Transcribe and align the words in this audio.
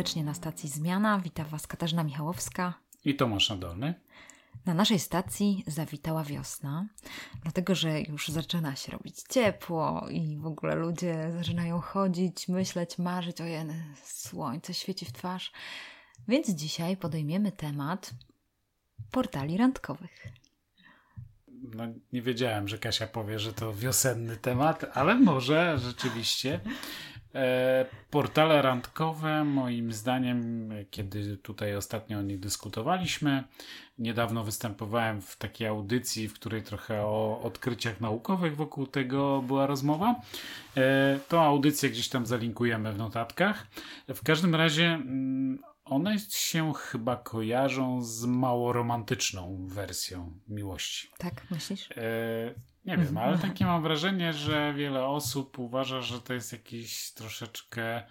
serdecznie 0.00 0.24
na 0.24 0.34
stacji 0.34 0.68
Zmiana. 0.68 1.18
Witam 1.18 1.46
Was 1.46 1.66
Katarzyna 1.66 2.04
Michałowska 2.04 2.74
i 3.04 3.16
Tomasz 3.16 3.50
Nadolny. 3.50 3.94
Na 4.66 4.74
naszej 4.74 4.98
stacji 4.98 5.64
zawitała 5.66 6.24
wiosna, 6.24 6.86
dlatego 7.42 7.74
że 7.74 8.00
już 8.00 8.28
zaczyna 8.28 8.76
się 8.76 8.92
robić 8.92 9.22
ciepło 9.28 10.06
i 10.10 10.36
w 10.36 10.46
ogóle 10.46 10.74
ludzie 10.74 11.32
zaczynają 11.38 11.80
chodzić, 11.80 12.48
myśleć, 12.48 12.98
marzyć, 12.98 13.40
ojej, 13.40 13.66
słońce 14.04 14.74
świeci 14.74 15.06
w 15.06 15.12
twarz. 15.12 15.52
Więc 16.28 16.48
dzisiaj 16.48 16.96
podejmiemy 16.96 17.52
temat 17.52 18.10
portali 19.10 19.56
randkowych. 19.56 20.26
No, 21.48 21.84
nie 22.12 22.22
wiedziałem, 22.22 22.68
że 22.68 22.78
Kasia 22.78 23.06
powie, 23.06 23.38
że 23.38 23.52
to 23.52 23.74
wiosenny 23.74 24.36
temat, 24.36 24.84
ale 24.94 25.14
może 25.14 25.78
rzeczywiście. 25.78 26.60
E, 27.34 27.86
portale 28.10 28.62
randkowe, 28.62 29.44
moim 29.44 29.92
zdaniem, 29.92 30.70
kiedy 30.90 31.36
tutaj 31.36 31.76
ostatnio 31.76 32.18
o 32.18 32.22
nich 32.22 32.40
dyskutowaliśmy, 32.40 33.44
niedawno 33.98 34.44
występowałem 34.44 35.22
w 35.22 35.36
takiej 35.36 35.66
audycji, 35.66 36.28
w 36.28 36.34
której 36.34 36.62
trochę 36.62 37.02
o 37.02 37.40
odkryciach 37.42 38.00
naukowych 38.00 38.56
wokół 38.56 38.86
tego 38.86 39.42
była 39.42 39.66
rozmowa. 39.66 40.20
E, 40.76 41.18
tą 41.28 41.40
audycję 41.40 41.90
gdzieś 41.90 42.08
tam 42.08 42.26
zalinkujemy 42.26 42.92
w 42.92 42.98
notatkach. 42.98 43.66
W 44.08 44.22
każdym 44.22 44.54
razie 44.54 44.86
mm, 44.86 45.58
one 45.84 46.18
się 46.18 46.72
chyba 46.72 47.16
kojarzą 47.16 48.02
z 48.02 48.24
mało 48.24 48.72
romantyczną 48.72 49.66
wersją 49.68 50.38
miłości. 50.48 51.08
Tak, 51.18 51.50
myślisz? 51.50 51.88
Nie 52.84 52.96
wiem, 52.96 53.18
ale 53.18 53.38
takie 53.38 53.64
mam 53.64 53.82
wrażenie, 53.82 54.32
że 54.32 54.74
wiele 54.74 55.04
osób 55.04 55.58
uważa, 55.58 56.00
że 56.00 56.20
to 56.20 56.34
jest 56.34 56.52
jakiś 56.52 57.12
troszeczkę 57.12 58.02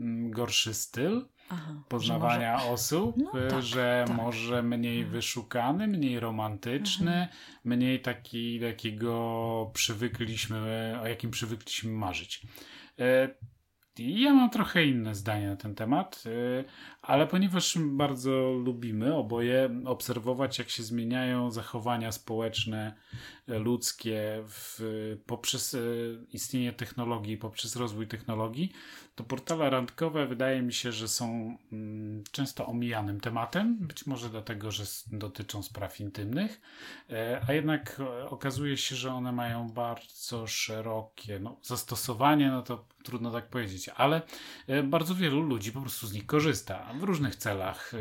mm, 0.00 0.30
gorszy 0.30 0.74
styl 0.74 1.28
Aha, 1.48 1.82
poznawania 1.88 2.56
może... 2.56 2.70
osób, 2.70 3.16
no, 3.16 3.32
tak, 3.50 3.62
że 3.62 4.04
tak. 4.06 4.16
może 4.16 4.62
mniej 4.62 4.98
mhm. 4.98 5.12
wyszukany, 5.12 5.88
mniej 5.88 6.20
romantyczny, 6.20 7.12
mhm. 7.12 7.28
mniej 7.64 8.00
taki, 8.00 8.60
jakiego 8.60 9.70
przywykliśmy, 9.74 10.98
o 11.02 11.06
jakim 11.06 11.30
przywykliśmy 11.30 11.92
marzyć. 11.92 12.46
E, 12.98 13.28
ja 13.98 14.34
mam 14.34 14.50
trochę 14.50 14.84
inne 14.84 15.14
zdanie 15.14 15.48
na 15.48 15.56
ten 15.56 15.74
temat, 15.74 16.22
y, 16.26 16.64
ale 17.08 17.26
ponieważ 17.26 17.78
bardzo 17.78 18.50
lubimy 18.64 19.14
oboje 19.14 19.70
obserwować, 19.84 20.58
jak 20.58 20.70
się 20.70 20.82
zmieniają 20.82 21.50
zachowania 21.50 22.12
społeczne, 22.12 22.94
y, 23.48 23.58
ludzkie 23.58 24.42
w, 24.48 24.80
poprzez 25.26 25.74
y, 25.74 26.18
istnienie 26.32 26.72
technologii, 26.72 27.36
poprzez 27.36 27.76
rozwój 27.76 28.06
technologii, 28.06 28.72
to 29.14 29.24
portale 29.24 29.70
randkowe 29.70 30.26
wydaje 30.26 30.62
mi 30.62 30.72
się, 30.72 30.92
że 30.92 31.08
są 31.08 31.56
mm, 31.72 32.24
często 32.32 32.66
omijanym 32.66 33.20
tematem, 33.20 33.76
być 33.80 34.06
może 34.06 34.30
dlatego, 34.30 34.70
że 34.70 34.84
dotyczą 35.12 35.62
spraw 35.62 36.00
intymnych, 36.00 36.60
a 37.48 37.52
jednak 37.52 38.00
okazuje 38.28 38.76
się, 38.76 38.96
że 38.96 39.12
one 39.12 39.32
mają 39.32 39.68
bardzo 39.68 40.46
szerokie 40.46 41.38
no, 41.40 41.56
zastosowanie, 41.62 42.50
no 42.50 42.62
to 42.62 42.84
trudno 43.02 43.30
tak 43.30 43.48
powiedzieć, 43.48 43.88
ale 43.88 44.22
e, 44.66 44.82
bardzo 44.82 45.14
wielu 45.14 45.40
ludzi 45.40 45.72
po 45.72 45.80
prostu 45.80 46.06
z 46.06 46.12
nich 46.12 46.26
korzysta 46.26 46.86
w 46.98 47.02
różnych 47.02 47.36
celach 47.36 47.94
e, 47.94 47.98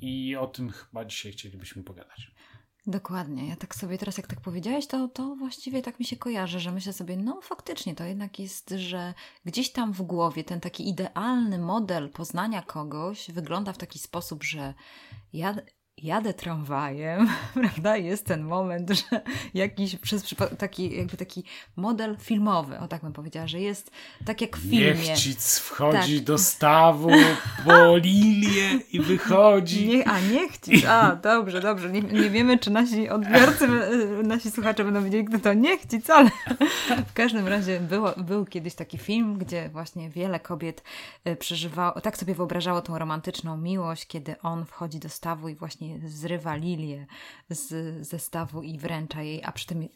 i 0.00 0.36
o 0.36 0.46
tym 0.46 0.70
chyba 0.70 1.04
dzisiaj 1.04 1.32
chcielibyśmy 1.32 1.82
pogadać. 1.82 2.30
Dokładnie. 2.86 3.48
Ja 3.48 3.56
tak 3.56 3.74
sobie 3.74 3.98
teraz, 3.98 4.18
jak 4.18 4.26
tak 4.26 4.40
powiedziałeś, 4.40 4.86
to, 4.86 5.08
to 5.08 5.36
właściwie 5.36 5.82
tak 5.82 5.98
mi 5.98 6.04
się 6.04 6.16
kojarzy, 6.16 6.60
że 6.60 6.72
myślę 6.72 6.92
sobie, 6.92 7.16
no 7.16 7.40
faktycznie 7.40 7.94
to 7.94 8.04
jednak 8.04 8.38
jest, 8.38 8.70
że 8.70 9.14
gdzieś 9.44 9.72
tam 9.72 9.92
w 9.92 10.02
głowie 10.02 10.44
ten 10.44 10.60
taki 10.60 10.88
idealny 10.88 11.58
model 11.58 12.08
poznania 12.10 12.62
kogoś 12.62 13.30
wygląda 13.30 13.72
w 13.72 13.78
taki 13.78 13.98
sposób, 13.98 14.44
że 14.44 14.74
ja 15.32 15.56
jadę 16.02 16.34
tramwajem, 16.34 17.28
prawda? 17.54 17.96
Jest 17.96 18.26
ten 18.26 18.42
moment, 18.42 18.90
że 19.10 19.20
jakiś 19.54 19.96
przez 19.96 20.34
taki, 20.58 20.96
jakby 20.96 21.16
taki 21.16 21.44
model 21.76 22.16
filmowy, 22.20 22.78
o 22.78 22.88
tak 22.88 23.02
bym 23.02 23.12
powiedziała, 23.12 23.46
że 23.46 23.60
jest 23.60 23.90
tak 24.24 24.40
jak 24.40 24.56
w 24.56 24.70
filmie. 24.70 24.94
Niechcic 24.94 25.58
wchodzi 25.58 26.16
tak. 26.16 26.24
do 26.24 26.38
stawu 26.38 27.10
po 27.64 27.96
lilię 27.96 28.70
i 28.92 29.00
wychodzi. 29.00 29.88
Nie, 29.88 30.08
a 30.08 30.20
niechcic, 30.20 30.84
a 30.84 31.16
dobrze, 31.16 31.60
dobrze. 31.60 31.90
Nie, 31.90 32.02
nie 32.02 32.30
wiemy, 32.30 32.58
czy 32.58 32.70
nasi 32.70 33.08
odbiorcy, 33.08 33.68
nasi 34.22 34.50
słuchacze 34.50 34.84
będą 34.84 35.04
wiedzieli, 35.04 35.24
kto 35.24 35.38
to 35.38 35.54
niechcic, 35.54 36.10
ale 36.10 36.30
w 37.08 37.12
każdym 37.12 37.48
razie 37.48 37.80
było, 37.80 38.12
był 38.16 38.44
kiedyś 38.44 38.74
taki 38.74 38.98
film, 38.98 39.38
gdzie 39.38 39.68
właśnie 39.68 40.10
wiele 40.10 40.40
kobiet 40.40 40.82
e, 41.24 41.36
przeżywało, 41.36 42.00
tak 42.00 42.16
sobie 42.16 42.34
wyobrażało 42.34 42.82
tą 42.82 42.98
romantyczną 42.98 43.56
miłość, 43.56 44.06
kiedy 44.06 44.40
on 44.42 44.64
wchodzi 44.64 44.98
do 44.98 45.08
stawu 45.08 45.48
i 45.48 45.54
właśnie 45.54 45.89
zrywa 46.04 46.56
lilię 46.56 47.06
z 47.50 47.96
zestawu 48.06 48.62
i 48.62 48.78
wręcza 48.78 49.22
jej, 49.22 49.44
a 49.44 49.52
przy 49.52 49.66
tym 49.66 49.82
y, 49.82 49.88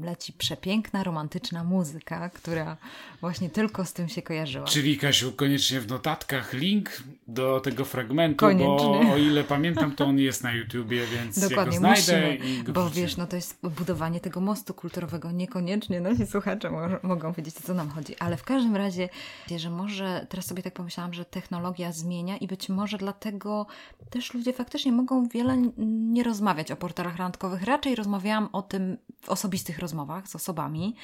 leci 0.00 0.32
przepiękna, 0.32 1.04
romantyczna 1.04 1.64
muzyka, 1.64 2.30
która 2.30 2.76
właśnie 3.20 3.50
tylko 3.50 3.84
z 3.84 3.92
tym 3.92 4.08
się 4.08 4.22
kojarzyła. 4.22 4.66
Czyli 4.66 4.98
Kasiu, 4.98 5.32
koniecznie 5.32 5.80
w 5.80 5.88
notatkach 5.88 6.52
link 6.52 7.02
do 7.28 7.60
tego 7.60 7.84
fragmentu, 7.84 8.36
koniecznie. 8.38 8.66
bo 9.04 9.12
o 9.12 9.16
ile 9.16 9.44
pamiętam, 9.44 9.94
to 9.94 10.04
on 10.04 10.18
jest 10.18 10.42
na 10.42 10.52
YouTubie, 10.52 11.06
więc 11.06 11.48
Dokładnie, 11.48 11.74
ja 11.74 11.78
znajdę 11.78 12.28
musimy, 12.28 12.50
i 12.50 12.62
go 12.62 12.72
Bo 12.72 12.90
wiesz, 12.90 13.16
no 13.16 13.26
to 13.26 13.36
jest 13.36 13.58
budowanie 13.62 14.20
tego 14.20 14.40
mostu 14.40 14.74
kulturowego. 14.74 15.30
Niekoniecznie 15.30 16.00
nasi 16.00 16.26
słuchacze 16.26 16.70
mogą 17.02 17.32
wiedzieć, 17.32 17.56
o 17.56 17.62
co 17.62 17.74
nam 17.74 17.90
chodzi, 17.90 18.16
ale 18.18 18.36
w 18.36 18.44
każdym 18.44 18.76
razie, 18.76 19.08
że 19.56 19.70
może, 19.70 20.26
teraz 20.28 20.46
sobie 20.46 20.62
tak 20.62 20.74
pomyślałam, 20.74 21.14
że 21.14 21.24
technologia 21.24 21.92
zmienia 21.92 22.36
i 22.36 22.46
być 22.46 22.68
może 22.68 22.98
dlatego 22.98 23.66
też 24.10 24.34
ludzie 24.34 24.52
faktycznie 24.52 24.92
mogą 24.96 25.28
wiele 25.28 25.56
nie 25.76 26.22
rozmawiać 26.22 26.70
o 26.70 26.76
portalach 26.76 27.16
randkowych. 27.16 27.62
Raczej 27.62 27.94
rozmawiałam 27.94 28.48
o 28.52 28.62
tym 28.62 28.96
w 29.22 29.28
osobistych 29.28 29.78
rozmowach 29.78 30.28
z 30.28 30.36
osobami. 30.36 30.96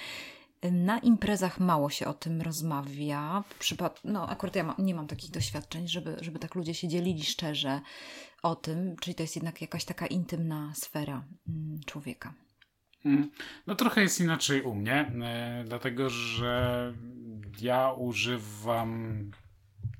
Na 0.72 0.98
imprezach 0.98 1.60
mało 1.60 1.90
się 1.90 2.06
o 2.06 2.14
tym 2.14 2.42
rozmawia. 2.42 3.44
Przypad 3.58 4.00
no, 4.04 4.28
akurat 4.28 4.56
ja 4.56 4.64
ma 4.64 4.74
nie 4.78 4.94
mam 4.94 5.06
takich 5.06 5.30
doświadczeń, 5.30 5.88
żeby, 5.88 6.16
żeby 6.20 6.38
tak 6.38 6.54
ludzie 6.54 6.74
się 6.74 6.88
dzielili 6.88 7.24
szczerze 7.24 7.80
o 8.42 8.56
tym, 8.56 8.96
czyli 9.00 9.14
to 9.14 9.22
jest 9.22 9.36
jednak 9.36 9.60
jakaś 9.60 9.84
taka 9.84 10.06
intymna 10.06 10.72
sfera 10.74 11.24
mm, 11.48 11.80
człowieka. 11.86 12.34
Mm, 13.04 13.30
no 13.66 13.74
trochę 13.74 14.02
jest 14.02 14.20
inaczej 14.20 14.62
u 14.62 14.74
mnie, 14.74 15.12
yy, 15.58 15.64
dlatego 15.64 16.10
że 16.10 16.92
ja 17.60 17.92
używam 17.92 19.30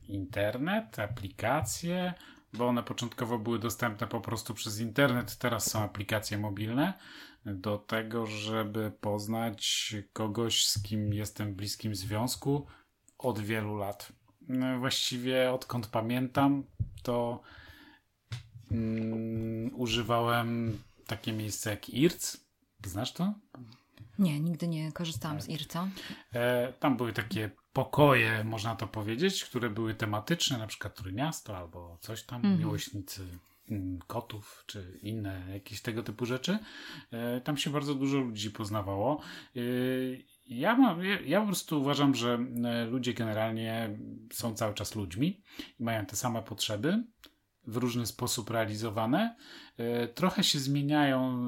internet, 0.08 0.98
aplikacje, 0.98 2.14
bo 2.52 2.68
one 2.68 2.82
początkowo 2.82 3.38
były 3.38 3.58
dostępne 3.58 4.06
po 4.06 4.20
prostu 4.20 4.54
przez 4.54 4.80
internet, 4.80 5.36
teraz 5.36 5.70
są 5.70 5.82
aplikacje 5.82 6.38
mobilne 6.38 6.92
do 7.46 7.78
tego, 7.78 8.26
żeby 8.26 8.92
poznać 9.00 9.94
kogoś, 10.12 10.66
z 10.66 10.82
kim 10.82 11.14
jestem 11.14 11.52
w 11.52 11.56
bliskim 11.56 11.94
związku 11.94 12.66
od 13.18 13.40
wielu 13.40 13.76
lat. 13.76 14.12
No, 14.48 14.78
właściwie 14.78 15.52
odkąd 15.52 15.86
pamiętam, 15.86 16.64
to 17.02 17.42
mm, 18.70 19.70
używałem 19.74 20.78
takie 21.06 21.32
miejsce 21.32 21.70
jak 21.70 21.88
IRC. 21.88 22.36
Znasz 22.84 23.12
to? 23.12 23.34
Nie, 24.22 24.40
nigdy 24.40 24.68
nie 24.68 24.92
korzystałam 24.92 25.36
tak. 25.36 25.46
z 25.46 25.48
IRCA. 25.48 25.88
E, 26.32 26.72
tam 26.72 26.96
były 26.96 27.12
takie 27.12 27.50
pokoje, 27.72 28.44
można 28.44 28.76
to 28.76 28.86
powiedzieć, 28.86 29.44
które 29.44 29.70
były 29.70 29.94
tematyczne, 29.94 30.58
na 30.58 30.66
przykład 30.66 30.94
Trójmiasto 30.94 31.56
albo 31.56 31.98
coś 32.00 32.22
tam, 32.22 32.44
mm 32.44 32.56
-hmm. 32.56 32.58
miłośnicy 32.58 33.26
mm, 33.70 33.98
kotów 34.06 34.64
czy 34.66 34.98
inne 35.02 35.44
jakieś 35.52 35.82
tego 35.82 36.02
typu 36.02 36.26
rzeczy. 36.26 36.58
E, 37.10 37.40
tam 37.40 37.56
się 37.56 37.70
bardzo 37.70 37.94
dużo 37.94 38.18
ludzi 38.18 38.50
poznawało. 38.50 39.20
E, 39.56 39.60
ja, 40.46 40.76
mam, 40.76 41.04
ja, 41.04 41.20
ja 41.20 41.40
po 41.40 41.46
prostu 41.46 41.80
uważam, 41.80 42.14
że 42.14 42.38
e, 42.64 42.84
ludzie 42.84 43.14
generalnie 43.14 43.98
są 44.32 44.54
cały 44.54 44.74
czas 44.74 44.94
ludźmi 44.94 45.42
i 45.78 45.84
mają 45.84 46.06
te 46.06 46.16
same 46.16 46.42
potrzeby 46.42 47.04
w 47.66 47.76
różny 47.76 48.06
sposób 48.06 48.50
realizowane. 48.50 49.36
E, 49.78 50.08
trochę 50.08 50.44
się 50.44 50.58
zmieniają 50.58 51.46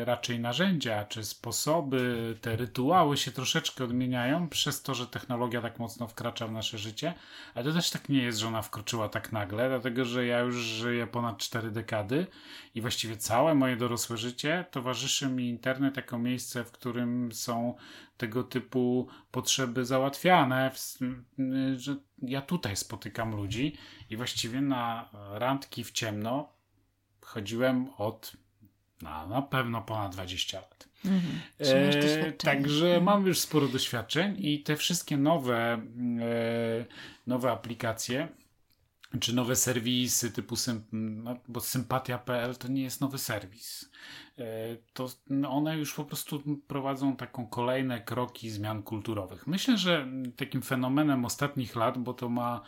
e, 0.00 0.04
raczej 0.04 0.40
narzędzia 0.40 1.04
czy 1.04 1.24
sposoby, 1.24 2.34
te 2.40 2.56
rytuały 2.56 3.16
się 3.16 3.30
troszeczkę 3.30 3.84
odmieniają 3.84 4.48
przez 4.48 4.82
to, 4.82 4.94
że 4.94 5.06
technologia 5.06 5.62
tak 5.62 5.78
mocno 5.78 6.08
wkracza 6.08 6.46
w 6.46 6.52
nasze 6.52 6.78
życie, 6.78 7.14
ale 7.54 7.64
to 7.64 7.72
też 7.72 7.90
tak 7.90 8.08
nie 8.08 8.22
jest, 8.22 8.38
że 8.38 8.46
ona 8.48 8.62
wkroczyła 8.62 9.08
tak 9.08 9.32
nagle, 9.32 9.68
dlatego 9.68 10.04
że 10.04 10.26
ja 10.26 10.40
już 10.40 10.56
żyję 10.56 11.06
ponad 11.06 11.38
cztery 11.38 11.70
dekady 11.70 12.26
i 12.74 12.80
właściwie 12.80 13.16
całe 13.16 13.54
moje 13.54 13.76
dorosłe 13.76 14.16
życie 14.16 14.64
towarzyszy 14.70 15.28
mi 15.28 15.48
internet 15.48 15.96
jako 15.96 16.18
miejsce, 16.18 16.64
w 16.64 16.72
którym 16.72 17.32
są 17.32 17.74
tego 18.16 18.44
typu 18.44 19.08
potrzeby 19.30 19.84
załatwiane, 19.84 20.70
że 21.76 21.96
ja 22.22 22.42
tutaj 22.42 22.76
spotykam 22.76 23.36
ludzi 23.36 23.76
i 24.10 24.16
właściwie 24.16 24.60
na 24.60 25.10
randki 25.32 25.84
w 25.84 25.92
ciemno 25.92 26.55
chodziłem 27.26 27.90
od 27.98 28.32
na, 29.02 29.26
na 29.26 29.42
pewno 29.42 29.82
ponad 29.82 30.12
20 30.12 30.60
lat. 30.60 30.88
Mhm. 31.04 31.40
E, 31.58 32.32
także 32.32 32.86
mhm. 32.86 33.04
mam 33.04 33.26
już 33.26 33.38
sporo 33.38 33.68
doświadczeń 33.68 34.36
i 34.38 34.62
te 34.62 34.76
wszystkie 34.76 35.16
nowe, 35.16 35.82
e, 36.20 36.84
nowe 37.26 37.50
aplikacje 37.50 38.28
czy 39.20 39.34
nowe 39.34 39.56
serwisy 39.56 40.30
typu 40.30 40.56
symp 40.56 40.86
no, 40.92 41.36
bo 41.48 41.60
sympatia.pl 41.60 42.56
to 42.56 42.68
nie 42.68 42.82
jest 42.82 43.00
nowy 43.00 43.18
serwis. 43.18 43.90
E, 44.38 44.44
to 44.92 45.08
no, 45.30 45.50
one 45.50 45.78
już 45.78 45.94
po 45.94 46.04
prostu 46.04 46.42
prowadzą 46.66 47.16
taką 47.16 47.46
kolejne 47.46 48.00
kroki 48.00 48.50
zmian 48.50 48.82
kulturowych. 48.82 49.46
Myślę, 49.46 49.78
że 49.78 50.08
takim 50.36 50.62
fenomenem 50.62 51.24
ostatnich 51.24 51.76
lat, 51.76 51.98
bo 51.98 52.14
to 52.14 52.28
ma 52.28 52.62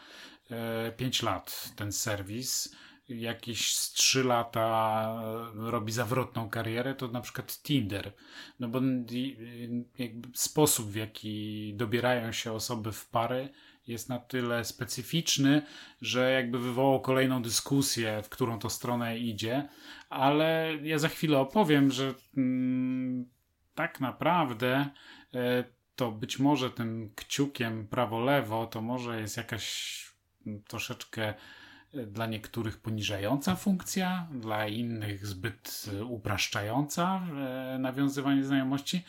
5 0.97 1.23
lat 1.23 1.73
ten 1.77 1.93
serwis, 1.93 2.75
jakieś 3.09 3.75
z 3.77 3.93
3 3.93 4.25
lata 4.25 5.23
robi 5.55 5.93
zawrotną 5.93 6.51
karierę, 6.51 6.95
to 6.95 7.09
na 7.09 7.21
przykład 7.21 7.63
Tinder. 7.63 8.13
No 8.61 8.69
bo 8.69 8.81
sposób, 10.35 10.91
w 10.91 10.97
jaki 10.97 11.73
dobierają 11.77 12.33
się 12.33 12.53
osoby 12.53 12.93
w 12.93 13.07
pary, 13.09 13.49
jest 13.87 14.09
na 14.09 14.19
tyle 14.19 14.65
specyficzny, 14.65 15.63
że 16.03 16.33
jakby 16.33 16.59
wywołał 16.59 17.01
kolejną 17.01 17.43
dyskusję, 17.43 18.23
w 18.23 18.29
którą 18.29 18.59
to 18.59 18.71
stronę 18.71 19.19
idzie, 19.19 19.69
ale 20.11 20.79
ja 20.83 20.99
za 20.99 21.09
chwilę 21.09 21.39
opowiem, 21.39 21.91
że 21.91 22.15
mm, 22.37 23.29
tak 23.75 24.01
naprawdę 24.01 24.89
e, 25.35 25.65
to 25.97 26.13
być 26.13 26.39
może 26.39 26.71
tym 26.71 27.13
kciukiem 27.17 27.89
prawo-lewo 27.89 28.67
to 28.67 28.81
może 28.83 29.21
jest 29.21 29.37
jakaś 29.37 30.05
mm, 30.47 30.63
troszeczkę 30.63 31.35
dla 31.93 32.27
niektórych 32.27 32.77
poniżająca 32.77 33.57
funkcja, 33.57 34.27
dla 34.33 34.67
innych 34.67 35.27
zbyt 35.27 35.87
upraszczająca 36.09 37.21
e, 37.75 37.79
nawiązywanie 37.79 38.45
znajomości, 38.45 39.05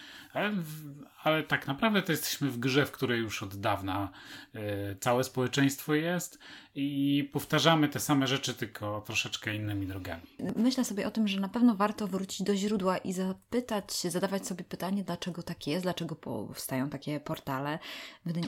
ale, 1.23 1.43
tak 1.43 1.67
naprawdę 1.67 2.01
to 2.01 2.11
jesteśmy 2.11 2.49
w 2.49 2.59
grze, 2.59 2.85
w 2.85 2.91
której 2.91 3.19
już 3.19 3.43
od 3.43 3.55
dawna 3.55 4.09
e, 4.53 4.95
całe 4.95 5.23
społeczeństwo 5.23 5.93
jest 5.93 6.39
i 6.75 7.29
powtarzamy 7.33 7.89
te 7.89 7.99
same 7.99 8.27
rzeczy, 8.27 8.53
tylko 8.53 9.01
troszeczkę 9.01 9.55
innymi 9.55 9.87
drogami. 9.87 10.21
Myślę 10.55 10.85
sobie 10.85 11.07
o 11.07 11.11
tym, 11.11 11.27
że 11.27 11.39
na 11.39 11.49
pewno 11.49 11.75
warto 11.75 12.07
wrócić 12.07 12.43
do 12.43 12.55
źródła 12.55 12.97
i 12.97 13.13
zapytać 13.13 13.93
zadawać 13.93 14.47
sobie 14.47 14.63
pytanie, 14.63 15.03
dlaczego 15.03 15.43
tak 15.43 15.67
jest, 15.67 15.85
dlaczego 15.85 16.15
powstają 16.15 16.89
takie 16.89 17.19
portale. 17.19 17.79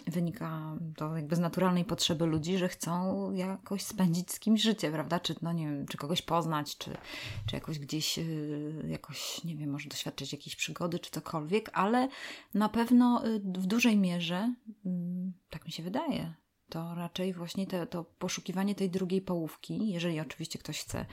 Wynika 0.07 0.77
to 0.95 1.15
jakby 1.15 1.35
z 1.35 1.39
naturalnej 1.39 1.85
potrzeby 1.85 2.25
ludzi, 2.25 2.57
że 2.57 2.69
chcą 2.69 3.31
jakoś 3.31 3.81
spędzić 3.81 4.20
z 4.27 4.39
kimś 4.39 4.61
życie, 4.61 4.91
prawda? 4.91 5.19
Czy, 5.19 5.35
no 5.41 5.53
nie 5.53 5.65
wiem, 5.65 5.87
czy 5.87 5.97
kogoś 5.97 6.21
poznać, 6.21 6.77
czy, 6.77 6.97
czy 7.45 7.55
jakoś 7.55 7.79
gdzieś, 7.79 8.19
y, 8.19 8.85
jakoś, 8.87 9.43
nie 9.43 9.55
wiem, 9.55 9.69
może 9.69 9.89
doświadczyć 9.89 10.33
jakiejś 10.33 10.55
przygody, 10.55 10.99
czy 10.99 11.11
cokolwiek, 11.11 11.69
ale 11.73 12.07
na 12.53 12.69
pewno 12.69 13.25
y, 13.25 13.39
w 13.39 13.65
dużej 13.65 13.97
mierze, 13.97 14.53
mm, 14.85 15.33
tak 15.49 15.65
mi 15.65 15.71
się 15.71 15.83
wydaje, 15.83 16.33
to 16.69 16.95
raczej 16.95 17.33
właśnie 17.33 17.67
te, 17.67 17.87
to 17.87 18.03
poszukiwanie 18.03 18.75
tej 18.75 18.89
drugiej 18.89 19.21
połówki, 19.21 19.89
jeżeli 19.89 20.19
oczywiście 20.19 20.59
ktoś 20.59 20.79
chce 20.79 21.05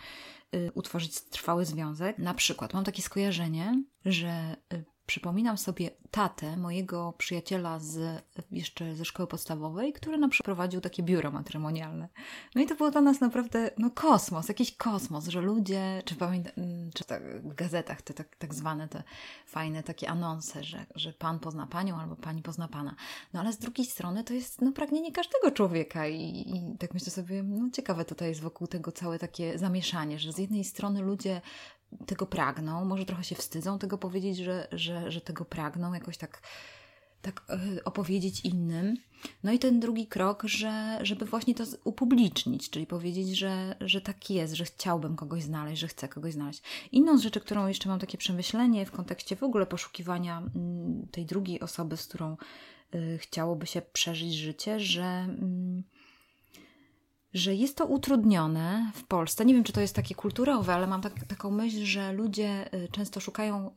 y, 0.54 0.70
utworzyć 0.74 1.20
trwały 1.20 1.64
związek. 1.64 2.18
Na 2.18 2.34
przykład 2.34 2.74
mam 2.74 2.84
takie 2.84 3.02
skojarzenie, 3.02 3.82
że 4.04 4.56
przypominam 5.08 5.58
sobie 5.58 5.90
tatę 6.10 6.56
mojego 6.56 7.14
przyjaciela 7.18 7.78
z, 7.78 8.22
jeszcze 8.50 8.94
ze 8.94 9.04
szkoły 9.04 9.26
podstawowej, 9.26 9.92
który 9.92 10.18
nam 10.18 10.30
przeprowadził 10.30 10.80
takie 10.80 11.02
biuro 11.02 11.30
matrymonialne. 11.30 12.08
No 12.54 12.62
i 12.62 12.66
to 12.66 12.74
było 12.74 12.90
dla 12.90 13.00
nas 13.00 13.20
naprawdę 13.20 13.70
no, 13.78 13.90
kosmos, 13.90 14.48
jakiś 14.48 14.76
kosmos, 14.76 15.28
że 15.28 15.40
ludzie, 15.40 16.02
czy 16.04 16.14
pamiętam, 16.14 16.52
mm, 16.56 16.90
czy 16.94 17.04
tak, 17.04 17.22
w 17.42 17.54
gazetach 17.54 18.02
te 18.02 18.14
tak, 18.14 18.36
tak 18.36 18.54
zwane 18.54 18.88
te 18.88 19.02
fajne 19.46 19.82
takie 19.82 20.08
anonse, 20.08 20.64
że, 20.64 20.86
że 20.94 21.12
pan 21.12 21.38
pozna 21.38 21.66
panią 21.66 21.96
albo 21.96 22.16
pani 22.16 22.42
pozna 22.42 22.68
pana. 22.68 22.94
No 23.32 23.40
ale 23.40 23.52
z 23.52 23.58
drugiej 23.58 23.86
strony 23.86 24.24
to 24.24 24.34
jest 24.34 24.60
no, 24.60 24.72
pragnienie 24.72 25.12
każdego 25.12 25.50
człowieka 25.50 26.08
i, 26.08 26.20
i 26.24 26.78
tak 26.78 26.94
myślę 26.94 27.12
sobie, 27.12 27.42
no 27.42 27.70
ciekawe 27.70 28.04
tutaj 28.04 28.28
jest 28.28 28.40
wokół 28.40 28.66
tego 28.66 28.92
całe 28.92 29.18
takie 29.18 29.58
zamieszanie, 29.58 30.18
że 30.18 30.32
z 30.32 30.38
jednej 30.38 30.64
strony 30.64 31.02
ludzie 31.02 31.40
tego 32.06 32.26
pragną, 32.26 32.84
może 32.84 33.04
trochę 33.04 33.24
się 33.24 33.34
wstydzą 33.34 33.78
tego 33.78 33.98
powiedzieć, 33.98 34.36
że, 34.36 34.68
że, 34.72 35.10
że 35.10 35.20
tego 35.20 35.44
pragną, 35.44 35.94
jakoś 35.94 36.18
tak, 36.18 36.42
tak 37.22 37.44
e, 37.48 37.84
opowiedzieć 37.84 38.40
innym. 38.40 38.96
No 39.44 39.52
i 39.52 39.58
ten 39.58 39.80
drugi 39.80 40.06
krok, 40.06 40.42
że, 40.44 40.98
żeby 41.02 41.24
właśnie 41.24 41.54
to 41.54 41.64
upublicznić, 41.84 42.70
czyli 42.70 42.86
powiedzieć, 42.86 43.38
że, 43.38 43.76
że 43.80 44.00
tak 44.00 44.30
jest, 44.30 44.54
że 44.54 44.64
chciałbym 44.64 45.16
kogoś 45.16 45.42
znaleźć, 45.42 45.80
że 45.80 45.88
chcę 45.88 46.08
kogoś 46.08 46.32
znaleźć. 46.32 46.62
Inną 46.92 47.18
rzeczy, 47.18 47.40
którą 47.40 47.66
jeszcze 47.66 47.88
mam 47.88 47.98
takie 47.98 48.18
przemyślenie 48.18 48.86
w 48.86 48.90
kontekście 48.90 49.36
w 49.36 49.42
ogóle 49.42 49.66
poszukiwania 49.66 50.38
mm, 50.38 51.06
tej 51.10 51.26
drugiej 51.26 51.60
osoby, 51.60 51.96
z 51.96 52.06
którą 52.06 52.36
y, 52.94 53.18
chciałoby 53.18 53.66
się 53.66 53.82
przeżyć 53.82 54.34
życie, 54.34 54.80
że. 54.80 55.26
Y, 55.42 55.97
że 57.38 57.54
jest 57.54 57.76
to 57.76 57.86
utrudnione 57.86 58.92
w 58.94 59.04
Polsce. 59.04 59.44
Nie 59.44 59.54
wiem, 59.54 59.64
czy 59.64 59.72
to 59.72 59.80
jest 59.80 59.94
takie 59.94 60.14
kulturowe, 60.14 60.74
ale 60.74 60.86
mam 60.86 61.00
tak, 61.00 61.24
taką 61.24 61.50
myśl, 61.50 61.84
że 61.84 62.12
ludzie 62.12 62.74
y, 62.74 62.88
często 62.92 63.20
szukają, 63.20 63.70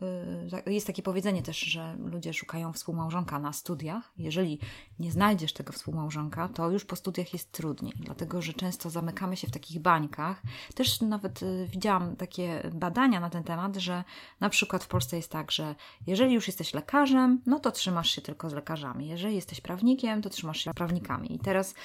y, 0.67 0.71
jest 0.71 0.87
takie 0.87 1.03
powiedzenie 1.03 1.43
też, 1.43 1.59
że 1.59 1.95
ludzie 1.99 2.33
szukają 2.33 2.73
współmałżonka 2.73 3.39
na 3.39 3.53
studiach. 3.53 4.11
Jeżeli 4.17 4.59
nie 4.99 5.11
znajdziesz 5.11 5.53
tego 5.53 5.73
współmałżonka, 5.73 6.49
to 6.49 6.69
już 6.69 6.85
po 6.85 6.95
studiach 6.95 7.33
jest 7.33 7.51
trudniej, 7.51 7.93
dlatego 7.99 8.41
że 8.41 8.53
często 8.53 8.89
zamykamy 8.89 9.37
się 9.37 9.47
w 9.47 9.51
takich 9.51 9.79
bańkach. 9.79 10.41
Też 10.75 11.01
nawet 11.01 11.43
y, 11.43 11.67
widziałam 11.71 12.15
takie 12.15 12.71
badania 12.73 13.19
na 13.19 13.29
ten 13.29 13.43
temat, 13.43 13.75
że 13.75 14.03
na 14.39 14.49
przykład 14.49 14.83
w 14.83 14.87
Polsce 14.87 15.17
jest 15.17 15.31
tak, 15.31 15.51
że 15.51 15.75
jeżeli 16.07 16.33
już 16.33 16.47
jesteś 16.47 16.73
lekarzem, 16.73 17.41
no 17.45 17.59
to 17.59 17.71
trzymasz 17.71 18.11
się 18.11 18.21
tylko 18.21 18.49
z 18.49 18.53
lekarzami. 18.53 19.07
Jeżeli 19.07 19.35
jesteś 19.35 19.61
prawnikiem, 19.61 20.21
to 20.21 20.29
trzymasz 20.29 20.57
się 20.63 20.71
z 20.71 20.73
prawnikami. 20.73 21.35
I 21.35 21.39
teraz 21.39 21.75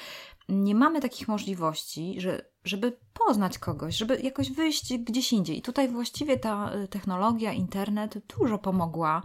nie 0.49 0.75
mamy 0.75 1.01
takich 1.01 1.29
możliwości, 1.29 2.21
że, 2.21 2.45
żeby 2.65 2.99
poznać 3.27 3.59
kogoś, 3.59 3.97
żeby 3.97 4.21
jakoś 4.21 4.51
wyjść 4.51 4.99
gdzieś 4.99 5.33
indziej. 5.33 5.59
I 5.59 5.63
tutaj 5.63 5.89
właściwie 5.89 6.37
ta 6.39 6.75
y, 6.75 6.89
technologia, 6.89 7.53
internet 7.53 8.19
dużo 8.39 8.59
pomogła, 8.59 9.23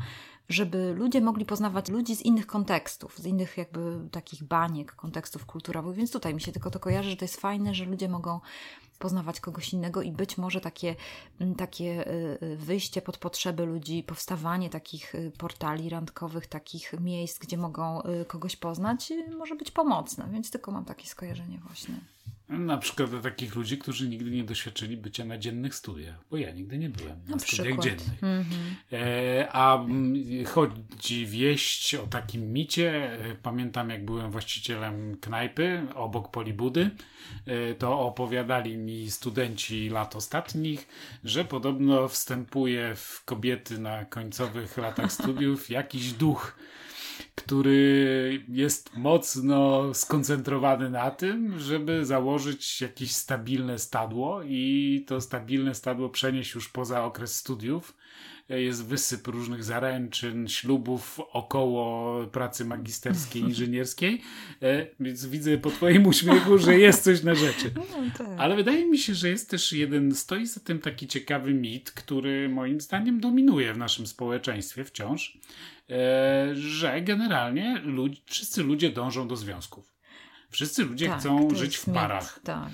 żeby 0.49 0.93
ludzie 0.97 1.21
mogli 1.21 1.45
poznawać 1.45 1.89
ludzi 1.89 2.15
z 2.15 2.21
innych 2.21 2.47
kontekstów, 2.47 3.17
z 3.17 3.25
innych 3.25 3.57
jakby 3.57 4.09
takich 4.11 4.43
baniek, 4.43 4.95
kontekstów 4.95 5.45
kulturowych. 5.45 5.95
Więc 5.95 6.11
tutaj 6.11 6.33
mi 6.33 6.41
się 6.41 6.51
tylko 6.51 6.71
to 6.71 6.79
kojarzy, 6.79 7.09
że 7.09 7.15
to 7.15 7.25
jest 7.25 7.41
fajne, 7.41 7.73
że 7.73 7.85
ludzie 7.85 8.09
mogą 8.09 8.39
poznawać 9.01 9.39
kogoś 9.39 9.73
innego 9.73 10.01
i 10.01 10.11
być 10.11 10.37
może 10.37 10.61
takie, 10.61 10.95
mm, 11.39 11.55
takie 11.55 12.07
y, 12.07 12.37
y, 12.43 12.57
wyjście 12.57 13.01
pod 13.01 13.17
potrzeby 13.17 13.65
ludzi, 13.65 14.03
powstawanie 14.03 14.69
takich 14.69 15.15
y, 15.15 15.31
portali 15.37 15.89
randkowych, 15.89 16.47
takich 16.47 16.93
miejsc, 16.99 17.39
gdzie 17.39 17.57
mogą 17.57 18.01
kogoś 18.27 18.55
poznać, 18.55 19.13
może 19.37 19.55
być 19.55 19.71
pomocne. 19.71 20.29
Więc 20.31 20.51
tylko 20.51 20.71
mam 20.71 20.85
takie 20.85 21.07
skojarzenie 21.07 21.59
właśnie. 21.67 21.95
Na 22.49 22.77
przykład 22.77 23.11
do 23.11 23.19
takich 23.19 23.55
ludzi, 23.55 23.77
którzy 23.77 24.09
nigdy 24.09 24.31
nie 24.31 24.43
doświadczyli 24.43 24.97
bycia 24.97 25.25
na 25.25 25.37
dziennych 25.37 25.75
studiach, 25.75 26.15
bo 26.31 26.37
ja 26.37 26.51
nigdy 26.51 26.77
nie 26.77 26.89
byłem 26.89 27.19
na, 27.27 27.35
na 27.35 27.39
studiach 27.39 27.79
dziennych. 27.79 28.23
Mm 28.23 28.43
-hmm. 28.43 28.93
e, 28.93 29.47
a 29.51 29.85
chodzi 30.47 31.25
wieść 31.25 31.95
o 31.95 32.07
takim 32.07 32.53
micie. 32.53 33.11
E, 33.13 33.35
pamiętam, 33.35 33.89
jak 33.89 34.05
byłem 34.05 34.31
właścicielem 34.31 35.17
knajpy 35.17 35.87
obok 35.95 36.31
Polibudy, 36.31 36.89
e, 37.45 37.75
to 37.75 37.99
opowiadali 37.99 38.77
mi 38.77 39.11
studenci 39.11 39.89
lat 39.89 40.15
ostatnich, 40.15 40.87
że 41.23 41.45
podobno 41.45 42.07
wstępuje 42.07 42.95
w 42.95 43.23
kobiety 43.25 43.79
na 43.79 44.05
końcowych 44.05 44.77
latach 44.77 45.11
studiów 45.11 45.69
jakiś 45.69 46.13
duch 46.13 46.55
który 47.35 48.45
jest 48.47 48.95
mocno 48.95 49.93
skoncentrowany 49.93 50.89
na 50.89 51.11
tym, 51.11 51.59
żeby 51.59 52.05
założyć 52.05 52.81
jakieś 52.81 53.11
stabilne 53.11 53.79
stadło 53.79 54.41
i 54.43 55.03
to 55.07 55.21
stabilne 55.21 55.75
stadło 55.75 56.09
przenieść 56.09 56.55
już 56.55 56.69
poza 56.69 57.03
okres 57.03 57.35
studiów. 57.35 57.97
Jest 58.57 58.85
wysyp 58.85 59.27
różnych 59.27 59.63
zaręczyn, 59.63 60.47
ślubów 60.47 61.19
około 61.31 62.25
pracy 62.27 62.65
magisterskiej, 62.65 63.41
inżynierskiej, 63.41 64.21
e, 64.61 64.87
więc 64.99 65.25
widzę 65.25 65.57
po 65.57 65.69
Twoim 65.69 66.07
uśmiechu, 66.07 66.57
że 66.57 66.77
jest 66.79 67.03
coś 67.03 67.23
na 67.23 67.35
rzeczy. 67.35 67.71
No, 67.75 67.83
tak. 68.17 68.27
Ale 68.37 68.55
wydaje 68.55 68.85
mi 68.85 68.97
się, 68.97 69.15
że 69.15 69.29
jest 69.29 69.49
też 69.49 69.73
jeden, 69.73 70.15
stoi 70.15 70.45
za 70.45 70.59
tym 70.59 70.79
taki 70.79 71.07
ciekawy 71.07 71.53
mit, 71.53 71.91
który 71.91 72.49
moim 72.49 72.81
zdaniem 72.81 73.19
dominuje 73.19 73.73
w 73.73 73.77
naszym 73.77 74.07
społeczeństwie 74.07 74.83
wciąż 74.83 75.39
E, 75.91 76.55
że 76.55 77.01
generalnie 77.01 77.81
wszyscy 78.25 78.63
ludzie 78.63 78.89
dążą 78.89 79.27
do 79.27 79.35
związków. 79.35 79.93
Wszyscy 80.49 80.83
ludzie 80.83 81.07
tak, 81.07 81.19
chcą 81.19 81.55
żyć 81.55 81.77
w 81.77 81.85
parach. 81.85 82.39
tak. 82.43 82.69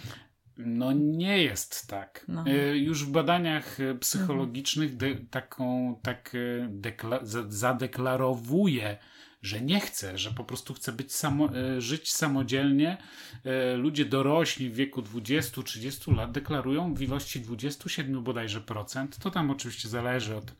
No 0.58 0.92
nie 0.92 1.44
jest 1.44 1.88
tak. 1.88 2.26
No. 2.28 2.46
E, 2.48 2.78
już 2.78 3.06
w 3.06 3.12
badaniach 3.12 3.80
e, 3.80 3.96
psychologicznych 3.96 4.98
de, 4.98 5.16
taką 5.16 5.96
tak 6.04 6.34
dekla, 6.70 7.20
zadeklarowuje 7.48 8.98
że 9.42 9.62
nie 9.62 9.80
chce, 9.80 10.18
że 10.18 10.32
po 10.32 10.44
prostu 10.44 10.74
chce 10.74 10.92
być 10.92 11.16
samo, 11.16 11.50
e, 11.56 11.82
żyć 11.82 12.12
samodzielnie. 12.12 12.98
E, 13.44 13.76
ludzie 13.76 14.06
dorośli 14.06 14.70
w 14.70 14.76
wieku 14.76 15.02
20-30 15.02 16.16
lat 16.16 16.32
deklarują 16.32 16.94
w 16.94 17.02
ilości 17.02 17.42
27 17.42 18.24
bodajże 18.24 18.62
procent. 18.62 19.18
To 19.18 19.32
tam 19.32 19.52
oczywiście 19.52 19.90
zależy 19.90 20.36
od 20.36 20.52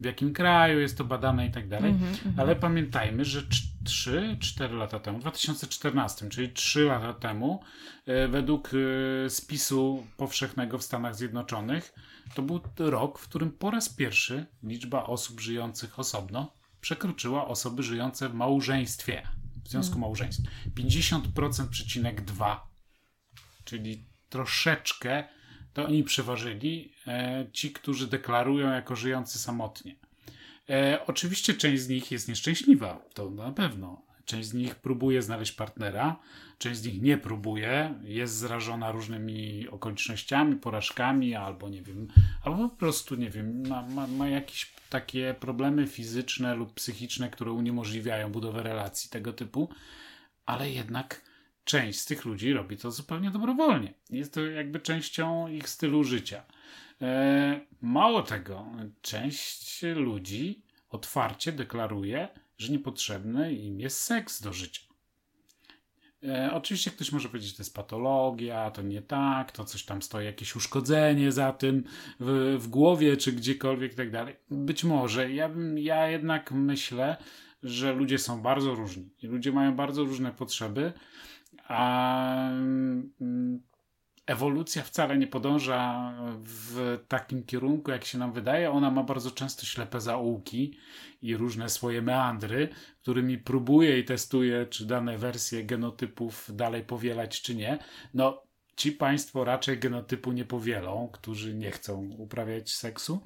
w 0.00 0.04
jakim 0.04 0.32
kraju 0.32 0.80
jest 0.80 0.98
to 0.98 1.04
badane 1.04 1.46
i 1.46 1.50
tak 1.50 1.68
dalej, 1.68 1.90
mm 1.90 2.12
-hmm, 2.12 2.32
ale 2.36 2.56
pamiętajmy, 2.56 3.24
że 3.24 3.42
3-4 3.84 4.76
lata 4.76 5.00
temu, 5.00 5.18
w 5.18 5.20
2014, 5.20 6.28
czyli 6.28 6.52
3 6.52 6.84
lata 6.84 7.14
temu, 7.14 7.62
e, 8.06 8.28
według 8.28 8.70
spisu 9.28 10.06
powszechnego 10.16 10.78
w 10.78 10.82
Stanach 10.82 11.16
Zjednoczonych, 11.16 11.94
to 12.34 12.42
był 12.42 12.60
rok, 12.78 13.18
w 13.18 13.28
którym 13.28 13.50
po 13.50 13.70
raz 13.70 13.88
pierwszy 13.88 14.46
liczba 14.62 15.04
osób 15.04 15.40
żyjących 15.40 15.98
osobno 15.98 16.63
przekroczyła 16.84 17.48
osoby 17.48 17.82
żyjące 17.82 18.28
w 18.28 18.34
małżeństwie, 18.34 19.28
w 19.64 19.68
związku 19.68 19.92
hmm. 19.92 20.00
małżeństw. 20.00 20.42
50,2, 20.76 22.56
czyli 23.64 24.06
troszeczkę 24.28 25.24
to 25.72 25.86
oni 25.86 26.04
przeważyli, 26.04 26.92
e, 27.06 27.46
ci, 27.52 27.72
którzy 27.72 28.06
deklarują 28.06 28.70
jako 28.70 28.96
żyjący 28.96 29.38
samotnie. 29.38 29.96
E, 30.70 30.98
oczywiście 31.06 31.54
część 31.54 31.82
z 31.82 31.88
nich 31.88 32.10
jest 32.10 32.28
nieszczęśliwa, 32.28 33.04
to 33.14 33.30
na 33.30 33.52
pewno. 33.52 34.02
Część 34.24 34.48
z 34.48 34.54
nich 34.54 34.74
próbuje 34.74 35.22
znaleźć 35.22 35.52
partnera, 35.52 36.16
część 36.58 36.80
z 36.80 36.86
nich 36.86 37.02
nie 37.02 37.18
próbuje, 37.18 37.94
jest 38.02 38.36
zrażona 38.36 38.92
różnymi 38.92 39.68
okolicznościami, 39.68 40.56
porażkami, 40.56 41.34
albo 41.34 41.68
nie 41.68 41.82
wiem, 41.82 42.08
albo 42.42 42.68
po 42.68 42.76
prostu, 42.76 43.14
nie 43.14 43.30
wiem, 43.30 43.68
ma, 43.68 43.82
ma, 43.82 44.06
ma 44.06 44.28
jakieś 44.28 44.73
takie 44.94 45.34
problemy 45.40 45.86
fizyczne 45.86 46.54
lub 46.54 46.74
psychiczne, 46.74 47.30
które 47.30 47.52
uniemożliwiają 47.52 48.32
budowę 48.32 48.62
relacji 48.62 49.10
tego 49.10 49.32
typu, 49.32 49.68
ale 50.46 50.70
jednak 50.70 51.22
część 51.64 52.00
z 52.00 52.06
tych 52.06 52.24
ludzi 52.24 52.52
robi 52.52 52.76
to 52.76 52.90
zupełnie 52.90 53.30
dobrowolnie. 53.30 53.94
Jest 54.10 54.34
to 54.34 54.46
jakby 54.46 54.80
częścią 54.80 55.48
ich 55.48 55.68
stylu 55.68 56.04
życia. 56.04 56.42
E, 57.02 57.60
mało 57.80 58.22
tego, 58.22 58.66
część 59.02 59.82
ludzi 59.82 60.62
otwarcie 60.90 61.52
deklaruje, 61.52 62.28
że 62.58 62.72
niepotrzebny 62.72 63.54
im 63.54 63.80
jest 63.80 64.00
seks 64.00 64.42
do 64.42 64.52
życia. 64.52 64.82
E, 66.28 66.50
oczywiście 66.52 66.90
ktoś 66.90 67.12
może 67.12 67.28
powiedzieć, 67.28 67.50
że 67.50 67.56
to 67.56 67.62
jest 67.62 67.74
patologia, 67.74 68.70
to 68.70 68.82
nie 68.82 69.02
tak, 69.02 69.52
to 69.52 69.64
coś 69.64 69.84
tam 69.84 70.02
stoi, 70.02 70.24
jakieś 70.24 70.56
uszkodzenie 70.56 71.32
za 71.32 71.52
tym 71.52 71.84
w, 72.20 72.56
w 72.60 72.68
głowie 72.68 73.16
czy 73.16 73.32
gdziekolwiek 73.32 73.92
i 73.92 73.96
tak 73.96 74.10
dalej. 74.10 74.36
Być 74.50 74.84
może. 74.84 75.32
Ja, 75.32 75.50
ja 75.74 76.08
jednak 76.08 76.52
myślę, 76.52 77.16
że 77.62 77.92
ludzie 77.92 78.18
są 78.18 78.42
bardzo 78.42 78.74
różni 78.74 79.10
ludzie 79.22 79.52
mają 79.52 79.76
bardzo 79.76 80.04
różne 80.04 80.32
potrzeby, 80.32 80.92
a 81.68 82.50
mm, 82.50 83.60
ewolucja 84.26 84.82
wcale 84.82 85.18
nie 85.18 85.26
podąża 85.26 86.12
w 86.42 86.98
takim 87.08 87.44
kierunku, 87.44 87.90
jak 87.90 88.04
się 88.04 88.18
nam 88.18 88.32
wydaje. 88.32 88.70
Ona 88.70 88.90
ma 88.90 89.02
bardzo 89.02 89.30
często 89.30 89.66
ślepe 89.66 90.00
zaułki 90.00 90.78
i 91.22 91.36
różne 91.36 91.68
swoje 91.68 92.02
meandry, 92.02 92.68
którymi 93.02 93.38
próbuje 93.38 93.98
i 93.98 94.04
testuje, 94.04 94.66
czy 94.66 94.86
dane 94.86 95.18
wersje 95.18 95.64
genotypów 95.64 96.50
dalej 96.54 96.84
powielać, 96.84 97.42
czy 97.42 97.54
nie. 97.54 97.78
No, 98.14 98.42
ci 98.76 98.92
państwo 98.92 99.44
raczej 99.44 99.78
genotypu 99.78 100.32
nie 100.32 100.44
powielą, 100.44 101.10
którzy 101.12 101.54
nie 101.54 101.70
chcą 101.70 102.10
uprawiać 102.18 102.72
seksu, 102.72 103.22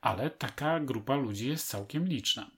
ale 0.00 0.30
taka 0.30 0.80
grupa 0.80 1.16
ludzi 1.16 1.48
jest 1.48 1.68
całkiem 1.68 2.08
liczna. 2.08 2.50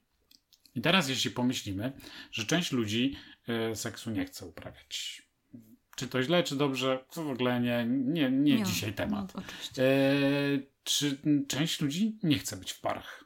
I 0.74 0.80
teraz, 0.80 1.08
jeśli 1.08 1.30
pomyślimy, 1.30 1.92
że 2.32 2.44
część 2.44 2.72
ludzi 2.72 3.16
y, 3.72 3.76
seksu 3.76 4.10
nie 4.10 4.24
chce 4.24 4.46
uprawiać, 4.46 5.22
czy 5.96 6.08
to 6.08 6.22
źle, 6.22 6.42
czy 6.42 6.56
dobrze, 6.56 7.04
to 7.10 7.24
w 7.24 7.30
ogóle 7.30 7.60
nie, 7.60 7.86
nie, 7.88 8.30
nie, 8.30 8.56
nie 8.56 8.62
dzisiaj 8.62 8.92
temat. 8.92 9.34
No, 9.34 9.42
e, 9.78 9.92
czy 10.84 11.18
część 11.48 11.80
ludzi 11.80 12.18
nie 12.22 12.38
chce 12.38 12.56
być 12.56 12.72
w 12.72 12.80
parach? 12.80 13.24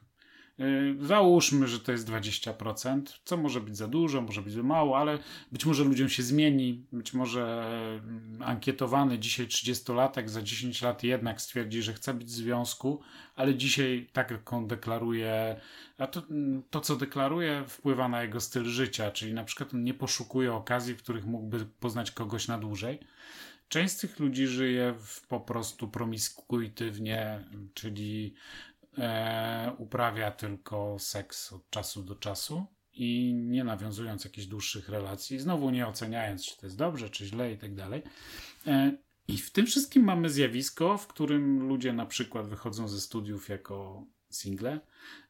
E, 0.61 1.05
załóżmy, 1.05 1.67
że 1.67 1.79
to 1.79 1.91
jest 1.91 2.09
20%, 2.09 3.01
co 3.25 3.37
może 3.37 3.61
być 3.61 3.77
za 3.77 3.87
dużo, 3.87 4.21
może 4.21 4.41
być 4.41 4.53
za 4.53 4.63
mało, 4.63 4.97
ale 4.97 5.19
być 5.51 5.65
może 5.65 5.83
ludziom 5.83 6.09
się 6.09 6.23
zmieni, 6.23 6.85
być 6.91 7.13
może 7.13 7.65
mm, 8.03 8.41
ankietowany 8.43 9.19
dzisiaj 9.19 9.47
30-latek 9.47 10.29
za 10.29 10.41
10 10.41 10.81
lat 10.81 11.03
jednak 11.03 11.41
stwierdzi, 11.41 11.81
że 11.81 11.93
chce 11.93 12.13
być 12.13 12.27
w 12.27 12.31
związku, 12.31 13.01
ale 13.35 13.55
dzisiaj 13.55 14.07
tak 14.13 14.53
on 14.53 14.67
deklaruje, 14.67 15.55
a 15.97 16.07
to, 16.07 16.21
mm, 16.29 16.63
to 16.69 16.81
co 16.81 16.95
deklaruje 16.95 17.63
wpływa 17.67 18.07
na 18.07 18.21
jego 18.21 18.41
styl 18.41 18.65
życia, 18.65 19.11
czyli 19.11 19.33
na 19.33 19.43
przykład 19.43 19.73
on 19.73 19.83
nie 19.83 19.93
poszukuje 19.93 20.53
okazji, 20.53 20.93
w 20.93 21.03
których 21.03 21.25
mógłby 21.25 21.65
poznać 21.79 22.11
kogoś 22.11 22.47
na 22.47 22.57
dłużej. 22.57 22.99
Część 23.69 23.93
z 23.93 23.97
tych 23.97 24.19
ludzi 24.19 24.47
żyje 24.47 24.93
w, 24.99 25.27
po 25.27 25.39
prostu 25.39 25.87
promiskuitywnie, 25.87 27.43
czyli 27.73 28.33
e, 28.97 29.71
uprawia 29.77 30.31
tylko 30.31 30.99
seks 30.99 31.53
od 31.53 31.69
czasu 31.69 32.03
do 32.03 32.15
czasu 32.15 32.65
i 32.93 33.33
nie 33.33 33.63
nawiązując 33.63 34.25
jakichś 34.25 34.47
dłuższych 34.47 34.89
relacji, 34.89 35.39
znowu 35.39 35.69
nie 35.69 35.87
oceniając, 35.87 36.45
czy 36.45 36.57
to 36.57 36.65
jest 36.65 36.77
dobrze, 36.77 37.09
czy 37.09 37.25
źle 37.25 37.53
i 37.53 37.57
tak 37.57 37.75
dalej. 37.75 38.03
E, 38.67 38.97
I 39.27 39.37
w 39.37 39.51
tym 39.51 39.65
wszystkim 39.65 40.03
mamy 40.03 40.29
zjawisko, 40.29 40.97
w 40.97 41.07
którym 41.07 41.67
ludzie 41.67 41.93
na 41.93 42.05
przykład 42.05 42.47
wychodzą 42.47 42.87
ze 42.87 43.01
studiów 43.01 43.49
jako 43.49 44.05
single. 44.29 44.79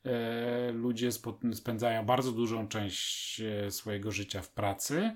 E, 0.05 0.71
ludzie 0.71 1.09
spędzają 1.53 2.05
bardzo 2.05 2.31
dużą 2.31 2.67
część 2.67 3.41
e, 3.41 3.71
swojego 3.71 4.11
życia 4.11 4.41
w 4.41 4.49
pracy, 4.49 5.11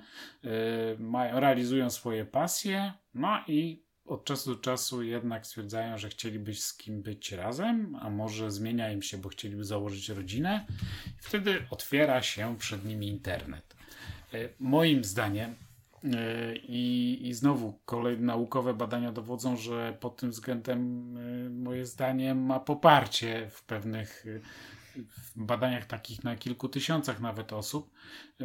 mają, 1.00 1.40
realizują 1.40 1.90
swoje 1.90 2.26
pasje, 2.26 2.94
no 3.14 3.40
i 3.48 3.85
od 4.06 4.24
czasu 4.26 4.56
do 4.56 4.62
czasu 4.62 5.04
jednak 5.04 5.48
stwierdzają, 5.48 5.98
że 5.98 6.10
chcieliby 6.10 6.54
z 6.54 6.74
kim 6.74 7.02
być 7.02 7.32
razem, 7.32 7.98
a 8.02 8.10
może 8.10 8.52
zmienia 8.52 8.92
im 8.92 9.02
się, 9.02 9.18
bo 9.18 9.30
chcieliby 9.30 9.64
założyć 9.64 10.10
rodzinę. 10.10 10.66
I 11.08 11.22
wtedy 11.22 11.66
otwiera 11.70 12.22
się 12.22 12.58
przed 12.58 12.86
nimi 12.86 13.08
internet. 13.08 13.76
E, 14.34 14.38
moim 14.60 15.04
zdaniem, 15.04 15.56
e, 16.04 16.56
i, 16.56 17.20
I 17.28 17.34
znowu 17.34 17.80
kolejne 17.86 18.26
naukowe 18.26 18.74
badania 18.74 19.12
dowodzą, 19.12 19.58
że 19.58 19.98
pod 20.00 20.18
tym 20.18 20.32
względem 20.32 20.80
e, 21.18 21.50
moje 21.50 21.86
zdanie 21.86 22.36
ma 22.36 22.60
poparcie 22.60 23.50
w 23.50 23.64
pewnych 23.64 24.26
w 25.04 25.32
badaniach 25.36 25.86
takich 25.86 26.24
na 26.24 26.36
kilku 26.36 26.70
tysiącach 26.70 27.22
nawet 27.22 27.54
osób. 27.54 27.92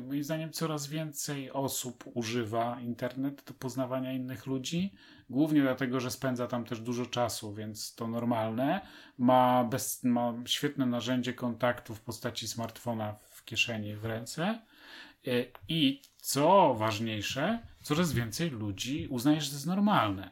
Moim 0.02 0.24
zdaniem 0.24 0.52
coraz 0.52 0.86
więcej 0.86 1.50
osób 1.50 2.04
używa 2.14 2.80
internetu 2.80 3.44
do 3.46 3.54
poznawania 3.54 4.12
innych 4.12 4.46
ludzi, 4.46 4.94
Głównie 5.30 5.62
dlatego, 5.62 6.00
że 6.00 6.10
spędza 6.10 6.46
tam 6.46 6.64
też 6.64 6.80
dużo 6.80 7.06
czasu, 7.06 7.54
więc 7.54 7.94
to 7.94 8.08
normalne. 8.08 8.80
Ma, 9.18 9.64
bez, 9.64 10.04
ma 10.04 10.34
świetne 10.46 10.86
narzędzie 10.86 11.34
kontaktu 11.34 11.94
w 11.94 12.00
postaci 12.00 12.48
smartfona 12.48 13.12
w 13.12 13.44
kieszeni, 13.44 13.96
w 13.96 14.04
ręce. 14.04 14.60
E, 15.26 15.30
I 15.68 16.02
co 16.16 16.74
ważniejsze, 16.74 17.58
coraz 17.82 18.12
więcej 18.12 18.50
ludzi 18.50 19.06
uznaje, 19.10 19.40
że 19.40 19.48
to 19.48 19.54
jest 19.54 19.66
normalne. 19.66 20.30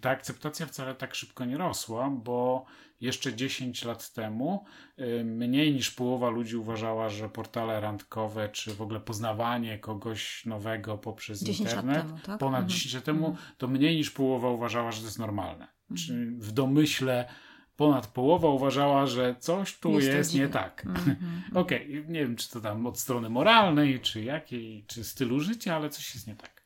Ta 0.00 0.10
akceptacja 0.10 0.66
wcale 0.66 0.94
tak 0.94 1.14
szybko 1.14 1.44
nie 1.44 1.58
rosła, 1.58 2.10
bo 2.10 2.64
jeszcze 3.02 3.34
10 3.34 3.84
lat 3.84 4.12
temu 4.12 4.64
y, 4.98 5.24
mniej 5.24 5.74
niż 5.74 5.90
połowa 5.90 6.30
ludzi 6.30 6.56
uważała, 6.56 7.08
że 7.08 7.28
portale 7.28 7.80
randkowe, 7.80 8.48
czy 8.48 8.74
w 8.74 8.82
ogóle 8.82 9.00
poznawanie 9.00 9.78
kogoś 9.78 10.46
nowego 10.46 10.98
poprzez 10.98 11.48
internet, 11.48 12.02
temu, 12.02 12.18
tak? 12.26 12.38
ponad 12.38 12.60
mhm. 12.60 12.68
10 12.68 12.94
lat 12.94 13.04
temu, 13.04 13.26
mhm. 13.26 13.46
to 13.58 13.68
mniej 13.68 13.96
niż 13.96 14.10
połowa 14.10 14.50
uważała, 14.50 14.92
że 14.92 15.00
to 15.00 15.06
jest 15.06 15.18
normalne. 15.18 15.68
Mhm. 15.90 15.96
Czy 15.96 16.26
w 16.46 16.52
domyśle 16.52 17.28
ponad 17.76 18.06
połowa 18.06 18.48
uważała, 18.48 19.06
że 19.06 19.36
coś 19.38 19.78
tu 19.78 19.92
jest, 19.92 20.08
jest 20.08 20.34
nie 20.34 20.48
tak. 20.48 20.86
Mhm. 20.86 21.16
Okej, 21.62 21.98
okay, 22.00 22.12
nie 22.12 22.20
wiem, 22.20 22.36
czy 22.36 22.50
to 22.50 22.60
tam 22.60 22.86
od 22.86 22.98
strony 22.98 23.30
moralnej, 23.30 24.00
czy 24.00 24.22
jakiej, 24.22 24.84
czy 24.86 25.04
stylu 25.04 25.40
życia, 25.40 25.76
ale 25.76 25.90
coś 25.90 26.14
jest 26.14 26.26
nie 26.26 26.36
tak 26.36 26.61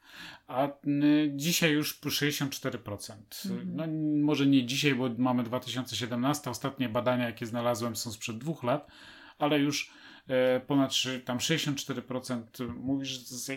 a 0.47 0.69
y, 0.69 1.33
dzisiaj 1.35 1.73
już 1.73 2.01
64%. 2.01 3.15
Mhm. 3.51 3.77
No, 3.77 3.85
może 4.27 4.47
nie 4.47 4.67
dzisiaj, 4.67 4.95
bo 4.95 5.11
mamy 5.19 5.43
2017. 5.43 6.51
Ostatnie 6.51 6.89
badania, 6.89 7.27
jakie 7.27 7.47
znalazłem, 7.47 7.97
są 7.97 8.13
sprzed 8.13 8.39
dwóch 8.39 8.63
lat, 8.63 8.91
ale 9.39 9.59
już 9.59 9.91
e, 10.29 10.61
ponad 10.61 10.93
tam 11.25 11.39
64% 11.39 12.75
mówi, 12.77 13.07
że 13.07 13.19
to 13.19 13.35
jest 13.35 13.53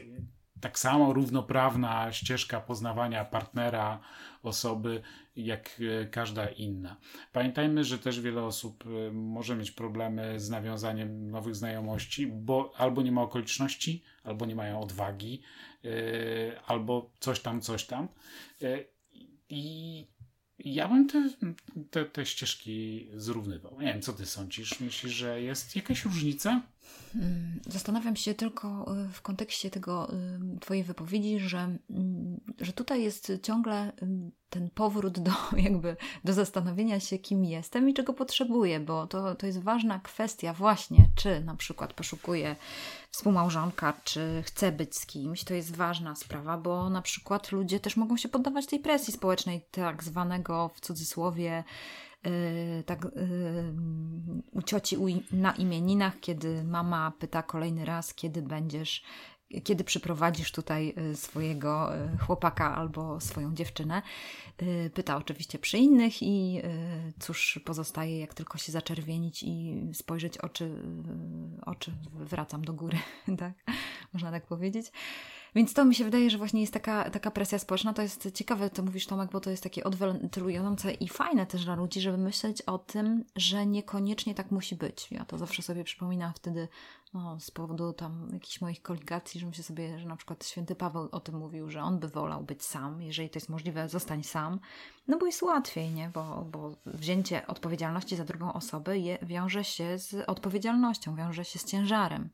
tak 0.62 0.80
samo 0.80 1.14
równoprawna 1.14 2.12
ścieżka 2.12 2.62
poznawania 2.62 3.26
partnera, 3.26 4.00
osoby, 4.44 5.02
jak 5.36 5.82
e, 6.02 6.06
każda 6.06 6.48
inna. 6.48 6.98
Pamiętajmy, 7.34 7.84
że 7.84 8.00
też 8.00 8.22
wiele 8.22 8.44
osób 8.44 8.84
e, 8.88 9.12
może 9.12 9.56
mieć 9.56 9.72
problemy 9.72 10.40
z 10.40 10.50
nawiązaniem 10.50 11.32
nowych 11.32 11.56
znajomości, 11.56 12.28
bo 12.28 12.74
albo 12.78 13.02
nie 13.02 13.12
ma 13.12 13.22
okoliczności, 13.22 14.04
albo 14.24 14.46
nie 14.46 14.56
mają 14.56 14.82
odwagi, 14.82 15.42
E, 15.86 16.62
albo 16.68 17.12
coś 17.20 17.40
tam, 17.40 17.62
coś 17.62 17.86
tam. 17.86 18.08
I 19.50 20.06
ja 20.60 20.88
bym 20.88 21.08
te, 21.08 21.30
te, 21.92 22.06
te 22.06 22.26
ścieżki 22.26 23.08
zrównywał. 23.16 23.82
Nie 23.82 23.94
wiem, 23.94 24.02
co 24.02 24.14
ty 24.14 24.26
sądzisz? 24.26 24.80
Myślisz, 24.80 25.14
że 25.14 25.42
jest 25.42 25.76
jakaś 25.76 26.06
różnica? 26.06 26.62
Hmm, 27.14 27.60
zastanawiam 27.68 28.16
się 28.16 28.34
tylko 28.34 28.68
e, 28.68 29.10
w 29.14 29.22
kontekście 29.22 29.70
tego 29.70 30.12
Twojej 30.60 30.84
wypowiedzi, 30.84 31.40
że 31.40 31.58
mm, 31.90 32.40
że 32.62 32.74
tutaj 32.74 33.04
jest 33.04 33.32
ciągle 33.44 33.92
ten 34.50 34.70
powrót 34.70 35.20
do 35.20 35.32
jakby 35.68 35.96
do 36.24 36.34
zastanowienia 36.34 37.00
się, 37.00 37.18
kim 37.18 37.46
jestem 37.46 37.90
i 37.90 37.94
czego 37.94 38.14
potrzebuję, 38.14 38.80
bo 38.80 39.08
to, 39.08 39.36
to 39.36 39.46
jest 39.46 39.60
ważna 39.60 40.00
kwestia 40.00 40.54
właśnie, 40.54 41.10
czy 41.16 41.42
na 41.42 41.56
przykład 41.56 41.94
poszukuję 41.94 42.56
współmałżonka, 43.12 43.94
czy 44.04 44.44
chcę 44.46 44.72
być 44.72 44.98
z 44.98 45.06
kimś, 45.06 45.44
to 45.44 45.54
jest 45.54 45.76
ważna 45.76 46.16
sprawa, 46.16 46.58
bo 46.58 46.90
na 46.90 47.02
przykład 47.02 47.52
ludzie 47.52 47.80
też 47.80 47.98
mogą 47.98 48.18
się 48.18 48.30
poddawać 48.30 48.66
tej 48.66 48.80
presji 48.80 49.14
społecznej, 49.14 49.66
tak 49.72 50.04
zwanego 50.04 50.70
w 50.74 50.80
cudzysłowie 50.80 51.64
tak 52.86 53.04
yy, 53.04 53.74
u 54.52 54.62
cioci 54.62 54.98
na 55.32 55.52
imieninach, 55.52 56.20
kiedy 56.20 56.64
mama 56.64 57.14
pyta 57.20 57.44
kolejny 57.44 57.86
raz, 57.86 58.14
kiedy 58.14 58.42
będziesz 58.42 59.04
kiedy 59.64 59.84
przyprowadzisz 59.84 60.52
tutaj 60.52 60.94
y, 61.12 61.16
swojego 61.16 61.96
y, 61.96 62.18
chłopaka 62.18 62.76
albo 62.76 63.20
swoją 63.20 63.56
dziewczynę. 63.56 64.02
Y, 64.62 64.92
pyta 64.94 65.18
oczywiście 65.18 65.60
przy 65.60 65.78
innych 65.78 66.24
i 66.24 66.62
cóż 67.20 67.60
pozostaje, 67.66 68.20
jak 68.20 68.34
tylko 68.34 68.58
się 68.58 68.72
zaczerwienić 68.72 69.44
i 69.44 69.82
spojrzeć 69.94 70.38
oczy, 70.38 70.84
oczy 71.66 71.92
wracam 72.14 72.66
do 72.66 72.74
góry, 72.74 72.98
tak? 73.40 73.54
Można 74.14 74.32
tak 74.32 74.46
powiedzieć. 74.46 74.92
Więc 75.56 75.74
to 75.74 75.86
mi 75.86 75.96
się 75.96 76.04
wydaje, 76.04 76.30
że 76.30 76.38
właśnie 76.38 76.62
jest 76.62 76.74
taka, 76.74 77.10
taka 77.10 77.32
presja 77.32 77.60
społeczna. 77.60 77.94
To 77.94 78.02
jest 78.02 78.32
ciekawe, 78.34 78.70
co 78.70 78.84
mówisz 78.84 79.08
Tomek, 79.08 79.32
bo 79.32 79.40
to 79.40 79.50
jest 79.50 79.64
takie 79.64 79.84
odwentylujące 79.84 80.92
i 80.92 81.08
fajne 81.08 81.46
też 81.46 81.66
dla 81.66 81.76
ludzi, 81.76 82.02
żeby 82.02 82.18
myśleć 82.18 82.62
o 82.62 82.78
tym, 82.78 83.26
że 83.36 83.66
niekoniecznie 83.66 84.36
tak 84.36 84.52
musi 84.52 84.76
być. 84.76 85.12
Ja 85.12 85.26
to 85.26 85.38
zawsze 85.38 85.62
sobie 85.62 85.84
przypominam 85.84 86.34
wtedy 86.36 86.68
no, 87.14 87.40
z 87.40 87.52
powodu 87.52 87.94
tam 87.94 88.30
jakichś 88.34 88.62
moich 88.62 88.82
koligacji, 88.82 89.40
że 89.40 89.48
myślę 89.48 89.64
sobie, 89.64 90.00
że 90.00 90.08
na 90.08 90.16
przykład 90.16 90.46
święty 90.46 90.76
Paweł 90.76 91.10
o 91.12 91.20
tym 91.20 91.36
mówił, 91.36 91.70
że 91.70 91.82
on 91.82 92.00
by 92.00 92.08
wolał 92.08 92.44
być 92.44 92.64
sam, 92.64 93.02
jeżeli 93.02 93.30
to 93.30 93.38
jest 93.38 93.50
możliwe, 93.50 93.90
zostań 93.90 94.24
sam, 94.24 94.60
no 95.08 95.18
bo 95.18 95.26
jest 95.26 95.42
łatwiej, 95.42 95.92
nie? 95.92 96.10
Bo, 96.14 96.46
bo 96.52 96.76
wzięcie 96.86 97.48
odpowiedzialności 97.48 98.16
za 98.16 98.26
drugą 98.26 98.54
osobę 98.54 98.98
je, 98.98 99.18
wiąże 99.22 99.64
się 99.64 99.98
z 99.98 100.30
odpowiedzialnością, 100.30 101.16
wiąże 101.16 101.46
się 101.46 101.60
z 101.60 101.66
ciężarem. 101.66 102.30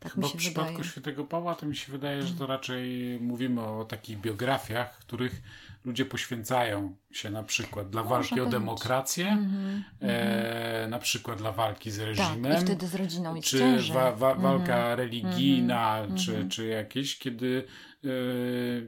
Tak 0.00 0.16
mi 0.16 0.24
się 0.24 0.38
w 0.38 0.40
przypadku 0.40 0.72
wydaje. 0.72 0.90
świętego 0.90 1.24
Pawła 1.24 1.54
to 1.54 1.66
mi 1.66 1.76
się 1.76 1.92
wydaje, 1.92 2.22
że 2.22 2.34
to 2.34 2.44
mm. 2.44 2.48
raczej 2.48 3.18
mówimy 3.20 3.62
o 3.62 3.84
takich 3.84 4.18
biografiach, 4.18 4.98
których 4.98 5.42
ludzie 5.84 6.04
poświęcają 6.04 6.96
się 7.12 7.30
na 7.30 7.42
przykład 7.42 7.90
dla 7.90 8.02
walki 8.02 8.40
o 8.40 8.46
demokrację, 8.46 9.26
mm 9.26 9.44
-hmm, 9.44 9.82
e, 10.00 10.88
na 10.90 10.98
przykład 10.98 11.38
dla 11.38 11.52
walki 11.52 11.90
z 11.90 11.98
reżimem. 11.98 12.52
Tak, 12.52 12.62
i 12.62 12.64
wtedy 12.64 12.86
z 12.86 12.94
rodziną 12.94 13.34
jest 13.34 13.48
Czy 13.48 13.92
wa 13.92 14.12
wa 14.12 14.34
walka 14.34 14.76
mm 14.76 14.92
-hmm, 14.92 14.96
religijna, 14.96 15.98
mm 15.98 16.10
-hmm, 16.10 16.24
czy, 16.24 16.48
czy 16.48 16.66
jakieś, 16.66 17.18
kiedy, 17.18 17.64
e, 18.04 18.08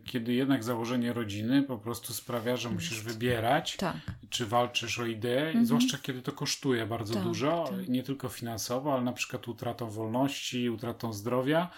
kiedy 0.05 0.33
jednak 0.33 0.65
założenie 0.65 1.13
rodziny 1.13 1.63
po 1.63 1.79
prostu 1.79 2.13
sprawia, 2.13 2.57
że 2.57 2.69
musisz 2.69 3.03
wybierać, 3.03 3.77
tak. 3.77 3.97
czy 4.31 4.47
walczysz 4.47 4.99
o 4.99 5.07
ideę, 5.07 5.47
mhm. 5.47 5.67
zwłaszcza 5.67 5.99
kiedy 5.99 6.23
to 6.23 6.33
kosztuje 6.33 6.87
bardzo 6.87 7.15
tak, 7.15 7.23
dużo, 7.23 7.65
tak. 7.71 7.89
nie 7.89 8.03
tylko 8.03 8.29
finansowo, 8.29 8.93
ale 8.93 9.03
na 9.03 9.13
przykład 9.13 9.49
utratą 9.49 9.91
wolności, 9.91 10.71
utratą 10.71 11.13
zdrowia. 11.13 11.71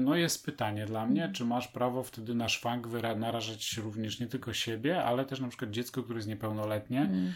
No 0.00 0.16
jest 0.16 0.44
pytanie 0.44 0.86
dla 0.86 1.06
mnie, 1.06 1.20
mhm. 1.20 1.34
czy 1.34 1.44
masz 1.44 1.68
prawo 1.68 2.02
wtedy 2.02 2.34
na 2.34 2.48
szwank 2.48 2.86
narażać 3.16 3.76
również 3.76 4.20
nie 4.20 4.26
tylko 4.26 4.52
siebie, 4.52 5.04
ale 5.04 5.24
też 5.24 5.40
na 5.40 5.48
przykład 5.48 5.70
dziecko, 5.70 6.02
które 6.02 6.18
jest 6.18 6.28
niepełnoletnie, 6.28 7.00
mm. 7.00 7.32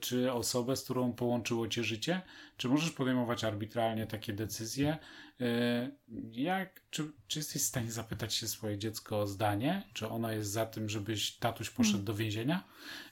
Czy 0.00 0.32
osobę, 0.32 0.76
z 0.76 0.84
którą 0.84 1.12
połączyło 1.12 1.68
cię 1.68 1.84
życie? 1.84 2.20
Czy 2.56 2.68
możesz 2.68 2.90
podejmować 2.90 3.44
arbitralnie 3.44 4.06
takie 4.06 4.32
decyzje? 4.32 4.98
E, 5.40 5.90
jak, 6.32 6.80
czy, 6.90 7.12
czy 7.28 7.38
jesteś 7.38 7.62
w 7.62 7.64
stanie 7.64 7.92
zapytać 7.92 8.34
się 8.34 8.48
swoje 8.48 8.78
dziecko 8.78 9.20
o 9.20 9.26
zdanie? 9.26 9.82
Czy 9.92 10.08
ono 10.08 10.32
jest 10.32 10.50
za 10.50 10.66
tym, 10.66 10.88
żebyś 10.88 11.36
tatuś 11.36 11.70
poszedł 11.70 11.96
mm. 11.96 12.04
do 12.04 12.14
więzienia? 12.14 12.64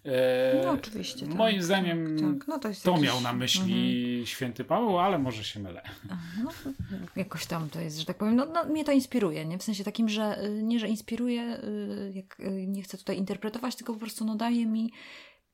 E, 0.04 0.62
no 0.64 0.70
oczywiście. 0.70 1.26
Tak, 1.26 1.34
moim 1.34 1.62
zdaniem 1.62 2.16
tak, 2.18 2.48
no 2.48 2.58
to, 2.58 2.68
to 2.84 2.90
jakiś... 2.90 3.04
miał 3.06 3.20
na 3.20 3.32
myśli 3.32 4.22
-hmm. 4.22 4.26
święty 4.26 4.64
Paweł, 4.64 4.98
ale 4.98 5.18
może 5.18 5.44
się 5.44 5.60
mylę. 5.60 5.82
No, 6.44 6.50
jakoś 7.16 7.46
tam 7.46 7.70
to 7.70 7.80
jest, 7.80 7.98
że 7.98 8.04
tak 8.04 8.18
powiem, 8.18 8.36
no, 8.36 8.46
no, 8.46 8.64
mnie 8.64 8.84
to 8.84 8.92
inspiruje, 8.92 9.44
nie? 9.44 9.58
W 9.58 9.62
sensie 9.62 9.84
takim, 9.84 10.08
że 10.08 10.44
y, 10.44 10.62
nie, 10.62 10.78
że 10.78 10.88
inspiruje, 10.88 11.58
y, 11.64 12.12
jak, 12.14 12.40
y, 12.40 12.66
nie 12.66 12.82
chcę 12.82 12.98
tutaj 12.98 13.18
interpretować, 13.18 13.76
tylko 13.76 13.92
po 13.92 14.00
prostu 14.00 14.24
no, 14.24 14.36
daje 14.36 14.66
mi 14.66 14.92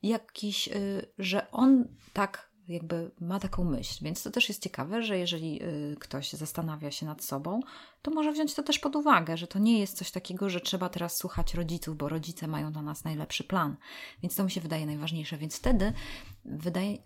jakiś, 0.03 0.69
że 1.17 1.51
on 1.51 1.87
tak 2.13 2.49
jakby 2.73 3.11
ma 3.19 3.39
taką 3.39 3.63
myśl. 3.63 4.03
Więc 4.03 4.23
to 4.23 4.31
też 4.31 4.49
jest 4.49 4.63
ciekawe, 4.63 5.03
że 5.03 5.17
jeżeli 5.17 5.63
y, 5.63 5.95
ktoś 5.99 6.33
zastanawia 6.33 6.91
się 6.91 7.05
nad 7.05 7.23
sobą, 7.23 7.59
to 8.01 8.11
może 8.11 8.31
wziąć 8.31 8.53
to 8.53 8.63
też 8.63 8.79
pod 8.79 8.95
uwagę, 8.95 9.37
że 9.37 9.47
to 9.47 9.59
nie 9.59 9.79
jest 9.79 9.97
coś 9.97 10.11
takiego, 10.11 10.49
że 10.49 10.61
trzeba 10.61 10.89
teraz 10.89 11.17
słuchać 11.17 11.53
rodziców, 11.53 11.97
bo 11.97 12.09
rodzice 12.09 12.47
mają 12.47 12.71
dla 12.71 12.81
nas 12.81 13.03
najlepszy 13.03 13.43
plan. 13.43 13.75
Więc 14.21 14.35
to 14.35 14.43
mi 14.43 14.51
się 14.51 14.61
wydaje 14.61 14.85
najważniejsze. 14.85 15.37
Więc 15.37 15.55
wtedy 15.55 15.93
wydaje, 16.45 16.97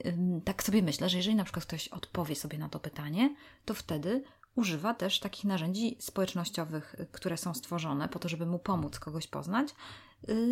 tak 0.45 0.63
sobie 0.63 0.81
myślę, 0.81 1.09
że 1.09 1.17
jeżeli 1.17 1.35
na 1.35 1.43
przykład 1.43 1.65
ktoś 1.65 1.87
odpowie 1.87 2.35
sobie 2.35 2.57
na 2.57 2.69
to 2.69 2.79
pytanie, 2.79 3.35
to 3.65 3.73
wtedy 3.73 4.23
używa 4.55 4.93
też 4.93 5.19
takich 5.19 5.45
narzędzi 5.45 5.97
społecznościowych, 5.99 6.95
y, 6.99 7.07
które 7.11 7.37
są 7.37 7.53
stworzone 7.53 8.09
po 8.09 8.19
to, 8.19 8.29
żeby 8.29 8.45
mu 8.45 8.59
pomóc 8.59 8.99
kogoś 8.99 9.27
poznać, 9.27 9.69
y, 9.69 9.73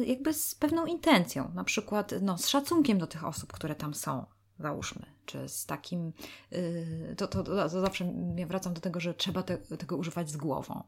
jakby 0.05 0.33
z 0.33 0.55
pewną 0.55 0.85
intencją, 0.85 1.51
na 1.53 1.63
przykład 1.63 2.11
no, 2.21 2.37
z 2.37 2.47
szacunkiem 2.47 2.97
do 2.97 3.07
tych 3.07 3.25
osób, 3.25 3.53
które 3.53 3.75
tam 3.75 3.93
są 3.93 4.25
załóżmy, 4.59 5.05
czy 5.25 5.49
z 5.49 5.65
takim, 5.65 6.13
yy, 6.51 7.15
to, 7.17 7.27
to, 7.27 7.43
to, 7.43 7.69
zawsze 7.69 8.13
ja 8.35 8.47
wracam 8.47 8.73
do 8.73 8.81
tego, 8.81 8.99
że 8.99 9.13
trzeba 9.13 9.43
te, 9.43 9.57
tego 9.57 9.97
używać 9.97 10.29
z 10.29 10.37
głową. 10.37 10.83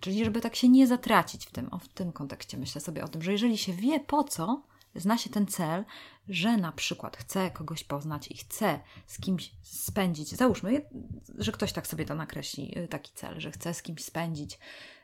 Czyli 0.00 0.24
żeby 0.24 0.40
tak 0.40 0.56
się 0.56 0.68
nie 0.68 0.86
zatracić 0.86 1.46
w 1.46 1.50
tym, 1.50 1.68
o, 1.70 1.78
w 1.78 1.88
tym 1.88 2.12
kontekście 2.12 2.58
myślę 2.58 2.80
sobie 2.80 3.04
o 3.04 3.08
tym, 3.08 3.22
że 3.22 3.32
jeżeli 3.32 3.58
się 3.58 3.72
wie 3.72 4.00
po 4.00 4.24
co, 4.24 4.62
zna 4.94 5.18
się 5.18 5.30
ten 5.30 5.46
cel, 5.46 5.84
że 6.28 6.56
na 6.56 6.72
przykład 6.72 7.16
chce 7.16 7.50
kogoś 7.50 7.84
poznać 7.84 8.30
i 8.30 8.36
chce 8.36 8.80
z 9.06 9.20
kimś 9.20 9.52
spędzić, 9.62 10.28
załóżmy, 10.28 10.88
że 11.38 11.52
ktoś 11.52 11.72
tak 11.72 11.86
sobie 11.86 12.04
to 12.04 12.14
nakreśli, 12.14 12.78
y, 12.78 12.88
taki 12.88 13.12
cel, 13.14 13.40
że 13.40 13.50
chce 13.50 13.74
z 13.74 13.82
kimś 13.82 14.04
spędzić 14.04 14.54
Y, 14.54 14.58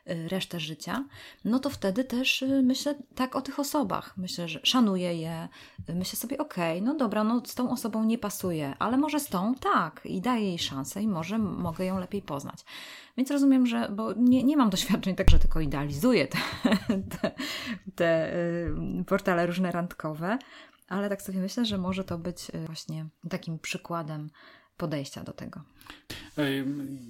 resztę 0.07 0.59
życia, 0.59 1.05
no 1.45 1.59
to 1.59 1.69
wtedy 1.69 2.03
też 2.03 2.41
y, 2.41 2.61
myślę 2.63 2.95
tak 3.15 3.35
o 3.35 3.41
tych 3.41 3.59
osobach. 3.59 4.17
Myślę, 4.17 4.47
że 4.47 4.59
szanuję 4.63 5.13
je, 5.13 5.47
y, 5.89 5.95
myślę 5.95 6.19
sobie, 6.19 6.37
okej, 6.37 6.77
okay, 6.77 6.87
no 6.87 6.95
dobra, 6.95 7.23
no 7.23 7.41
z 7.45 7.55
tą 7.55 7.71
osobą 7.71 8.03
nie 8.03 8.17
pasuje, 8.17 8.73
ale 8.79 8.97
może 8.97 9.19
z 9.19 9.27
tą 9.27 9.55
tak 9.55 10.01
i 10.05 10.21
daję 10.21 10.43
jej 10.43 10.59
szansę 10.59 11.01
i 11.01 11.07
może 11.07 11.37
mogę 11.37 11.85
ją 11.85 11.99
lepiej 11.99 12.21
poznać. 12.21 12.65
Więc 13.17 13.31
rozumiem, 13.31 13.67
że, 13.67 13.89
bo 13.89 14.13
nie, 14.13 14.43
nie 14.43 14.57
mam 14.57 14.69
doświadczeń 14.69 15.15
tak, 15.15 15.29
że 15.29 15.39
tylko 15.39 15.59
idealizuję 15.59 16.27
te, 16.27 16.37
te, 17.19 17.31
te 17.95 18.31
portale 19.07 19.45
różne 19.47 19.71
randkowe, 19.71 20.37
ale 20.87 21.09
tak 21.09 21.21
sobie 21.21 21.39
myślę, 21.39 21.65
że 21.65 21.77
może 21.77 22.03
to 22.03 22.17
być 22.17 22.51
właśnie 22.65 23.05
takim 23.29 23.59
przykładem 23.59 24.29
podejścia 24.77 25.23
do 25.23 25.33
tego. 25.33 25.61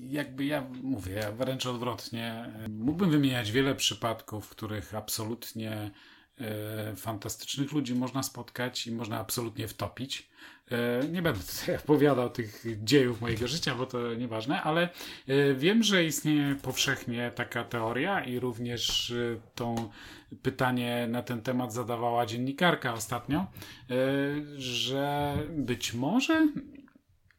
Jakby 0.09 0.45
ja 0.45 0.63
mówię, 0.83 1.13
ja 1.13 1.31
wręcz 1.31 1.65
odwrotnie. 1.65 2.53
Mógłbym 2.69 3.09
wymieniać 3.11 3.51
wiele 3.51 3.75
przypadków, 3.75 4.45
w 4.45 4.49
których 4.49 4.95
absolutnie 4.95 5.91
e, 6.39 6.95
fantastycznych 6.95 7.71
ludzi 7.71 7.95
można 7.95 8.23
spotkać 8.23 8.87
i 8.87 8.91
można 8.91 9.19
absolutnie 9.19 9.67
wtopić. 9.67 10.29
E, 10.71 11.07
nie 11.07 11.21
będę 11.21 11.39
tutaj 11.39 11.75
opowiadał 11.83 12.29
tych 12.29 12.65
dziejów 12.83 13.21
mojego 13.21 13.47
życia, 13.47 13.75
bo 13.75 13.85
to 13.85 14.13
nieważne, 14.13 14.61
ale 14.61 14.89
e, 15.27 15.53
wiem, 15.53 15.83
że 15.83 16.05
istnieje 16.05 16.55
powszechnie 16.55 17.31
taka 17.35 17.63
teoria 17.63 18.23
i 18.25 18.39
również 18.39 19.13
tą 19.55 19.89
pytanie 20.41 21.07
na 21.09 21.23
ten 21.23 21.41
temat 21.41 21.73
zadawała 21.73 22.25
dziennikarka 22.25 22.93
ostatnio, 22.93 23.47
że 24.57 25.33
być 25.49 25.93
może 25.93 26.47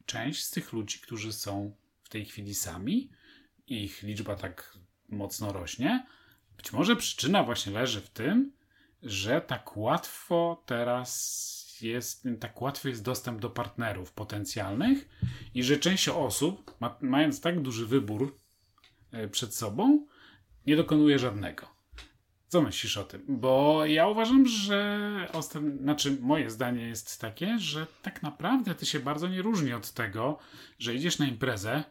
część 0.09 0.45
z 0.45 0.51
tych 0.51 0.73
ludzi, 0.73 0.99
którzy 0.99 1.33
są 1.33 1.75
w 2.03 2.09
tej 2.09 2.25
chwili 2.25 2.55
sami, 2.55 3.11
ich 3.67 4.03
liczba 4.03 4.37
tak 4.37 4.79
mocno 5.09 5.53
rośnie, 5.53 6.07
być 6.57 6.73
może 6.73 6.97
przyczyna 6.97 7.45
właśnie 7.45 7.73
leży 7.73 8.01
w 8.01 8.11
tym, 8.11 8.53
że 9.03 9.41
tak 9.41 9.77
łatwo 9.77 10.63
teraz 10.67 11.79
jest, 11.81 12.29
tak 12.41 12.63
łatwy 12.63 12.89
jest 12.89 13.03
dostęp 13.03 13.41
do 13.41 13.51
partnerów 13.51 14.13
potencjalnych 14.13 15.09
i 15.55 15.63
że 15.63 15.77
część 15.77 16.09
osób, 16.09 16.81
ma, 16.81 16.97
mając 17.01 17.41
tak 17.41 17.63
duży 17.63 17.87
wybór 17.87 18.37
e, 19.13 19.29
przed 19.29 19.55
sobą, 19.55 20.07
nie 20.67 20.77
dokonuje 20.77 21.19
żadnego. 21.19 21.78
Co 22.49 22.63
myślisz 22.63 22.97
o 22.97 23.05
tym? 23.05 23.25
Bo 23.29 23.87
ja 23.87 24.09
uważam, 24.09 24.47
że 24.47 25.29
ostat... 25.33 25.63
znaczy 25.81 26.17
moje 26.21 26.51
zdanie 26.51 26.83
jest 26.83 27.21
takie, 27.21 27.59
że 27.59 27.87
tak 28.03 28.23
naprawdę 28.23 28.75
ty 28.75 28.87
się 28.87 29.01
bardzo 29.01 29.29
nie 29.29 29.43
różni 29.43 29.73
od 29.73 29.93
tego, 29.93 30.39
że 30.79 30.95
idziesz 30.95 31.19
na 31.19 31.27
imprezę 31.27 31.85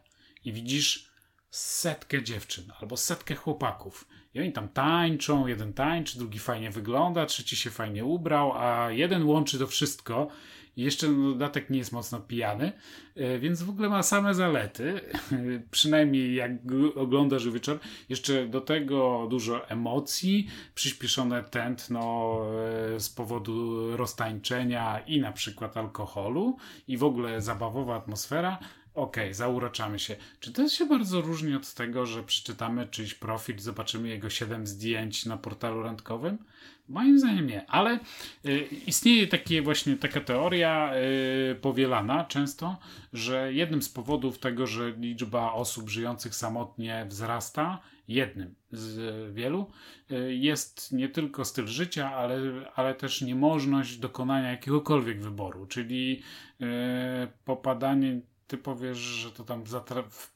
i 0.44 0.52
widzisz 0.52 1.08
setkę 1.50 2.22
dziewczyn 2.22 2.72
albo 2.80 2.96
setkę 2.96 3.34
chłopaków. 3.34 4.08
I 4.34 4.40
oni 4.40 4.52
tam 4.52 4.68
tańczą, 4.68 5.46
jeden 5.46 5.72
tańczy, 5.72 6.18
drugi 6.18 6.38
fajnie 6.38 6.70
wygląda, 6.70 7.26
trzeci 7.26 7.56
się 7.56 7.70
fajnie 7.70 8.04
ubrał, 8.04 8.52
a 8.58 8.90
jeden 8.90 9.22
łączy 9.22 9.58
to 9.58 9.66
wszystko 9.66 10.28
jeszcze 10.84 11.08
dodatek 11.08 11.70
nie 11.70 11.78
jest 11.78 11.92
mocno 11.92 12.20
pijany, 12.20 12.72
e, 13.16 13.38
więc 13.38 13.62
w 13.62 13.70
ogóle 13.70 13.88
ma 13.88 14.02
same 14.02 14.34
zalety, 14.34 15.00
przynajmniej 15.70 16.34
jak 16.34 16.50
oglądasz 16.94 17.48
wieczór. 17.48 17.78
Jeszcze 18.08 18.46
do 18.46 18.60
tego 18.60 19.26
dużo 19.30 19.68
emocji, 19.68 20.48
przyspieszone 20.74 21.42
tętno 21.42 22.36
e, 22.94 23.00
z 23.00 23.08
powodu 23.08 23.96
roztańczenia 23.96 24.98
i 25.06 25.20
na 25.20 25.32
przykład 25.32 25.76
alkoholu 25.76 26.56
i 26.88 26.96
w 26.96 27.04
ogóle 27.04 27.42
zabawowa 27.42 27.96
atmosfera. 27.96 28.58
Okej, 28.98 29.24
okay, 29.24 29.34
zauroczamy 29.34 29.98
się. 29.98 30.16
Czy 30.40 30.52
to 30.52 30.68
się 30.68 30.86
bardzo 30.86 31.20
różni 31.20 31.54
od 31.54 31.74
tego, 31.74 32.06
że 32.06 32.22
przeczytamy 32.22 32.86
czyjś 32.86 33.14
profil, 33.14 33.58
zobaczymy 33.58 34.08
jego 34.08 34.30
7 34.30 34.66
zdjęć 34.66 35.26
na 35.26 35.36
portalu 35.36 35.82
randkowym? 35.82 36.38
Moim 36.88 37.18
zdaniem 37.18 37.46
nie, 37.46 37.66
ale 37.66 37.98
y, 38.46 38.68
istnieje 38.86 39.26
takie 39.26 39.62
właśnie 39.62 39.96
taka 39.96 40.20
teoria 40.20 40.92
y, 41.52 41.54
powielana 41.54 42.24
często, 42.24 42.76
że 43.12 43.52
jednym 43.52 43.82
z 43.82 43.88
powodów 43.88 44.38
tego, 44.38 44.66
że 44.66 44.90
liczba 44.90 45.52
osób 45.52 45.88
żyjących 45.88 46.34
samotnie 46.34 47.06
wzrasta, 47.08 47.80
jednym 48.08 48.54
z 48.72 49.34
wielu, 49.34 49.70
y, 50.10 50.34
jest 50.34 50.92
nie 50.92 51.08
tylko 51.08 51.44
styl 51.44 51.66
życia, 51.66 52.14
ale, 52.14 52.38
ale 52.74 52.94
też 52.94 53.22
niemożność 53.22 53.98
dokonania 53.98 54.50
jakiegokolwiek 54.50 55.20
wyboru, 55.20 55.66
czyli 55.66 56.22
y, 56.60 56.64
popadanie 57.44 58.20
ty 58.48 58.58
powiesz, 58.58 58.98
że 58.98 59.32
to 59.32 59.44
tam 59.44 59.64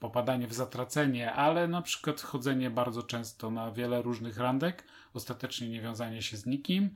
popadanie 0.00 0.46
w 0.46 0.52
zatracenie, 0.52 1.32
ale 1.32 1.68
na 1.68 1.82
przykład 1.82 2.20
chodzenie 2.20 2.70
bardzo 2.70 3.02
często 3.02 3.50
na 3.50 3.70
wiele 3.70 4.02
różnych 4.02 4.38
randek, 4.38 4.84
ostatecznie 5.14 5.68
nie 5.68 5.80
wiązanie 5.80 6.22
się 6.22 6.36
z 6.36 6.46
nikim. 6.46 6.90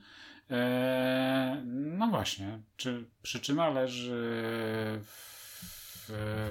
Eee, 0.49 1.57
no 1.65 2.07
właśnie, 2.07 2.59
czy 2.77 3.05
przyczyna 3.21 3.69
leży 3.69 4.21
w 5.03 5.26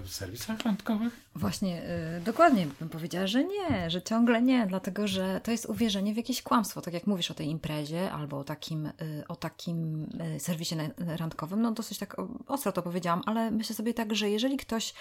w 0.02 0.12
serwisach 0.12 0.60
randkowych? 0.60 1.20
Właśnie, 1.34 1.82
yy, 2.14 2.20
dokładnie 2.20 2.66
bym 2.80 2.88
powiedziała, 2.88 3.26
że 3.26 3.44
nie, 3.44 3.90
że 3.90 4.02
ciągle 4.02 4.42
nie, 4.42 4.66
dlatego 4.66 5.08
że 5.08 5.40
to 5.44 5.50
jest 5.50 5.66
uwierzenie 5.66 6.14
w 6.14 6.16
jakieś 6.16 6.42
kłamstwo. 6.42 6.80
Tak 6.80 6.94
jak 6.94 7.06
mówisz 7.06 7.30
o 7.30 7.34
tej 7.34 7.48
imprezie 7.48 8.12
albo 8.12 8.38
o 8.38 8.44
takim, 8.44 8.84
yy, 8.84 9.24
o 9.28 9.36
takim 9.36 10.08
yy, 10.32 10.40
serwisie 10.40 10.76
randkowym, 10.98 11.62
no 11.62 11.72
dosyć 11.72 11.98
tak 11.98 12.16
ostro 12.46 12.72
to 12.72 12.82
powiedziałam, 12.82 13.22
ale 13.26 13.50
myślę 13.50 13.76
sobie 13.76 13.94
tak, 13.94 14.14
że 14.14 14.30
jeżeli 14.30 14.56
ktoś 14.56 14.94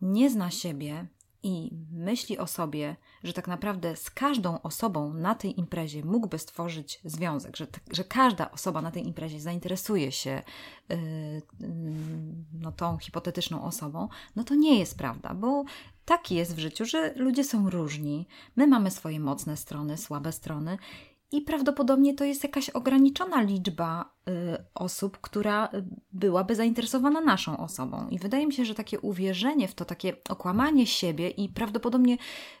nie 0.00 0.30
zna 0.30 0.50
siebie, 0.50 1.06
i 1.46 1.70
myśli 1.92 2.38
o 2.38 2.46
sobie, 2.46 2.96
że 3.24 3.32
tak 3.32 3.48
naprawdę 3.48 3.96
z 3.96 4.10
każdą 4.10 4.62
osobą 4.62 5.14
na 5.14 5.34
tej 5.34 5.60
imprezie 5.60 6.04
mógłby 6.04 6.38
stworzyć 6.38 7.00
związek, 7.04 7.56
że, 7.56 7.66
że 7.90 8.04
każda 8.04 8.50
osoba 8.50 8.82
na 8.82 8.90
tej 8.90 9.06
imprezie 9.06 9.40
zainteresuje 9.40 10.12
się 10.12 10.42
yy, 10.88 10.96
no, 12.52 12.72
tą 12.72 12.98
hipotetyczną 12.98 13.64
osobą, 13.64 14.08
no 14.36 14.44
to 14.44 14.54
nie 14.54 14.78
jest 14.78 14.98
prawda, 14.98 15.34
bo 15.34 15.64
tak 16.04 16.30
jest 16.30 16.54
w 16.54 16.58
życiu, 16.58 16.84
że 16.84 17.14
ludzie 17.16 17.44
są 17.44 17.70
różni. 17.70 18.26
My 18.56 18.66
mamy 18.66 18.90
swoje 18.90 19.20
mocne 19.20 19.56
strony, 19.56 19.96
słabe 19.96 20.32
strony 20.32 20.78
i 21.32 21.40
prawdopodobnie 21.42 22.14
to 22.14 22.24
jest 22.24 22.42
jakaś 22.42 22.70
ograniczona 22.70 23.42
liczba 23.42 24.15
osób, 24.74 25.18
która 25.20 25.68
byłaby 26.12 26.54
zainteresowana 26.54 27.20
naszą 27.20 27.56
osobą. 27.56 28.08
I 28.10 28.18
wydaje 28.18 28.46
mi 28.46 28.52
się, 28.52 28.64
że 28.64 28.74
takie 28.74 29.00
uwierzenie 29.00 29.68
w 29.68 29.74
to, 29.74 29.84
takie 29.84 30.16
okłamanie 30.28 30.86
siebie 30.86 31.28
i 31.28 31.48
prawdopodobnie 31.48 32.16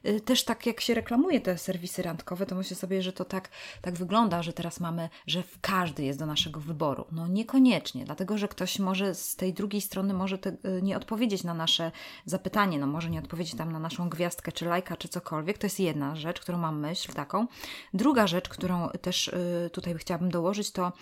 y, 0.06 0.20
też 0.20 0.44
tak 0.44 0.66
jak 0.66 0.80
się 0.80 0.94
reklamuje 0.94 1.40
te 1.40 1.58
serwisy 1.58 2.02
randkowe, 2.02 2.46
to 2.46 2.54
myślę 2.54 2.76
sobie, 2.76 3.02
że 3.02 3.12
to 3.12 3.24
tak, 3.24 3.48
tak 3.82 3.94
wygląda, 3.94 4.42
że 4.42 4.52
teraz 4.52 4.80
mamy, 4.80 5.08
że 5.26 5.42
każdy 5.60 6.04
jest 6.04 6.18
do 6.18 6.26
naszego 6.26 6.60
wyboru. 6.60 7.04
No 7.12 7.28
niekoniecznie, 7.28 8.04
dlatego 8.04 8.38
że 8.38 8.48
ktoś 8.48 8.78
może 8.78 9.14
z 9.14 9.36
tej 9.36 9.54
drugiej 9.54 9.80
strony 9.80 10.14
może 10.14 10.38
te, 10.38 10.50
y, 10.50 10.82
nie 10.82 10.96
odpowiedzieć 10.96 11.44
na 11.44 11.54
nasze 11.54 11.92
zapytanie, 12.24 12.78
no 12.78 12.86
może 12.86 13.10
nie 13.10 13.18
odpowiedzieć 13.18 13.54
tam 13.54 13.72
na 13.72 13.78
naszą 13.78 14.08
gwiazdkę, 14.08 14.52
czy 14.52 14.64
lajka, 14.64 14.96
czy 14.96 15.08
cokolwiek. 15.08 15.58
To 15.58 15.66
jest 15.66 15.80
jedna 15.80 16.16
rzecz, 16.16 16.40
którą 16.40 16.58
mam 16.58 16.80
myśl 16.80 17.12
taką. 17.12 17.46
Druga 17.94 18.26
rzecz, 18.26 18.48
którą 18.48 18.88
też 18.88 19.28
y, 19.28 19.70
tutaj 19.72 19.94
chciałabym 19.94 20.30
dołożyć, 20.30 20.70
to 20.70 20.92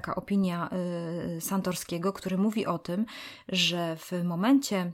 taka 0.00 0.14
opinia 0.14 0.70
y, 1.36 1.40
Santorskiego, 1.40 2.12
który 2.12 2.38
mówi 2.38 2.66
o 2.66 2.78
tym, 2.78 3.06
że 3.48 3.96
w 3.96 4.24
momencie 4.24 4.92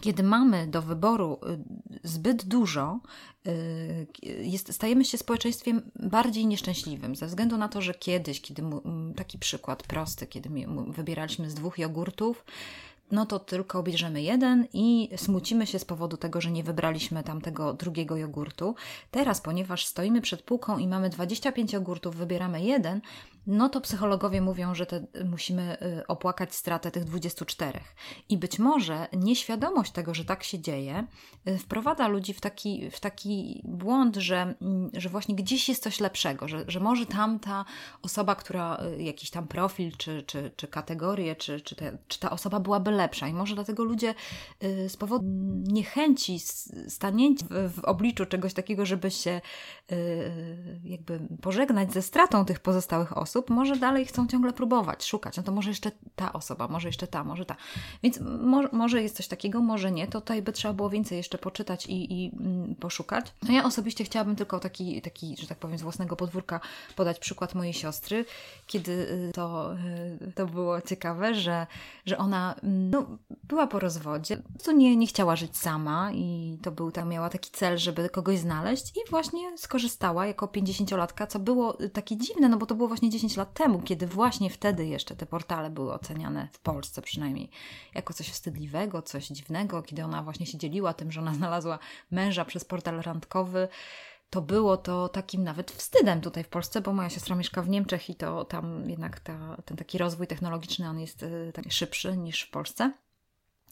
kiedy 0.00 0.22
mamy 0.22 0.66
do 0.66 0.82
wyboru 0.82 1.38
y, 2.04 2.08
zbyt 2.08 2.44
dużo, 2.44 3.00
jest, 4.40 4.72
stajemy 4.72 5.04
się 5.04 5.18
społeczeństwem 5.18 5.90
bardziej 5.96 6.46
nieszczęśliwym, 6.46 7.16
ze 7.16 7.26
względu 7.26 7.56
na 7.56 7.68
to, 7.68 7.82
że 7.82 7.94
kiedyś, 7.94 8.40
kiedy 8.40 8.62
taki 9.16 9.38
przykład 9.38 9.82
prosty, 9.82 10.26
kiedy 10.26 10.50
wybieraliśmy 10.88 11.50
z 11.50 11.54
dwóch 11.54 11.78
jogurtów, 11.78 12.44
no 13.10 13.26
to 13.26 13.38
tylko 13.38 13.82
bierzemy 13.82 14.22
jeden 14.22 14.66
i 14.72 15.08
smucimy 15.16 15.66
się 15.66 15.78
z 15.78 15.84
powodu 15.84 16.16
tego, 16.16 16.40
że 16.40 16.50
nie 16.50 16.64
wybraliśmy 16.64 17.22
tamtego 17.22 17.72
drugiego 17.72 18.16
jogurtu. 18.16 18.74
Teraz, 19.10 19.40
ponieważ 19.40 19.86
stoimy 19.86 20.20
przed 20.20 20.42
półką 20.42 20.78
i 20.78 20.88
mamy 20.88 21.10
25 21.10 21.72
jogurtów, 21.72 22.16
wybieramy 22.16 22.62
jeden, 22.62 23.00
no 23.46 23.68
to 23.68 23.80
psychologowie 23.80 24.40
mówią, 24.40 24.74
że 24.74 24.86
te, 24.86 25.06
musimy 25.24 25.76
y, 25.82 26.06
opłakać 26.06 26.54
stratę 26.54 26.90
tych 26.90 27.04
24. 27.04 27.80
I 28.28 28.38
być 28.38 28.58
może 28.58 29.08
nieświadomość 29.12 29.92
tego, 29.92 30.14
że 30.14 30.24
tak 30.24 30.44
się 30.44 30.58
dzieje, 30.58 31.06
y, 31.48 31.58
wprowadza 31.58 32.08
ludzi 32.08 32.34
w 32.34 32.40
taki, 32.40 32.90
w 32.90 33.00
taki 33.00 33.62
błąd, 33.64 34.16
że, 34.16 34.54
mm, 34.62 34.90
że 34.94 35.08
właśnie 35.08 35.34
gdzieś 35.34 35.68
jest 35.68 35.82
coś 35.82 36.00
lepszego, 36.00 36.48
że, 36.48 36.64
że 36.68 36.80
może 36.80 37.06
tamta 37.06 37.64
osoba, 38.02 38.34
która 38.34 38.82
y, 38.98 39.02
jakiś 39.02 39.30
tam 39.30 39.48
profil, 39.48 39.92
czy, 39.96 40.22
czy, 40.22 40.50
czy 40.56 40.68
kategorię, 40.68 41.36
czy, 41.36 41.60
czy, 41.60 41.76
te, 41.76 41.98
czy 42.08 42.20
ta 42.20 42.30
osoba 42.30 42.60
byłaby 42.60 42.90
lepsza. 42.90 43.28
I 43.28 43.32
może 43.32 43.54
dlatego 43.54 43.84
ludzie 43.84 44.14
z 44.88 44.96
powodu 44.96 45.24
niechęci 45.62 46.38
stanięcia 46.88 47.46
w, 47.50 47.80
w 47.80 47.84
obliczu 47.84 48.26
czegoś 48.26 48.54
takiego, 48.54 48.86
żeby 48.86 49.10
się 49.10 49.40
jakby 50.84 51.20
pożegnać 51.42 51.92
ze 51.92 52.02
stratą 52.02 52.44
tych 52.44 52.60
pozostałych 52.60 53.18
osób, 53.18 53.35
osób, 53.36 53.50
może 53.50 53.76
dalej 53.76 54.06
chcą 54.06 54.26
ciągle 54.26 54.52
próbować, 54.52 55.04
szukać. 55.04 55.36
No 55.36 55.42
to 55.42 55.52
może 55.52 55.70
jeszcze 55.70 55.90
ta 56.16 56.32
osoba, 56.32 56.68
może 56.68 56.88
jeszcze 56.88 57.06
ta, 57.06 57.24
może 57.24 57.44
ta. 57.44 57.56
Więc 58.02 58.20
mo 58.40 58.62
może 58.72 59.02
jest 59.02 59.16
coś 59.16 59.28
takiego, 59.28 59.60
może 59.60 59.92
nie. 59.92 60.06
To 60.06 60.20
tutaj 60.20 60.42
by 60.42 60.52
trzeba 60.52 60.74
było 60.74 60.90
więcej 60.90 61.18
jeszcze 61.18 61.38
poczytać 61.38 61.86
i, 61.86 62.24
i 62.24 62.32
mm, 62.40 62.74
poszukać. 62.74 63.32
No 63.42 63.52
ja 63.54 63.64
osobiście 63.64 64.04
chciałabym 64.04 64.36
tylko 64.36 64.60
taki, 64.60 65.02
taki, 65.02 65.36
że 65.36 65.46
tak 65.46 65.58
powiem, 65.58 65.78
z 65.78 65.82
własnego 65.82 66.16
podwórka 66.16 66.60
podać 66.96 67.18
przykład 67.18 67.54
mojej 67.54 67.72
siostry, 67.74 68.24
kiedy 68.66 68.92
y, 68.92 69.30
to, 69.34 69.74
y, 70.22 70.32
to 70.34 70.46
było 70.46 70.80
ciekawe, 70.80 71.34
że, 71.34 71.66
że 72.06 72.18
ona 72.18 72.54
mm, 72.62 72.90
no, 72.90 73.06
była 73.44 73.66
po 73.66 73.78
rozwodzie, 73.78 74.42
co 74.58 74.72
nie, 74.72 74.96
nie 74.96 75.06
chciała 75.06 75.36
żyć 75.36 75.56
sama 75.56 76.12
i 76.12 76.58
to 76.62 76.70
był, 76.72 76.90
tam 76.90 77.08
miała 77.08 77.30
taki 77.30 77.50
cel, 77.50 77.78
żeby 77.78 78.08
kogoś 78.08 78.38
znaleźć 78.38 78.96
i 78.96 79.10
właśnie 79.10 79.58
skorzystała 79.58 80.26
jako 80.26 80.46
50-latka, 80.46 81.26
co 81.26 81.38
było 81.38 81.78
takie 81.92 82.16
dziwne, 82.16 82.48
no 82.48 82.56
bo 82.56 82.66
to 82.66 82.74
było 82.74 82.88
właśnie 82.88 83.10
10 83.10 83.25
10 83.28 83.36
lat 83.36 83.54
temu, 83.54 83.82
kiedy 83.82 84.06
właśnie 84.06 84.50
wtedy 84.50 84.86
jeszcze 84.86 85.16
te 85.16 85.26
portale 85.26 85.70
były 85.70 85.92
oceniane 85.92 86.48
w 86.52 86.58
Polsce 86.58 87.02
przynajmniej 87.02 87.50
jako 87.94 88.14
coś 88.14 88.30
wstydliwego, 88.30 89.02
coś 89.02 89.26
dziwnego, 89.26 89.82
kiedy 89.82 90.04
ona 90.04 90.22
właśnie 90.22 90.46
się 90.46 90.58
dzieliła 90.58 90.94
tym, 90.94 91.12
że 91.12 91.20
ona 91.20 91.34
znalazła 91.40 91.78
męża 92.10 92.44
przez 92.44 92.64
portal 92.64 93.00
randkowy, 93.00 93.68
to 94.30 94.42
było 94.42 94.76
to 94.76 95.08
takim 95.08 95.44
nawet 95.44 95.70
wstydem 95.70 96.20
tutaj 96.20 96.44
w 96.44 96.48
Polsce, 96.48 96.80
bo 96.80 96.92
moja 96.92 97.10
siostra 97.10 97.36
mieszka 97.36 97.62
w 97.62 97.68
Niemczech 97.68 98.10
i 98.10 98.14
to 98.14 98.44
tam 98.44 98.90
jednak 98.90 99.20
ta, 99.20 99.56
ten 99.64 99.76
taki 99.76 99.98
rozwój 99.98 100.26
technologiczny 100.26 100.88
on 100.88 101.00
jest 101.00 101.24
tak 101.54 101.72
szybszy 101.72 102.16
niż 102.16 102.42
w 102.42 102.50
Polsce. 102.50 102.92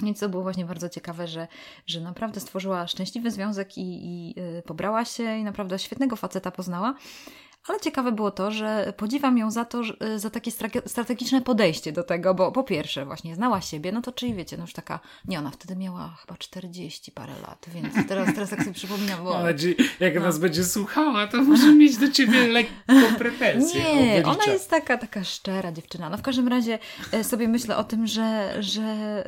Więc 0.01 0.21
to 0.21 0.29
było 0.29 0.43
właśnie 0.43 0.65
bardzo 0.65 0.89
ciekawe, 0.89 1.29
że, 1.29 1.49
że 1.87 2.01
naprawdę 2.01 2.41
stworzyła 2.41 2.87
szczęśliwy 2.87 3.31
związek 3.31 3.79
i, 3.79 4.07
i 4.07 4.41
yy, 4.41 4.63
pobrała 4.63 5.05
się 5.05 5.37
i 5.39 5.45
naprawdę 5.45 5.79
świetnego 5.79 6.17
faceta 6.17 6.51
poznała. 6.51 6.95
Ale 7.69 7.81
ciekawe 7.81 8.13
było 8.13 8.31
to, 8.31 8.51
że 8.51 8.93
podziwiam 8.97 9.39
ją 9.39 9.51
za 9.51 9.65
to, 9.65 9.83
y, 10.15 10.19
za 10.19 10.31
takie 10.31 10.51
strategiczne 10.87 11.43
podejście 11.43 11.93
do 11.93 12.03
tego, 12.03 12.35
bo 12.35 12.53
po 12.53 12.65
pierwsze 12.65 13.07
właśnie 13.07 13.35
znała 13.35 13.61
siebie, 13.61 13.93
no 13.93 14.03
to 14.03 14.13
czyli 14.13 14.35
wiecie, 14.35 14.57
no 14.57 14.63
już 14.63 14.73
taka, 14.73 15.01
nie 15.25 15.39
ona 15.39 15.51
wtedy 15.51 15.77
miała 15.77 16.17
chyba 16.21 16.37
40 16.39 17.13
parę 17.13 17.33
lat, 17.43 17.67
więc 17.75 18.09
teraz, 18.09 18.35
teraz 18.35 18.51
jak 18.51 18.61
sobie 18.61 18.75
przypominam, 18.75 19.25
bo... 19.25 19.39
Ale 19.39 19.55
jak 20.01 20.15
no. 20.15 20.21
nas 20.21 20.39
będzie 20.39 20.65
słuchała, 20.65 21.27
to 21.27 21.43
może 21.43 21.75
mieć 21.75 21.97
do 21.97 22.09
ciebie 22.09 22.47
lekką 22.59 23.15
pretensję. 23.19 23.95
Nie, 23.95 24.23
ona 24.25 24.45
jest 24.53 24.71
taka, 24.71 24.99
taka 24.99 25.25
szczera 25.25 25.73
dziewczyna. 25.73 26.11
No 26.11 26.17
w 26.17 26.23
każdym 26.23 26.49
razie 26.49 26.79
e, 27.13 27.25
sobie 27.25 27.49
myślę 27.49 27.77
o 27.77 27.85
tym, 27.85 28.07
że, 28.07 28.57
że 28.63 29.25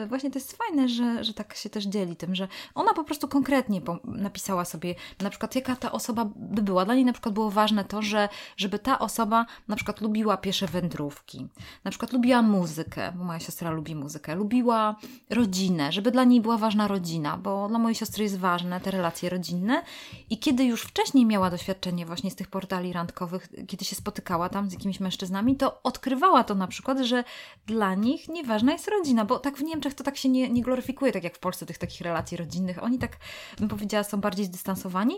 yy, 0.00 0.06
właśnie 0.06 0.30
to 0.30 0.38
jest 0.38 0.56
fajne, 0.56 0.88
że, 0.88 1.24
że 1.24 1.34
tak 1.34 1.54
się 1.54 1.70
też 1.70 1.84
dzieli 1.84 2.16
tym, 2.16 2.34
że 2.34 2.48
ona 2.74 2.94
po 2.94 3.04
prostu 3.04 3.28
konkretnie 3.28 3.80
napisała 4.04 4.64
sobie 4.64 4.94
na 5.20 5.30
przykład 5.30 5.54
jaka 5.54 5.76
ta 5.76 5.92
osoba 5.92 6.26
by 6.36 6.62
była. 6.62 6.84
Dla 6.84 6.94
niej 6.94 7.04
na 7.04 7.12
przykład 7.12 7.34
było 7.34 7.50
ważne 7.50 7.65
ważne 7.66 7.84
to, 7.84 8.02
że 8.02 8.28
żeby 8.56 8.78
ta 8.78 8.98
osoba 8.98 9.46
na 9.68 9.76
przykład 9.76 10.00
lubiła 10.00 10.36
piesze 10.36 10.66
wędrówki, 10.66 11.48
na 11.84 11.90
przykład 11.90 12.12
lubiła 12.12 12.42
muzykę, 12.42 13.12
bo 13.16 13.24
moja 13.24 13.40
siostra 13.40 13.70
lubi 13.70 13.94
muzykę, 13.94 14.34
lubiła 14.34 14.96
rodzinę, 15.30 15.92
żeby 15.92 16.10
dla 16.10 16.24
niej 16.24 16.40
była 16.40 16.58
ważna 16.58 16.88
rodzina, 16.88 17.36
bo 17.36 17.68
dla 17.68 17.78
mojej 17.78 17.94
siostry 17.94 18.24
jest 18.24 18.38
ważne 18.38 18.80
te 18.80 18.90
relacje 18.90 19.30
rodzinne 19.30 19.82
i 20.30 20.38
kiedy 20.38 20.64
już 20.64 20.82
wcześniej 20.82 21.26
miała 21.26 21.50
doświadczenie 21.50 22.06
właśnie 22.06 22.30
z 22.30 22.34
tych 22.34 22.48
portali 22.48 22.92
randkowych, 22.92 23.48
kiedy 23.66 23.84
się 23.84 23.96
spotykała 23.96 24.48
tam 24.48 24.70
z 24.70 24.72
jakimiś 24.72 25.00
mężczyznami, 25.00 25.56
to 25.56 25.82
odkrywała 25.82 26.44
to 26.44 26.54
na 26.54 26.66
przykład, 26.66 26.98
że 27.00 27.24
dla 27.66 27.94
nich 27.94 28.28
nieważna 28.28 28.72
jest 28.72 28.88
rodzina, 28.88 29.24
bo 29.24 29.38
tak 29.38 29.56
w 29.56 29.62
Niemczech 29.62 29.94
to 29.94 30.04
tak 30.04 30.16
się 30.16 30.28
nie, 30.28 30.48
nie 30.48 30.62
gloryfikuje, 30.62 31.12
tak 31.12 31.24
jak 31.24 31.36
w 31.36 31.38
Polsce 31.38 31.66
tych 31.66 31.78
takich 31.78 32.00
relacji 32.00 32.36
rodzinnych. 32.36 32.82
Oni 32.82 32.98
tak, 32.98 33.16
bym 33.58 33.68
powiedziała, 33.68 34.04
są 34.04 34.20
bardziej 34.20 34.46
zdystansowani 34.46 35.14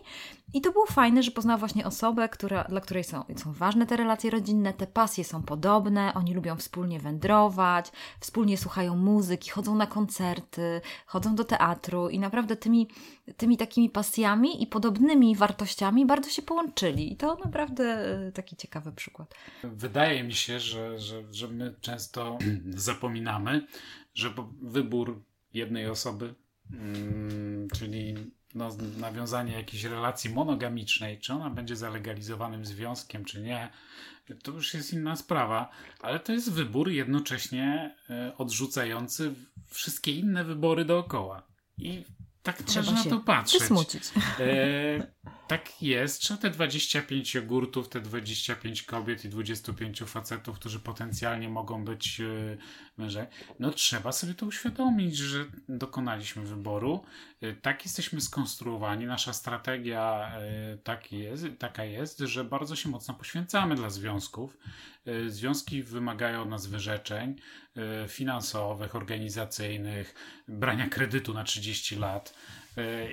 i 0.54 0.60
to 0.60 0.72
było 0.72 0.86
fajne, 0.86 1.22
że 1.22 1.30
poznała 1.30 1.58
właśnie 1.58 1.86
osobę, 1.86 2.28
która, 2.38 2.64
dla 2.64 2.80
której 2.80 3.04
są, 3.04 3.24
są 3.36 3.52
ważne 3.52 3.86
te 3.86 3.96
relacje 3.96 4.30
rodzinne, 4.30 4.72
te 4.72 4.86
pasje 4.86 5.24
są 5.24 5.42
podobne, 5.42 6.14
oni 6.14 6.34
lubią 6.34 6.56
wspólnie 6.56 7.00
wędrować, 7.00 7.92
wspólnie 8.20 8.58
słuchają 8.58 8.96
muzyki, 8.96 9.50
chodzą 9.50 9.74
na 9.74 9.86
koncerty, 9.86 10.80
chodzą 11.06 11.34
do 11.34 11.44
teatru 11.44 12.08
i 12.08 12.18
naprawdę 12.18 12.56
tymi, 12.56 12.88
tymi 13.36 13.56
takimi 13.56 13.90
pasjami 13.90 14.62
i 14.62 14.66
podobnymi 14.66 15.36
wartościami 15.36 16.06
bardzo 16.06 16.30
się 16.30 16.42
połączyli. 16.42 17.12
I 17.12 17.16
to 17.16 17.36
naprawdę 17.44 17.84
e, 18.28 18.32
taki 18.32 18.56
ciekawy 18.56 18.92
przykład. 18.92 19.34
Wydaje 19.64 20.24
mi 20.24 20.34
się, 20.34 20.60
że, 20.60 20.98
że, 21.00 21.22
że 21.30 21.48
my 21.48 21.74
często 21.80 22.38
zapominamy, 22.88 23.66
że 24.14 24.34
wybór 24.62 25.22
jednej 25.54 25.86
osoby, 25.86 26.34
mm, 26.72 27.68
czyli 27.74 28.14
no, 28.54 28.68
nawiązanie 28.98 29.52
jakiejś 29.52 29.84
relacji 29.84 30.30
monogamicznej, 30.30 31.18
czy 31.18 31.32
ona 31.32 31.50
będzie 31.50 31.76
zalegalizowanym 31.76 32.64
związkiem, 32.66 33.24
czy 33.24 33.40
nie, 33.40 33.70
to 34.42 34.52
już 34.52 34.74
jest 34.74 34.92
inna 34.92 35.16
sprawa, 35.16 35.70
ale 36.00 36.20
to 36.20 36.32
jest 36.32 36.52
wybór 36.52 36.90
jednocześnie 36.90 37.96
e, 38.10 38.32
odrzucający 38.38 39.34
wszystkie 39.66 40.12
inne 40.12 40.44
wybory 40.44 40.84
dookoła. 40.84 41.42
I 41.78 42.04
tak 42.42 42.62
trzeba 42.62 42.92
na 42.92 43.04
to 43.04 43.20
patrzeć. 43.20 43.60
Wysmucić. 43.60 44.02
E, 44.40 45.28
tak 45.48 45.82
jest. 45.82 46.20
Trzeba 46.20 46.40
te 46.40 46.50
25 46.50 47.34
jogurtów, 47.34 47.88
te 47.88 48.00
25 48.00 48.82
kobiet 48.82 49.24
i 49.24 49.28
25 49.28 50.02
facetów, 50.02 50.58
którzy 50.58 50.80
potencjalnie 50.80 51.48
mogą 51.48 51.84
być 51.84 52.20
e, 52.20 52.24
mężem. 52.98 53.26
No 53.58 53.70
trzeba 53.70 54.12
sobie 54.12 54.34
to 54.34 54.46
uświadomić, 54.46 55.16
że 55.16 55.44
dokonaliśmy 55.68 56.42
wyboru. 56.42 57.04
E, 57.40 57.54
tak 57.54 57.84
jesteśmy 57.84 58.20
skonstruowani. 58.20 59.06
Nasza 59.06 59.32
strategia 59.32 60.32
e, 60.34 60.78
tak 60.84 61.12
jest, 61.12 61.46
taka 61.58 61.84
jest, 61.84 62.18
że 62.18 62.44
bardzo 62.44 62.76
się 62.76 62.88
mocno 62.88 63.14
poświęcamy 63.14 63.74
dla 63.74 63.90
związków. 63.90 64.56
E, 65.08 65.30
związki 65.30 65.82
wymagają 65.82 66.42
od 66.42 66.48
nas 66.48 66.66
wyrzeczeń 66.66 67.36
e, 67.76 68.08
finansowych, 68.08 68.96
organizacyjnych, 68.96 70.14
brania 70.48 70.88
kredytu 70.88 71.34
na 71.34 71.44
30 71.44 71.96
lat 71.96 72.34
e, 72.34 72.57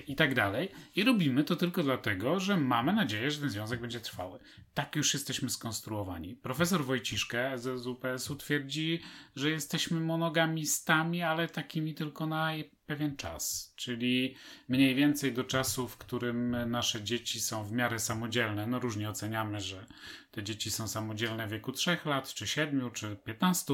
i 0.07 0.15
tak 0.15 0.33
dalej. 0.33 0.71
I 0.95 1.03
robimy 1.03 1.43
to 1.43 1.55
tylko 1.55 1.83
dlatego, 1.83 2.39
że 2.39 2.57
mamy 2.57 2.93
nadzieję, 2.93 3.31
że 3.31 3.39
ten 3.39 3.49
związek 3.49 3.81
będzie 3.81 3.99
trwały. 3.99 4.39
Tak 4.73 4.95
już 4.95 5.13
jesteśmy 5.13 5.49
skonstruowani. 5.49 6.35
Profesor 6.35 6.85
Wojciszkę 6.85 7.57
z 7.57 7.87
UPS-u 7.87 8.35
twierdzi, 8.35 9.01
że 9.35 9.49
jesteśmy 9.49 9.99
monogamistami, 9.99 11.21
ale 11.21 11.47
takimi 11.47 11.93
tylko 11.93 12.25
na 12.25 12.51
pewien 12.85 13.15
czas, 13.15 13.73
czyli 13.75 14.35
mniej 14.69 14.95
więcej 14.95 15.33
do 15.33 15.43
czasu, 15.43 15.87
w 15.87 15.97
którym 15.97 16.55
nasze 16.71 17.03
dzieci 17.03 17.39
są 17.39 17.63
w 17.63 17.71
miarę 17.71 17.99
samodzielne. 17.99 18.67
No 18.67 18.79
różnie 18.79 19.09
oceniamy, 19.09 19.61
że 19.61 19.85
te 20.31 20.43
dzieci 20.43 20.71
są 20.71 20.87
samodzielne 20.87 21.47
w 21.47 21.51
wieku 21.51 21.71
3 21.71 21.97
lat, 22.05 22.33
czy 22.33 22.47
7, 22.47 22.91
czy 22.91 23.15
15, 23.15 23.73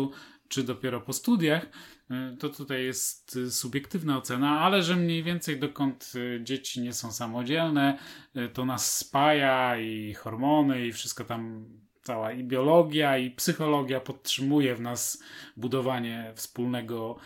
czy 0.52 0.64
dopiero 0.64 1.02
po 1.02 1.14
studiach. 1.14 1.66
Y, 2.34 2.38
to 2.38 2.50
tutaj 2.50 2.86
jest 2.86 3.40
subiektywna 3.50 4.18
ocena, 4.18 4.60
ale 4.60 4.84
że 4.84 4.96
mniej 4.96 5.24
więcej 5.24 5.60
dokąd 5.60 6.12
y, 6.16 6.40
dzieci 6.44 6.82
nie 6.82 6.94
są 6.94 7.12
samodzielne, 7.12 7.98
y, 8.36 8.50
to 8.50 8.66
nas 8.66 8.98
spaja 8.98 9.78
i 9.78 10.14
hormony 10.14 10.88
i 10.88 10.92
wszystko 10.92 11.24
tam 11.24 11.66
cała 12.04 12.32
i 12.32 12.44
biologia, 12.44 13.18
i 13.18 13.32
psychologia 13.32 14.00
podtrzymuje 14.00 14.76
w 14.76 14.82
nas 14.82 15.24
budowanie 15.58 16.32
wspólnego 16.36 17.18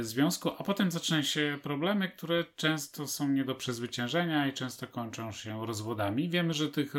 związku, 0.00 0.50
a 0.58 0.64
potem 0.64 0.90
zaczynają 0.90 1.22
się 1.22 1.58
problemy, 1.62 2.08
które 2.08 2.44
często 2.56 3.06
są 3.06 3.28
nie 3.28 3.44
do 3.44 3.54
przezwyciężenia 3.54 4.48
i 4.48 4.52
często 4.52 4.86
kończą 4.86 5.32
się 5.32 5.66
rozwodami. 5.66 6.28
Wiemy, 6.28 6.54
że 6.54 6.68
tych, 6.68 6.94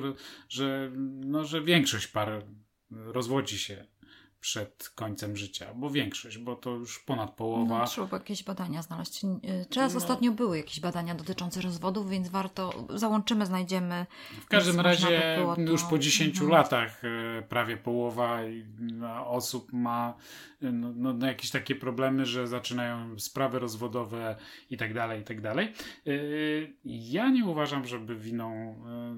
że, 0.50 0.92
no, 1.26 1.46
że 1.46 1.62
większość 1.62 2.08
par 2.08 2.44
rozwodzi 2.92 3.60
się 3.60 3.86
przed 4.42 4.90
końcem 4.96 5.38
życia, 5.38 5.74
bo 5.76 5.90
większość, 5.90 6.38
bo 6.38 6.56
to 6.56 6.70
już 6.70 7.00
ponad 7.00 7.36
połowa. 7.36 7.80
No, 7.80 7.88
trzeba 7.88 8.18
jakieś 8.18 8.44
badania 8.44 8.82
znaleźć. 8.82 9.22
Teraz 9.70 9.94
no. 9.94 9.98
ostatnio 9.98 10.32
były 10.32 10.58
jakieś 10.58 10.80
badania 10.80 11.16
dotyczące 11.16 11.62
rozwodów, 11.62 12.10
więc 12.10 12.30
warto, 12.30 12.86
załączymy, 12.90 13.46
znajdziemy. 13.46 14.06
W 14.42 14.48
każdym 14.48 14.80
razie 14.80 15.36
było, 15.38 15.56
to... 15.56 15.62
już 15.62 15.84
po 15.84 16.00
10 16.00 16.34
mhm. 16.34 16.52
latach 16.52 17.02
e, 17.04 17.42
prawie 17.42 17.78
połowa 17.78 18.40
osób 19.26 19.74
ma 19.74 20.18
no, 20.62 20.92
no, 20.96 21.14
no, 21.14 21.28
jakieś 21.28 21.52
takie 21.52 21.76
problemy, 21.76 22.26
że 22.26 22.48
zaczynają 22.48 23.20
sprawy 23.20 23.60
rozwodowe 23.60 24.36
i 24.70 24.78
tak 24.78 24.94
dalej, 24.94 25.22
i 25.22 25.24
tak 25.24 25.42
dalej. 25.42 25.74
E, 26.08 26.12
ja 26.86 27.30
nie 27.30 27.46
uważam, 27.46 27.88
żeby 27.88 28.16
winą, 28.16 28.76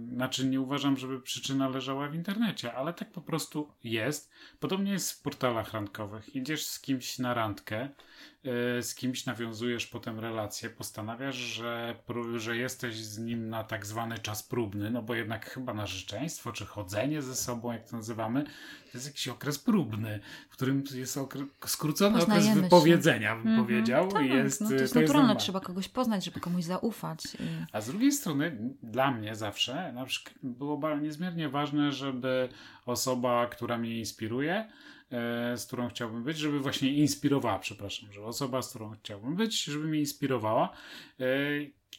e, 0.09 0.15
znaczy 0.15 0.47
nie 0.47 0.61
uważam, 0.61 0.97
żeby 0.97 1.21
przyczyna 1.21 1.69
leżała 1.69 2.07
w 2.07 2.15
internecie, 2.15 2.73
ale 2.73 2.93
tak 2.93 3.11
po 3.11 3.21
prostu 3.21 3.67
jest. 3.83 4.31
Podobnie 4.59 4.91
jest 4.91 5.10
w 5.11 5.21
portalach 5.21 5.73
randkowych. 5.73 6.35
Idziesz 6.35 6.65
z 6.65 6.79
kimś 6.79 7.19
na 7.19 7.33
randkę, 7.33 7.89
y, 8.79 8.83
z 8.83 8.95
kimś 8.95 9.25
nawiązujesz 9.25 9.87
potem 9.87 10.19
relację, 10.19 10.69
postanawiasz, 10.69 11.35
że, 11.35 11.95
że 12.35 12.57
jesteś 12.57 12.95
z 12.95 13.17
nim 13.19 13.49
na 13.49 13.63
tak 13.63 13.85
zwany 13.85 14.17
czas 14.19 14.43
próbny, 14.43 14.91
no 14.91 15.01
bo 15.01 15.15
jednak 15.15 15.49
chyba 15.49 15.73
narzeczeństwo, 15.73 16.51
czy 16.51 16.65
chodzenie 16.65 17.21
ze 17.21 17.35
sobą, 17.35 17.71
jak 17.71 17.89
to 17.89 17.97
nazywamy, 17.97 18.43
to 18.91 18.97
jest 18.97 19.07
jakiś 19.07 19.27
okres 19.27 19.59
próbny, 19.59 20.19
w 20.49 20.53
którym 20.53 20.83
jest 20.93 21.17
okres, 21.17 21.43
skrócony 21.65 22.19
Poznajemy 22.19 22.49
okres 22.49 22.63
wypowiedzenia, 22.63 23.35
bym 23.35 23.47
mm 23.47 23.59
-hmm. 23.59 23.63
powiedział. 23.63 24.11
Tak, 24.11 24.25
jest, 24.25 24.61
no 24.61 24.69
to 24.69 24.73
jest 24.73 24.93
to 24.93 25.01
naturalne, 25.01 25.33
jest 25.33 25.45
trzeba 25.45 25.59
kogoś 25.59 25.89
poznać, 25.89 26.25
żeby 26.25 26.39
komuś 26.39 26.63
zaufać. 26.63 27.25
I... 27.25 27.65
A 27.71 27.81
z 27.81 27.87
drugiej 27.87 28.11
strony, 28.11 28.57
dla 28.83 29.11
mnie 29.11 29.35
zawsze, 29.35 29.93
na 29.93 30.05
przykład 30.05 30.35
było 30.43 30.97
niezmiernie 30.97 31.49
ważne, 31.49 31.91
żeby 31.91 32.49
osoba, 32.91 33.47
która 33.47 33.77
mnie 33.77 33.99
inspiruje, 33.99 34.69
E, 35.11 35.57
z 35.57 35.65
którą 35.65 35.89
chciałbym 35.89 36.23
być, 36.23 36.37
żeby 36.37 36.59
właśnie 36.59 36.93
inspirowała, 36.93 37.59
przepraszam, 37.59 38.11
że 38.11 38.23
osoba, 38.23 38.61
z 38.61 38.69
którą 38.69 38.91
chciałbym 38.91 39.35
być, 39.35 39.63
żeby 39.63 39.87
mnie 39.87 39.99
inspirowała. 39.99 40.73
E, 41.19 41.25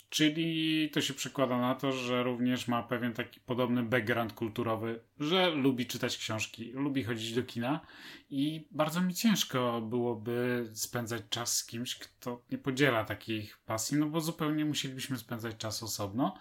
czyli 0.09 0.91
to 0.91 1.01
się 1.01 1.15
przekłada 1.15 1.59
na 1.59 1.75
to, 1.75 1.93
że 1.93 2.23
również 2.23 2.69
ma 2.69 2.83
pewien 2.83 3.13
taki 3.13 3.41
podobny 3.41 3.83
background 3.83 4.33
kulturowy, 4.33 5.01
że 5.21 5.51
lubi 5.51 5.87
czytać 5.87 6.19
książki, 6.19 6.73
lubi 6.73 7.05
chodzić 7.05 7.35
do 7.35 7.43
kina 7.43 7.81
i 8.31 8.69
bardzo 8.71 9.01
mi 9.01 9.15
ciężko 9.15 9.81
byłoby 9.81 10.71
spędzać 10.75 11.23
czas 11.31 11.57
z 11.57 11.67
kimś, 11.67 11.95
kto 11.99 12.45
nie 12.51 12.59
podziela 12.59 13.05
takich 13.05 13.59
pasji, 13.59 13.99
no 13.99 14.07
bo 14.07 14.21
zupełnie 14.21 14.65
musielibyśmy 14.65 15.19
spędzać 15.19 15.57
czas 15.57 15.83
osobno. 15.83 16.39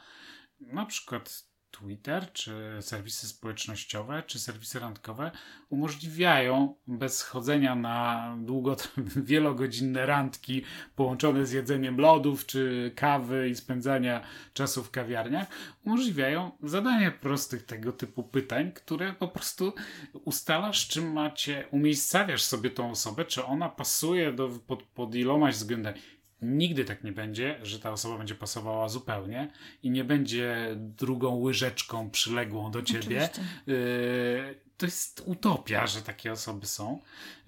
Na 0.60 0.86
przykład 0.86 1.51
Twitter, 1.72 2.34
czy 2.34 2.78
serwisy 2.82 3.28
społecznościowe, 3.28 4.24
czy 4.28 4.40
serwisy 4.40 4.80
randkowe 4.80 5.32
umożliwiają 5.70 6.76
bez 6.88 7.22
chodzenia 7.22 7.76
na 7.76 8.36
długo, 8.40 8.76
wielogodzinne 9.32 10.06
randki 10.06 10.62
połączone 10.96 11.46
z 11.46 11.52
jedzeniem 11.52 11.98
lodów, 11.98 12.46
czy 12.46 12.92
kawy 12.96 13.50
i 13.50 13.56
spędzania 13.56 14.22
czasu 14.54 14.84
w 14.84 14.92
kawiarniach, 14.92 15.48
umożliwiają 15.86 16.52
zadanie 16.64 17.12
prostych 17.12 17.66
tego 17.66 17.92
typu 17.92 18.24
pytań, 18.24 18.72
które 18.72 19.14
po 19.14 19.28
prostu 19.28 19.74
ustalasz, 20.14 20.88
czym 20.88 21.14
macie, 21.14 21.68
umiejscawiasz 21.72 22.44
sobie 22.44 22.70
tą 22.70 22.92
osobę, 22.92 23.26
czy 23.26 23.46
ona 23.46 23.70
pasuje 23.70 24.34
do, 24.34 24.50
pod, 24.50 24.84
pod 24.84 25.16
ilomaś 25.16 25.56
względami 25.56 26.00
Nigdy 26.42 26.86
tak 26.86 27.04
nie 27.04 27.12
będzie, 27.12 27.60
że 27.64 27.80
ta 27.80 27.92
osoba 27.92 28.18
będzie 28.18 28.36
pasowała 28.36 28.90
zupełnie 28.90 29.52
i 29.84 29.90
nie 29.90 30.04
będzie 30.04 30.76
drugą 30.76 31.36
łyżeczką 31.36 32.10
przyległą 32.10 32.72
do 32.72 32.82
ciebie. 32.82 33.30
Y, 33.68 34.72
to 34.78 34.86
jest 34.86 35.24
utopia, 35.26 35.88
że 35.88 36.02
takie 36.02 36.32
osoby 36.32 36.66
są, 36.66 37.00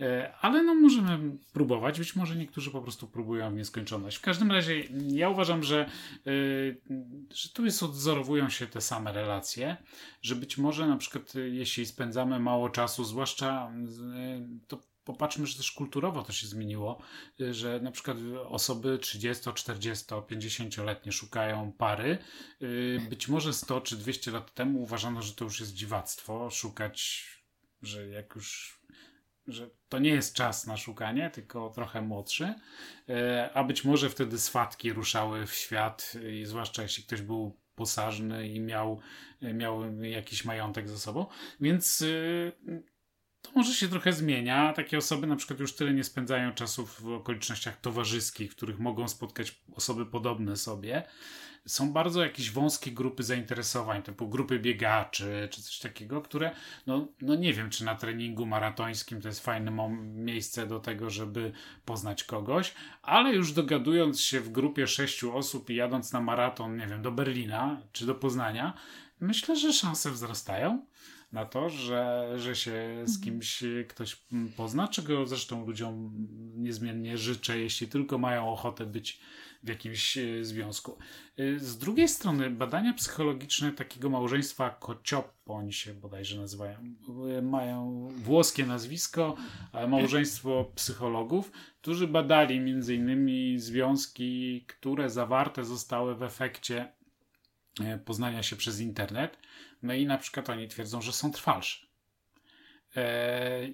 y, 0.01 0.33
ale 0.41 0.63
no 0.63 0.75
możemy 0.75 1.37
próbować. 1.53 1.99
Być 1.99 2.15
może 2.15 2.35
niektórzy 2.35 2.71
po 2.71 2.81
prostu 2.81 3.07
próbują 3.07 3.51
w 3.51 3.55
nieskończoność. 3.55 4.17
W 4.17 4.21
każdym 4.21 4.51
razie 4.51 4.83
ja 5.07 5.29
uważam, 5.29 5.63
że, 5.63 5.89
y, 6.27 6.81
że 7.33 7.49
tu 7.49 7.65
jest 7.65 7.83
odzorowują 7.83 8.49
się 8.49 8.67
te 8.67 8.81
same 8.81 9.13
relacje, 9.13 9.77
że 10.21 10.35
być 10.35 10.57
może 10.57 10.87
na 10.87 10.97
przykład 10.97 11.33
jeśli 11.35 11.85
spędzamy 11.85 12.39
mało 12.39 12.69
czasu, 12.69 13.03
zwłaszcza 13.03 13.71
to 14.67 14.92
popatrzmy, 15.03 15.47
że 15.47 15.57
też 15.57 15.71
kulturowo 15.71 16.23
to 16.23 16.33
się 16.33 16.47
zmieniło, 16.47 17.01
y, 17.41 17.53
że 17.53 17.79
na 17.79 17.91
przykład 17.91 18.17
osoby 18.49 18.97
30, 18.97 19.53
40, 19.53 20.05
50-letnie 20.05 21.11
szukają 21.11 21.71
pary. 21.71 22.17
Y, 22.61 23.01
być 23.09 23.27
może 23.27 23.53
100 23.53 23.81
czy 23.81 23.97
200 23.97 24.31
lat 24.31 24.53
temu 24.53 24.81
uważano, 24.81 25.21
że 25.21 25.33
to 25.33 25.45
już 25.45 25.59
jest 25.59 25.73
dziwactwo, 25.73 26.49
szukać, 26.49 27.25
że 27.81 28.07
jak 28.07 28.35
już 28.35 28.79
że 29.47 29.69
to 29.89 29.99
nie 29.99 30.09
jest 30.09 30.35
czas 30.35 30.67
na 30.67 30.77
szukanie, 30.77 31.29
tylko 31.29 31.69
trochę 31.69 32.01
młodszy, 32.01 32.53
y, 33.09 33.13
a 33.53 33.63
być 33.63 33.83
może 33.83 34.09
wtedy 34.09 34.39
swatki 34.39 34.93
ruszały 34.93 35.47
w 35.47 35.53
świat, 35.53 36.13
i 36.31 36.45
zwłaszcza 36.45 36.83
jeśli 36.83 37.03
ktoś 37.03 37.21
był 37.21 37.59
posażny 37.75 38.47
i 38.47 38.59
miał, 38.59 38.99
miał 39.41 40.01
jakiś 40.01 40.45
majątek 40.45 40.89
ze 40.89 40.97
sobą, 40.97 41.25
więc 41.59 42.03
to 43.43 43.51
może 43.55 43.73
się 43.73 43.87
trochę 43.87 44.13
zmienia. 44.13 44.73
Takie 44.73 44.97
osoby 44.97 45.27
na 45.27 45.35
przykład 45.35 45.59
już 45.59 45.75
tyle 45.75 45.93
nie 45.93 46.03
spędzają 46.03 46.53
czasu 46.53 46.85
w 46.85 47.07
okolicznościach 47.07 47.81
towarzyskich, 47.81 48.51
w 48.51 48.55
których 48.55 48.79
mogą 48.79 49.07
spotkać 49.07 49.61
osoby 49.75 50.05
podobne 50.05 50.57
sobie. 50.57 51.03
Są 51.65 51.93
bardzo 51.93 52.23
jakieś 52.23 52.51
wąskie 52.51 52.91
grupy 52.91 53.23
zainteresowań, 53.23 54.03
typu 54.03 54.29
grupy 54.29 54.59
biegaczy 54.59 55.47
czy 55.51 55.61
coś 55.61 55.79
takiego, 55.79 56.21
które, 56.21 56.51
no, 56.87 57.07
no 57.21 57.35
nie 57.35 57.53
wiem, 57.53 57.69
czy 57.69 57.85
na 57.85 57.95
treningu 57.95 58.45
maratońskim 58.45 59.21
to 59.21 59.27
jest 59.27 59.45
fajne 59.45 59.89
miejsce 60.03 60.67
do 60.67 60.79
tego, 60.79 61.09
żeby 61.09 61.51
poznać 61.85 62.23
kogoś, 62.23 62.73
ale 63.01 63.33
już 63.33 63.53
dogadując 63.53 64.21
się 64.21 64.39
w 64.39 64.51
grupie 64.51 64.87
sześciu 64.87 65.37
osób 65.37 65.69
i 65.69 65.75
jadąc 65.75 66.13
na 66.13 66.21
maraton, 66.21 66.77
nie 66.77 66.87
wiem, 66.87 67.01
do 67.01 67.11
Berlina 67.11 67.81
czy 67.91 68.05
do 68.05 68.15
Poznania, 68.15 68.73
myślę, 69.19 69.55
że 69.55 69.73
szanse 69.73 70.11
wzrastają 70.11 70.85
na 71.33 71.45
to, 71.45 71.69
że, 71.69 72.33
że 72.37 72.55
się 72.55 72.71
z 73.05 73.15
mhm. 73.15 73.21
kimś 73.21 73.63
ktoś 73.87 74.25
pozna, 74.57 74.87
czego 74.87 75.25
zresztą 75.25 75.65
ludziom 75.65 76.27
niezmiennie 76.55 77.17
życzę, 77.17 77.59
jeśli 77.59 77.87
tylko 77.87 78.17
mają 78.17 78.49
ochotę 78.49 78.85
być 78.85 79.19
w 79.63 79.67
jakimś 79.67 80.17
e, 80.17 80.45
związku. 80.45 80.97
E, 81.37 81.59
z 81.59 81.77
drugiej 81.77 82.07
strony 82.07 82.49
badania 82.49 82.93
psychologiczne 82.93 83.71
takiego 83.71 84.09
małżeństwa 84.09 84.69
Kociopo, 84.69 85.55
oni 85.55 85.73
się 85.73 85.93
bodajże 85.93 86.39
nazywają, 86.39 86.77
e, 87.37 87.41
mają 87.41 88.07
włoskie 88.15 88.65
nazwisko, 88.65 89.35
małżeństwo 89.87 90.71
psychologów, 90.75 91.51
którzy 91.81 92.07
badali 92.07 92.59
między 92.59 92.95
innymi 92.95 93.59
związki, 93.59 94.65
które 94.67 95.09
zawarte 95.09 95.63
zostały 95.63 96.15
w 96.15 96.23
efekcie 96.23 96.91
poznania 98.05 98.43
się 98.43 98.55
przez 98.55 98.79
internet 98.79 99.37
no 99.83 99.93
i 99.93 100.05
na 100.05 100.17
przykład 100.17 100.49
oni 100.49 100.67
twierdzą, 100.67 101.01
że 101.01 101.13
są 101.13 101.31
trwalsze. 101.31 101.87
E, 102.95 103.73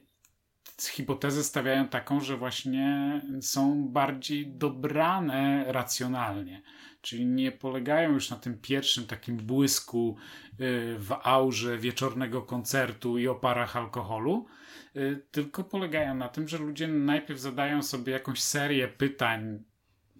hipotezę 0.88 1.44
stawiają 1.44 1.88
taką, 1.88 2.20
że 2.20 2.38
właśnie 2.38 3.22
są 3.42 3.88
bardziej 3.88 4.48
dobrane 4.48 5.66
racjonalnie. 5.68 6.62
Czyli 7.02 7.26
nie 7.26 7.52
polegają 7.52 8.12
już 8.12 8.30
na 8.30 8.38
tym 8.38 8.58
pierwszym 8.58 9.08
takim 9.08 9.38
błysku 9.38 10.18
e, 10.52 10.56
w 10.98 11.16
aurze 11.24 11.78
wieczornego 11.78 12.42
koncertu 12.42 13.18
i 13.18 13.28
oparach 13.28 13.76
alkoholu, 13.76 14.46
e, 14.96 15.16
tylko 15.16 15.64
polegają 15.64 16.16
na 16.16 16.30
tym, 16.30 16.48
że 16.48 16.58
ludzie 16.58 16.88
najpierw 16.88 17.40
zadają 17.40 17.84
sobie 17.84 18.14
jakąś 18.14 18.44
serię 18.44 18.88
pytań 18.88 19.64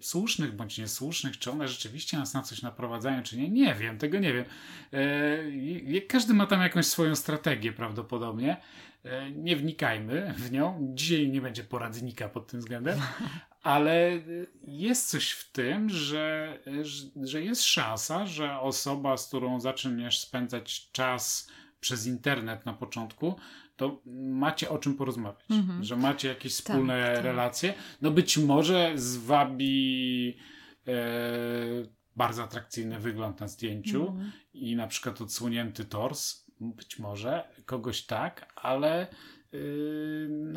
słusznych 0.00 0.56
bądź 0.56 0.78
niesłusznych, 0.78 1.38
czy 1.38 1.50
one 1.50 1.68
rzeczywiście 1.68 2.18
nas 2.18 2.34
na 2.34 2.42
coś 2.42 2.62
naprowadzają, 2.62 3.22
czy 3.22 3.38
nie, 3.38 3.50
nie 3.50 3.74
wiem, 3.74 3.98
tego 3.98 4.18
nie 4.18 4.32
wiem. 4.32 4.44
E, 4.92 6.00
każdy 6.00 6.34
ma 6.34 6.46
tam 6.46 6.60
jakąś 6.60 6.86
swoją 6.86 7.16
strategię 7.16 7.72
prawdopodobnie. 7.72 8.56
E, 9.04 9.30
nie 9.30 9.56
wnikajmy 9.56 10.34
w 10.36 10.52
nią. 10.52 10.90
Dzisiaj 10.94 11.28
nie 11.28 11.40
będzie 11.40 11.64
poradnika 11.64 12.28
pod 12.28 12.46
tym 12.46 12.60
względem, 12.60 12.98
ale 13.62 14.20
jest 14.62 15.10
coś 15.10 15.30
w 15.30 15.52
tym, 15.52 15.90
że, 15.90 16.58
że 17.22 17.42
jest 17.42 17.62
szansa, 17.62 18.26
że 18.26 18.60
osoba, 18.60 19.16
z 19.16 19.28
którą 19.28 19.60
zaczniesz 19.60 20.20
spędzać 20.20 20.90
czas 20.92 21.50
przez 21.80 22.06
internet 22.06 22.66
na 22.66 22.72
początku, 22.72 23.34
to 23.80 24.02
macie 24.16 24.70
o 24.70 24.78
czym 24.78 24.94
porozmawiać, 24.94 25.48
mm-hmm. 25.50 25.82
że 25.82 25.96
macie 25.96 26.28
jakieś 26.28 26.56
tak, 26.56 26.64
wspólne 26.64 27.12
tak, 27.14 27.24
relacje. 27.24 27.74
No 28.02 28.10
być 28.10 28.38
może 28.38 28.92
zwabi 28.94 30.36
e, 30.86 30.92
bardzo 32.16 32.42
atrakcyjny 32.42 32.98
wygląd 32.98 33.40
na 33.40 33.48
zdjęciu 33.48 34.08
mm. 34.08 34.32
i 34.52 34.76
na 34.76 34.86
przykład 34.86 35.20
odsłonięty 35.20 35.84
tors, 35.84 36.46
być 36.60 36.98
może 36.98 37.48
kogoś 37.64 38.02
tak, 38.02 38.52
ale 38.56 39.06
Yy, 39.52 39.60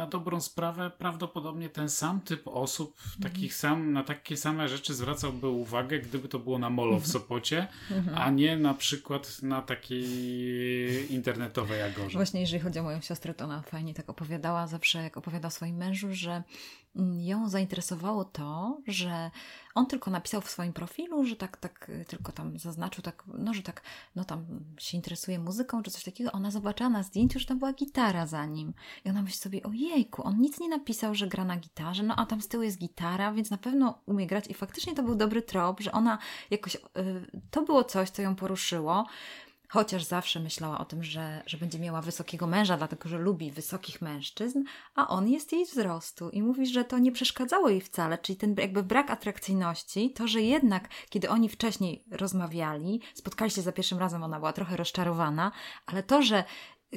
na 0.03 0.09
dobrą 0.09 0.41
sprawę 0.41 0.91
prawdopodobnie 0.97 1.69
ten 1.69 1.89
sam 1.89 2.21
typ 2.21 2.47
osób 2.47 2.97
takich 3.21 3.55
sam, 3.55 3.93
na 3.93 4.03
takie 4.03 4.37
same 4.37 4.69
rzeczy 4.69 4.93
zwracałby 4.93 5.47
uwagę, 5.47 5.99
gdyby 5.99 6.27
to 6.27 6.39
było 6.39 6.59
na 6.59 6.69
molo 6.69 6.91
w 6.91 6.93
mhm. 6.93 7.11
Sopocie, 7.11 7.67
mhm. 7.91 8.17
a 8.17 8.29
nie 8.29 8.57
na 8.57 8.73
przykład 8.73 9.41
na 9.41 9.61
takiej 9.61 11.13
internetowej 11.13 11.81
agorze. 11.81 12.17
Właśnie 12.17 12.41
jeżeli 12.41 12.63
chodzi 12.63 12.79
o 12.79 12.83
moją 12.83 13.01
siostrę, 13.01 13.33
to 13.33 13.45
ona 13.45 13.61
fajnie 13.61 13.93
tak 13.93 14.09
opowiadała 14.09 14.67
zawsze, 14.67 15.03
jak 15.03 15.17
opowiada 15.17 15.47
o 15.47 15.51
swoim 15.51 15.75
mężu, 15.75 16.07
że 16.11 16.43
ją 17.17 17.49
zainteresowało 17.49 18.25
to, 18.25 18.77
że 18.87 19.31
on 19.75 19.85
tylko 19.85 20.11
napisał 20.11 20.41
w 20.41 20.49
swoim 20.49 20.73
profilu, 20.73 21.25
że 21.25 21.35
tak, 21.35 21.57
tak 21.57 21.91
tylko 22.07 22.31
tam 22.31 22.59
zaznaczył, 22.59 23.03
tak, 23.03 23.23
no, 23.27 23.53
że 23.53 23.61
tak, 23.61 23.81
no 24.15 24.25
tam 24.25 24.45
się 24.77 24.97
interesuje 24.97 25.39
muzyką 25.39 25.83
czy 25.83 25.91
coś 25.91 26.03
takiego. 26.03 26.31
Ona 26.31 26.51
zobaczyła 26.51 26.89
na 26.89 27.03
zdjęciu, 27.03 27.39
że 27.39 27.45
tam 27.45 27.59
była 27.59 27.73
gitara 27.73 28.25
za 28.25 28.45
nim. 28.45 28.73
I 29.05 29.09
ona 29.09 29.21
myśli 29.21 29.37
sobie, 29.37 29.63
ojejku, 29.63 30.27
on 30.27 30.41
nic 30.41 30.59
nie 30.59 30.69
napisał, 30.69 31.15
że 31.15 31.27
gra 31.27 31.45
na 31.45 31.57
gitarze, 31.57 32.03
no 32.03 32.15
a 32.15 32.25
tam 32.25 32.41
z 32.41 32.47
tyłu 32.47 32.63
jest 32.63 32.77
gitara, 32.77 33.33
więc 33.33 33.49
na 33.49 33.57
pewno 33.57 33.99
umie 34.05 34.27
grać. 34.27 34.47
I 34.47 34.53
faktycznie 34.53 34.95
to 34.95 35.03
był 35.03 35.15
dobry 35.15 35.41
trop, 35.41 35.81
że 35.81 35.91
ona 35.91 36.17
jakoś, 36.51 36.75
yy, 36.75 37.41
to 37.51 37.61
było 37.61 37.83
coś, 37.83 38.09
co 38.09 38.21
ją 38.21 38.35
poruszyło 38.35 39.05
chociaż 39.73 40.03
zawsze 40.03 40.39
myślała 40.39 40.79
o 40.79 40.85
tym, 40.85 41.03
że, 41.03 41.43
że 41.45 41.57
będzie 41.57 41.79
miała 41.79 42.01
wysokiego 42.01 42.47
męża, 42.47 42.77
dlatego 42.77 43.09
że 43.09 43.17
lubi 43.17 43.51
wysokich 43.51 44.01
mężczyzn, 44.01 44.63
a 44.95 45.07
on 45.07 45.29
jest 45.29 45.51
jej 45.51 45.65
wzrostu 45.65 46.29
i 46.29 46.41
mówi, 46.41 46.67
że 46.67 46.85
to 46.85 46.99
nie 46.99 47.11
przeszkadzało 47.11 47.69
jej 47.69 47.81
wcale, 47.81 48.17
czyli 48.17 48.37
ten 48.37 48.55
jakby 48.57 48.83
brak 48.83 49.11
atrakcyjności, 49.11 50.11
to, 50.11 50.27
że 50.27 50.41
jednak, 50.41 50.89
kiedy 51.09 51.29
oni 51.29 51.49
wcześniej 51.49 52.03
rozmawiali, 52.11 53.01
spotkali 53.13 53.51
się 53.51 53.61
za 53.61 53.71
pierwszym 53.71 53.99
razem, 53.99 54.23
ona 54.23 54.39
była 54.39 54.53
trochę 54.53 54.77
rozczarowana, 54.77 55.51
ale 55.85 56.03
to, 56.03 56.21
że 56.21 56.43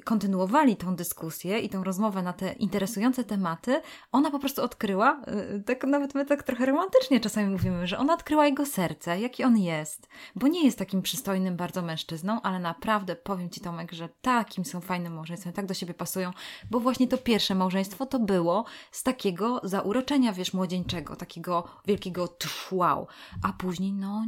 kontynuowali 0.04 0.76
tą 0.76 0.96
dyskusję 0.96 1.58
i 1.58 1.68
tą 1.68 1.84
rozmowę 1.84 2.22
na 2.22 2.32
te 2.32 2.52
interesujące 2.52 3.24
tematy, 3.24 3.80
ona 4.12 4.30
po 4.30 4.38
prostu 4.38 4.62
odkryła, 4.62 5.22
y, 5.56 5.62
tak 5.62 5.84
nawet 5.84 6.14
my 6.14 6.26
tak 6.26 6.42
trochę 6.42 6.66
romantycznie 6.66 7.20
czasami 7.20 7.50
mówimy, 7.50 7.86
że 7.86 7.98
ona 7.98 8.14
odkryła 8.14 8.46
jego 8.46 8.66
serce, 8.66 9.20
jaki 9.20 9.44
on 9.44 9.58
jest, 9.58 10.08
bo 10.34 10.48
nie 10.48 10.64
jest 10.64 10.78
takim 10.78 11.02
przystojnym 11.02 11.56
bardzo 11.56 11.82
mężczyzną, 11.82 12.42
ale 12.42 12.58
naprawdę 12.58 13.16
powiem 13.16 13.50
Ci 13.50 13.60
Tomek, 13.60 13.92
że 13.92 14.08
takim 14.08 14.64
są 14.64 14.80
fajnym 14.80 15.14
małżeństwem, 15.14 15.52
tak 15.52 15.66
do 15.66 15.74
siebie 15.74 15.94
pasują, 15.94 16.30
bo 16.70 16.80
właśnie 16.80 17.08
to 17.08 17.18
pierwsze 17.18 17.54
małżeństwo 17.54 18.06
to 18.06 18.18
było 18.18 18.64
z 18.90 19.02
takiego 19.02 19.60
zauroczenia, 19.64 20.32
wiesz, 20.32 20.54
młodzieńczego, 20.54 21.16
takiego 21.16 21.64
wielkiego 21.86 22.28
wow, 22.72 23.06
a 23.42 23.52
później 23.52 23.92
no 23.92 24.24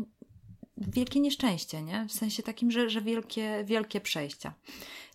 wielkie 0.81 1.21
nieszczęście, 1.21 1.83
nie? 1.83 2.07
W 2.09 2.13
sensie 2.13 2.43
takim, 2.43 2.71
że, 2.71 2.91
że 2.91 3.03
wielkie, 3.03 3.65
wielkie 3.65 4.01
przejścia. 4.01 4.55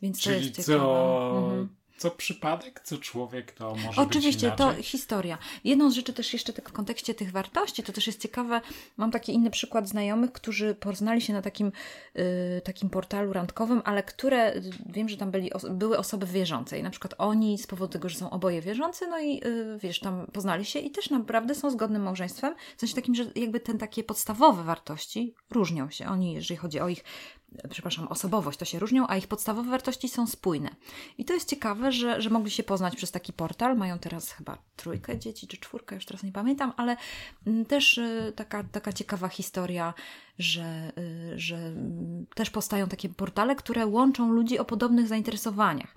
Więc 0.02 0.20
Czyli 0.20 0.36
to 0.36 0.42
jest 0.42 0.56
ciekawe. 0.56 0.84
co... 0.84 1.38
Mhm 1.38 1.83
co 2.04 2.12
przypadek, 2.12 2.82
co 2.84 2.98
człowiek, 2.98 3.52
to 3.52 3.76
może 3.76 4.02
Oczywiście, 4.02 4.50
być 4.50 4.58
to 4.58 4.74
historia. 4.74 5.38
Jedną 5.64 5.92
z 5.92 5.94
rzeczy 5.94 6.14
też 6.14 6.34
jeszcze 6.34 6.54
tak 6.54 6.70
w 6.70 6.72
kontekście 6.72 7.14
tych 7.14 7.32
wartości, 7.32 7.84
to 7.84 7.94
też 7.94 8.08
jest 8.08 8.22
ciekawe, 8.22 8.62
mam 8.98 9.12
taki 9.12 9.34
inny 9.34 9.50
przykład 9.50 9.90
znajomych, 9.90 10.32
którzy 10.32 10.76
poznali 10.76 11.22
się 11.22 11.34
na 11.34 11.42
takim, 11.42 11.72
y, 12.18 12.62
takim 12.64 12.90
portalu 12.90 13.34
randkowym, 13.34 13.82
ale 13.86 14.04
które, 14.04 14.54
wiem, 14.86 15.10
że 15.10 15.18
tam 15.18 15.32
byli, 15.32 15.52
były 15.70 15.98
osoby 15.98 16.26
wierzące 16.26 16.80
i 16.80 16.84
na 16.84 16.90
przykład 16.90 17.14
oni 17.18 17.58
z 17.58 17.68
powodu 17.68 17.94
tego, 17.94 18.10
że 18.10 18.18
są 18.18 18.30
oboje 18.30 18.62
wierzący, 18.62 19.08
no 19.08 19.20
i 19.20 19.42
y, 19.46 19.78
wiesz, 19.78 20.00
tam 20.00 20.28
poznali 20.34 20.66
się 20.66 20.80
i 20.80 20.92
też 20.92 21.10
naprawdę 21.10 21.56
są 21.56 21.72
zgodnym 21.72 22.02
małżeństwem, 22.02 22.56
w 22.78 22.80
sensie 22.80 22.96
takim, 22.96 23.16
że 23.16 23.26
jakby 23.36 23.60
ten 23.60 23.78
takie 23.78 24.04
podstawowe 24.04 24.64
wartości 24.64 25.36
różnią 25.52 25.90
się. 25.90 26.08
Oni, 26.08 26.34
jeżeli 26.34 26.58
chodzi 26.58 26.80
o 26.80 26.88
ich 26.88 27.04
przepraszam, 27.70 28.08
osobowość 28.08 28.60
to 28.60 28.66
się 28.66 28.80
różnią, 28.80 29.06
a 29.08 29.18
ich 29.18 29.28
podstawowe 29.28 29.70
wartości 29.70 30.10
są 30.10 30.28
spójne. 30.28 30.76
I 31.18 31.26
to 31.26 31.34
jest 31.34 31.50
ciekawe, 31.50 31.92
że, 31.92 32.22
że 32.22 32.30
mogli 32.30 32.52
się 32.52 32.64
poznać 32.64 32.96
przez 32.96 33.12
taki 33.12 33.34
portal. 33.34 33.78
Mają 33.78 34.00
teraz 34.00 34.32
chyba 34.32 34.58
trójkę 34.76 35.20
dzieci, 35.20 35.48
czy 35.48 35.58
czwórkę, 35.58 35.96
już 35.96 36.06
teraz 36.06 36.24
nie 36.24 36.32
pamiętam, 36.32 36.74
ale 36.78 36.98
mm, 37.48 37.66
też 37.66 37.98
y, 37.98 38.34
taka, 38.36 38.64
taka 38.64 38.94
ciekawa 38.94 39.28
historia, 39.28 39.94
że, 40.40 40.92
y, 40.98 41.40
że 41.40 41.58
mm, 41.58 42.26
też 42.36 42.50
powstają 42.50 42.88
takie 42.88 43.10
portale, 43.10 43.56
które 43.56 43.88
łączą 43.88 44.32
ludzi 44.32 44.60
o 44.60 44.66
podobnych 44.66 45.08
zainteresowaniach. 45.08 45.96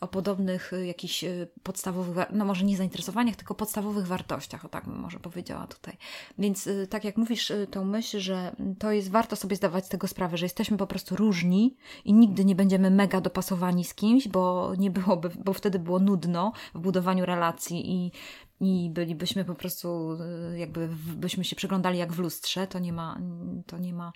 O 0.00 0.08
podobnych 0.08 0.72
y, 0.72 0.86
jakichś 0.86 1.24
y, 1.24 1.48
podstawowych, 1.62 2.26
no 2.32 2.44
może 2.44 2.64
nie 2.64 2.76
zainteresowaniach, 2.76 3.36
tylko 3.36 3.54
podstawowych 3.54 4.06
wartościach, 4.06 4.64
o 4.64 4.68
tak 4.68 4.84
bym 4.84 4.98
może 4.98 5.20
powiedziała 5.20 5.66
tutaj. 5.66 5.96
Więc 6.38 6.66
y, 6.66 6.86
tak 6.90 7.04
jak 7.04 7.16
mówisz 7.16 7.52
tą 7.70 7.84
myśl, 7.84 8.18
że 8.18 8.56
to 8.78 8.92
jest, 8.92 9.10
warto 9.10 9.36
sobie 9.36 9.56
zdawać 9.56 9.86
z 9.86 9.88
tego 9.88 10.08
sprawę, 10.08 10.36
że 10.36 10.46
jesteśmy 10.46 10.76
po 10.76 10.86
prostu 10.86 11.16
różni 11.16 11.76
i 12.04 12.12
nigdy 12.12 12.44
nie 12.44 12.54
będziemy 12.54 12.90
mega 12.90 13.20
dopasowani 13.20 13.84
z 13.84 13.94
kimś, 13.94 14.28
bo 14.28 14.72
nie 14.78 14.90
byłoby, 14.90 15.30
bo 15.44 15.52
wtedy 15.52 15.78
było 15.78 15.98
nudno 15.98 16.52
w 16.74 16.80
budowaniu 16.80 17.26
relacji 17.26 17.92
i 17.92 18.12
i 18.60 18.90
bylibyśmy 18.90 19.44
po 19.44 19.54
prostu, 19.54 20.18
jakby 20.56 20.88
byśmy 21.16 21.44
się 21.44 21.56
przeglądali 21.56 21.98
jak 21.98 22.12
w 22.12 22.18
lustrze, 22.18 22.66
to 22.66 22.78
nie 22.78 22.92
ma, 22.92 23.20
to 23.66 23.78
nie 23.78 23.94
ma 23.94 24.12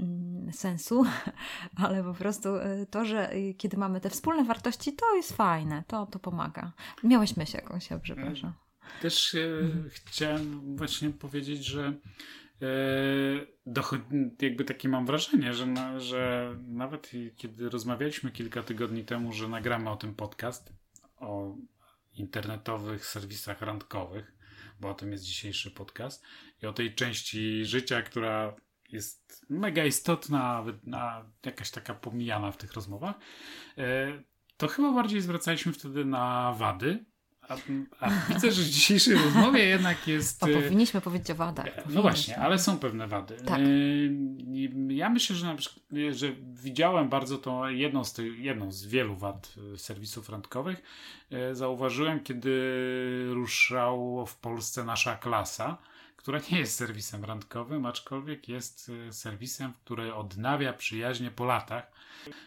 Mm, 0.00 0.52
sensu, 0.52 1.04
ale 1.84 2.04
po 2.04 2.14
prostu 2.14 2.56
y, 2.56 2.86
to, 2.90 3.04
że 3.04 3.34
y, 3.34 3.54
kiedy 3.54 3.76
mamy 3.76 4.00
te 4.00 4.10
wspólne 4.10 4.44
wartości, 4.44 4.92
to 4.92 5.16
jest 5.16 5.36
fajne, 5.36 5.84
to, 5.86 6.06
to 6.06 6.18
pomaga. 6.18 6.72
Miałeś 7.04 7.36
myśl 7.36 7.56
jakąś, 7.56 7.90
ja 7.90 7.98
przepraszam. 7.98 8.52
E, 8.98 9.02
też 9.02 9.34
e, 9.34 9.40
chciałem 9.88 10.76
właśnie 10.76 11.10
powiedzieć, 11.10 11.64
że 11.64 11.92
e, 12.62 12.66
jakby 14.40 14.64
takie 14.64 14.88
mam 14.88 15.06
wrażenie, 15.06 15.54
że, 15.54 15.66
na, 15.66 16.00
że 16.00 16.54
nawet 16.68 17.10
kiedy 17.36 17.68
rozmawialiśmy 17.68 18.30
kilka 18.30 18.62
tygodni 18.62 19.04
temu, 19.04 19.32
że 19.32 19.48
nagramy 19.48 19.90
o 19.90 19.96
tym 19.96 20.14
podcast, 20.14 20.72
o 21.16 21.54
internetowych 22.18 23.06
serwisach 23.06 23.60
randkowych, 23.60 24.32
bo 24.80 24.88
o 24.90 24.94
tym 24.94 25.12
jest 25.12 25.24
dzisiejszy 25.24 25.70
podcast 25.70 26.24
i 26.62 26.66
o 26.66 26.72
tej 26.72 26.94
części 26.94 27.64
życia, 27.64 28.02
która 28.02 28.56
jest 28.88 29.46
mega 29.50 29.84
istotna, 29.84 30.64
a 30.92 31.24
jakaś 31.46 31.70
taka 31.70 31.94
pomijana 31.94 32.52
w 32.52 32.56
tych 32.56 32.72
rozmowach, 32.72 33.16
e, 33.78 34.22
to 34.56 34.68
chyba 34.68 34.92
bardziej 34.92 35.20
zwracaliśmy 35.20 35.72
wtedy 35.72 36.04
na 36.04 36.54
wady. 36.58 37.04
A, 37.48 37.56
a 38.00 38.10
widzę, 38.28 38.52
że 38.52 38.62
w 38.62 38.66
dzisiejszej 38.66 39.14
rozmowie 39.14 39.64
jednak 39.64 40.08
jest. 40.08 40.44
A 40.44 40.46
powinniśmy 40.46 41.00
powiedzieć 41.00 41.30
o 41.30 41.34
wadach. 41.34 41.66
No 41.88 42.02
właśnie, 42.02 42.38
ale 42.38 42.58
są 42.58 42.78
pewne 42.78 43.08
wady. 43.08 43.36
Tak. 43.46 43.60
E, 43.60 43.64
ja 44.88 45.10
myślę, 45.10 45.36
że, 45.36 45.46
na 45.46 45.54
przykład, 45.54 45.84
że 46.10 46.32
widziałem 46.52 47.08
bardzo 47.08 47.38
to 47.38 47.68
jedną 47.68 48.04
z, 48.04 48.12
tych, 48.12 48.38
jedną 48.38 48.72
z 48.72 48.86
wielu 48.86 49.16
wad 49.16 49.54
serwisów 49.76 50.28
randkowych. 50.28 50.82
Zauważyłem, 51.52 52.20
kiedy 52.20 52.52
ruszał 53.32 54.26
w 54.26 54.36
Polsce 54.36 54.84
nasza 54.84 55.16
klasa 55.16 55.78
która 56.28 56.40
nie 56.52 56.58
jest 56.58 56.74
serwisem 56.74 57.24
randkowym, 57.24 57.86
aczkolwiek 57.86 58.48
jest 58.48 58.88
y, 59.08 59.12
serwisem, 59.12 59.72
który 59.84 60.14
odnawia 60.14 60.72
przyjaźnie 60.72 61.30
po 61.30 61.44
latach. 61.44 61.92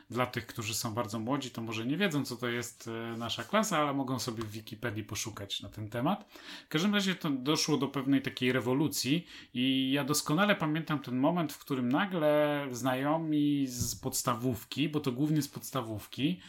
Dla 0.10 0.26
tych, 0.26 0.48
którzy 0.48 0.74
są 0.74 0.94
bardzo 0.94 1.20
młodzi, 1.20 1.52
to 1.52 1.62
może 1.62 1.86
nie 1.86 1.98
wiedzą, 1.98 2.26
co 2.26 2.36
to 2.36 2.48
jest 2.48 2.88
y, 2.88 3.18
nasza 3.18 3.44
klasa, 3.44 3.78
ale 3.78 3.94
mogą 3.94 4.20
sobie 4.20 4.44
w 4.44 4.52
Wikipedii 4.52 5.04
poszukać 5.04 5.62
na 5.62 5.70
ten 5.70 5.90
temat. 5.90 6.26
W 6.66 6.68
każdym 6.68 6.96
razie 6.96 7.16
to 7.16 7.30
doszło 7.30 7.78
do 7.78 7.88
pewnej 7.88 8.22
takiej 8.22 8.52
rewolucji 8.52 9.28
i 9.54 9.92
ja 9.92 10.04
doskonale 10.04 10.56
pamiętam 10.56 11.00
ten 11.00 11.18
moment, 11.18 11.54
w 11.54 11.60
którym 11.60 11.90
nagle 11.90 12.68
znajomi 12.72 13.68
z 13.68 13.96
podstawówki, 13.96 14.90
bo 14.90 15.00
to 15.00 15.12
głównie 15.12 15.42
z 15.42 15.48
podstawówki, 15.48 16.40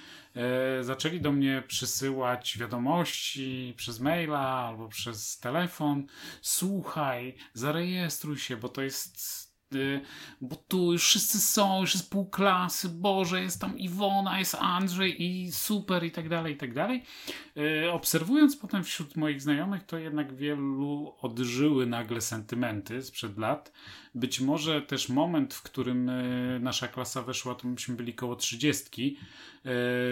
zaczęli 0.80 1.20
do 1.20 1.32
mnie 1.32 1.62
przysyłać 1.68 2.58
wiadomości 2.58 3.74
przez 3.76 4.00
maila 4.00 4.40
albo 4.40 4.88
przez 4.88 5.38
telefon. 5.38 6.06
Słuchaj, 6.42 7.34
zarejestruj 7.54 8.38
się, 8.38 8.56
bo 8.56 8.68
to 8.68 8.82
jest 8.82 9.41
bo 10.40 10.56
tu 10.56 10.92
już 10.92 11.04
wszyscy 11.04 11.40
są, 11.40 11.80
już 11.80 11.94
jest 11.94 12.10
pół 12.10 12.30
klasy, 12.30 12.88
Boże, 12.88 13.42
jest 13.42 13.60
tam 13.60 13.78
Iwona, 13.78 14.38
jest 14.38 14.54
Andrzej 14.54 15.22
i 15.22 15.52
super 15.52 16.04
i 16.04 16.10
tak 16.10 16.28
dalej, 16.28 16.54
i 16.54 16.56
tak 16.56 16.74
dalej. 16.74 17.02
E, 17.56 17.92
obserwując 17.92 18.56
potem 18.56 18.84
wśród 18.84 19.16
moich 19.16 19.42
znajomych, 19.42 19.82
to 19.82 19.98
jednak 19.98 20.34
wielu 20.34 21.14
odżyły 21.20 21.86
nagle 21.86 22.20
sentymenty 22.20 23.02
sprzed 23.02 23.38
lat. 23.38 23.72
Być 24.14 24.40
może 24.40 24.82
też 24.82 25.08
moment, 25.08 25.54
w 25.54 25.62
którym 25.62 26.08
e, 26.08 26.22
nasza 26.60 26.88
klasa 26.88 27.22
weszła, 27.22 27.54
to 27.54 27.68
myśmy 27.68 27.96
byli 27.96 28.14
koło 28.14 28.36
trzydziestki, 28.36 29.16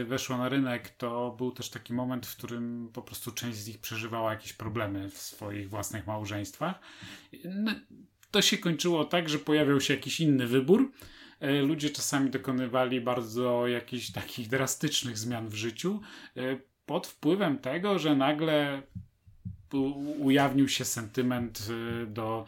weszła 0.06 0.38
na 0.38 0.48
rynek, 0.48 0.88
to 0.88 1.34
był 1.38 1.50
też 1.50 1.70
taki 1.70 1.94
moment, 1.94 2.26
w 2.26 2.36
którym 2.36 2.90
po 2.92 3.02
prostu 3.02 3.32
część 3.32 3.58
z 3.58 3.68
nich 3.68 3.78
przeżywała 3.78 4.32
jakieś 4.32 4.52
problemy 4.52 5.10
w 5.10 5.18
swoich 5.18 5.70
własnych 5.70 6.06
małżeństwach. 6.06 6.80
To 8.30 8.42
się 8.42 8.58
kończyło 8.58 9.04
tak, 9.04 9.28
że 9.28 9.38
pojawiał 9.38 9.80
się 9.80 9.94
jakiś 9.94 10.20
inny 10.20 10.46
wybór. 10.46 10.92
Ludzie 11.62 11.90
czasami 11.90 12.30
dokonywali 12.30 13.00
bardzo 13.00 13.66
jakichś 13.66 14.10
takich 14.10 14.48
drastycznych 14.48 15.18
zmian 15.18 15.48
w 15.48 15.54
życiu 15.54 16.00
pod 16.86 17.06
wpływem 17.06 17.58
tego, 17.58 17.98
że 17.98 18.16
nagle 18.16 18.82
ujawnił 20.18 20.68
się 20.68 20.84
sentyment 20.84 21.68
y, 22.02 22.06
do, 22.06 22.44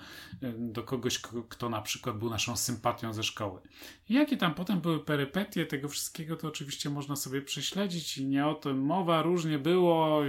do 0.59 0.83
kogoś, 0.83 1.19
kto 1.49 1.69
na 1.69 1.83
przykład 1.83 2.19
był 2.19 2.31
naszą 2.31 2.57
sympatią 2.57 3.13
ze 3.13 3.23
szkoły. 3.23 3.61
jakie 4.09 4.37
tam 4.37 4.55
potem 4.55 4.81
były 4.81 5.05
perypetie 5.05 5.67
tego 5.67 5.89
wszystkiego, 5.89 6.37
to 6.37 6.49
oczywiście 6.49 6.91
można 6.91 7.17
sobie 7.17 7.43
prześledzić 7.43 8.19
i 8.19 8.27
nie 8.27 8.47
o 8.47 8.55
tym 8.55 8.83
mowa, 8.83 9.23
różnie 9.23 9.59
było, 9.59 10.21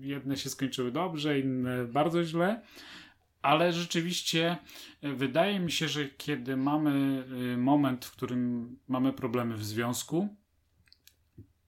jedne 0.00 0.36
się 0.36 0.50
skończyły 0.50 0.92
dobrze, 0.92 1.40
inne 1.40 1.84
bardzo 1.84 2.24
źle, 2.24 2.62
ale 3.46 3.72
rzeczywiście 3.72 4.56
y, 5.04 5.14
wydaje 5.14 5.60
mi 5.60 5.72
się, 5.72 5.88
że 5.88 6.08
kiedy 6.08 6.56
mamy 6.56 7.24
moment, 7.56 8.04
w 8.04 8.12
którym 8.12 8.76
mamy 8.88 9.12
problemy 9.12 9.56
w 9.56 9.64
związku, 9.64 10.36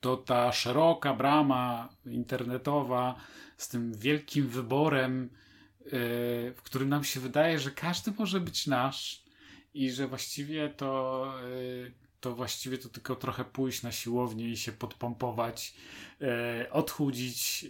to 0.00 0.16
ta 0.16 0.52
szeroka 0.52 1.14
brama 1.14 1.88
internetowa 2.06 3.14
z 3.56 3.68
tym 3.68 3.94
wielkim 3.94 4.48
wyborem, 4.48 5.30
yy, 5.80 5.90
w 6.56 6.62
którym 6.64 6.88
nam 6.88 7.04
się 7.04 7.20
wydaje, 7.20 7.58
że 7.58 7.70
każdy 7.70 8.12
może 8.18 8.40
być 8.40 8.66
nasz 8.66 9.24
i 9.74 9.90
że 9.90 10.08
właściwie 10.08 10.68
to, 10.68 11.24
to 12.20 12.34
właściwie 12.34 12.78
to 12.78 12.88
tylko 12.88 13.16
trochę 13.16 13.44
pójść 13.44 13.82
na 13.82 13.92
siłownię 13.92 14.48
i 14.48 14.56
się 14.56 14.72
podpompować, 14.72 15.74
odchudzić, 16.70 17.66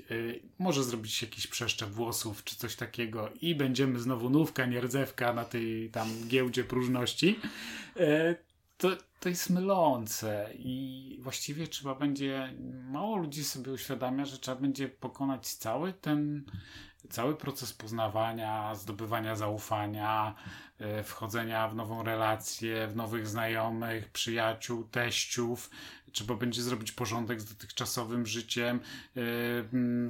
może 0.59 0.85
zrobić 0.85 1.23
jakiś 1.23 1.47
przeszczep 1.47 1.89
włosów 1.89 2.45
czy 2.45 2.57
coś 2.57 2.77
takiego 2.77 3.31
i 3.41 3.55
będziemy 3.55 3.99
znowu 3.99 4.31
nówka, 4.31 4.67
nierdzewka 4.67 5.33
na 5.33 5.45
tej 5.45 5.91
tam 5.91 6.09
giełdzie 6.29 6.65
próżności. 6.65 7.41
To, 8.79 8.89
to 9.21 9.29
jest 9.29 9.51
mylące 9.51 10.51
i 10.59 11.19
właściwie 11.21 11.67
trzeba 11.67 11.95
będzie, 11.95 12.55
mało 12.91 13.17
ludzi 13.17 13.45
sobie 13.45 13.73
uświadamia, 13.73 14.25
że 14.25 14.39
trzeba 14.39 14.61
będzie 14.61 14.89
pokonać 14.89 15.55
cały 15.55 15.93
ten, 15.93 16.45
cały 17.11 17.37
proces 17.37 17.73
poznawania, 17.73 18.75
zdobywania 18.75 19.37
zaufania, 19.37 20.35
e, 20.79 21.03
wchodzenia 21.03 21.69
w 21.69 21.75
nową 21.75 22.03
relację, 22.03 22.89
w 22.89 22.97
nowych 22.97 23.27
znajomych, 23.27 24.11
przyjaciół, 24.11 24.85
teściów, 24.85 25.71
trzeba 26.13 26.35
będzie 26.35 26.63
zrobić 26.63 26.93
porządek 26.93 27.41
z 27.41 27.45
dotychczasowym 27.45 28.27
życiem, 28.27 28.81
yy, 29.15 29.23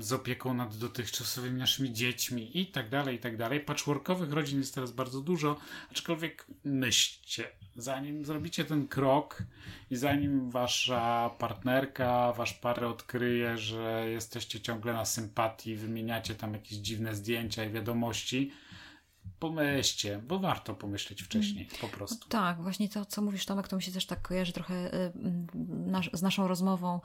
z 0.03 0.13
opieką 0.13 0.55
nad 0.55 0.77
dotychczasowymi 0.77 1.59
naszymi 1.59 1.93
dziećmi 1.93 2.61
i 2.61 2.67
tak 2.67 2.89
dalej, 2.89 3.17
i 3.17 3.19
tak 3.19 3.37
dalej. 3.37 3.61
Patchworkowych 3.61 4.33
rodzin 4.33 4.59
jest 4.59 4.75
teraz 4.75 4.93
bardzo 4.93 5.21
dużo, 5.21 5.57
aczkolwiek 5.91 6.47
myślcie, 6.65 7.51
zanim 7.79 8.25
zrobicie 8.25 8.65
ten 8.65 8.89
krok 8.89 9.43
i 9.91 9.97
zanim 9.97 10.51
wasza 10.51 11.31
partnerka, 11.39 12.33
wasz 12.33 12.55
parę 12.55 12.89
odkryje, 12.89 13.59
że 13.59 14.05
jesteście 14.11 14.61
ciągle 14.61 14.93
na 14.93 15.05
sympatii, 15.05 15.77
wymieniacie 15.77 16.35
tam 16.35 16.53
jakieś 16.53 16.79
dziwne 16.79 17.15
zdjęcia 17.15 17.65
i 17.65 17.71
wiadomości, 17.71 18.53
pomyślcie, 19.39 20.21
bo 20.29 20.39
warto 20.39 20.75
pomyśleć 20.75 21.23
wcześniej, 21.23 21.69
po 21.81 21.89
prostu. 21.89 22.29
Tak, 22.29 22.63
właśnie 22.63 22.89
to, 22.89 23.05
co 23.05 23.23
mówisz 23.23 23.47
Tomek, 23.47 23.69
to 23.69 23.77
mi 23.77 23.83
się 23.83 23.93
też 23.93 24.07
tak 24.07 24.23
kojarzy 24.23 24.53
trochę 24.53 24.95
y, 24.95 25.13
nasz, 25.87 26.11
z 26.13 26.23
naszą 26.23 26.49
rozmową 26.49 27.01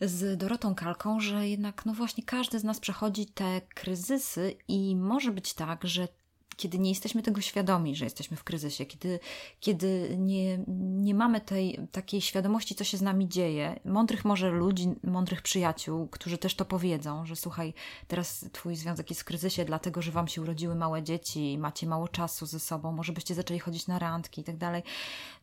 z 0.00 0.38
Dorotą 0.38 0.74
Kalką, 0.74 1.20
że 1.20 1.48
jednak, 1.48 1.86
no 1.86 1.94
właśnie, 1.94 2.24
każdy 2.24 2.58
z 2.58 2.64
nas 2.64 2.80
przechodzi 2.80 3.26
te 3.26 3.60
kryzysy 3.74 4.56
i 4.68 4.96
może 4.96 5.30
być 5.30 5.54
tak, 5.54 5.84
że 5.84 6.08
kiedy 6.56 6.78
nie 6.78 6.90
jesteśmy 6.90 7.22
tego 7.22 7.40
świadomi, 7.40 7.96
że 7.96 8.04
jesteśmy 8.04 8.36
w 8.36 8.44
kryzysie, 8.44 8.86
kiedy, 8.86 9.20
kiedy 9.60 10.16
nie, 10.18 10.58
nie 10.78 11.14
mamy 11.14 11.40
tej 11.40 11.78
takiej 11.92 12.20
świadomości, 12.20 12.74
co 12.74 12.84
się 12.84 12.96
z 12.96 13.02
nami 13.02 13.28
dzieje, 13.28 13.80
mądrych 13.84 14.24
może 14.24 14.50
ludzi, 14.50 14.88
mądrych 15.02 15.42
przyjaciół, 15.42 16.08
którzy 16.08 16.38
też 16.38 16.54
to 16.54 16.64
powiedzą, 16.64 17.26
że 17.26 17.36
słuchaj, 17.36 17.74
teraz 18.08 18.46
twój 18.52 18.76
związek 18.76 19.10
jest 19.10 19.20
w 19.22 19.24
kryzysie, 19.24 19.64
dlatego 19.64 20.02
że 20.02 20.12
wam 20.12 20.28
się 20.28 20.42
urodziły 20.42 20.74
małe 20.74 21.02
dzieci, 21.02 21.58
macie 21.58 21.86
mało 21.86 22.08
czasu 22.08 22.46
ze 22.46 22.60
sobą, 22.60 22.92
może 22.92 23.12
byście 23.12 23.34
zaczęli 23.34 23.58
chodzić 23.58 23.86
na 23.86 23.98
randki 23.98 24.40
i 24.40 24.44
tak 24.44 24.56
dalej. 24.56 24.82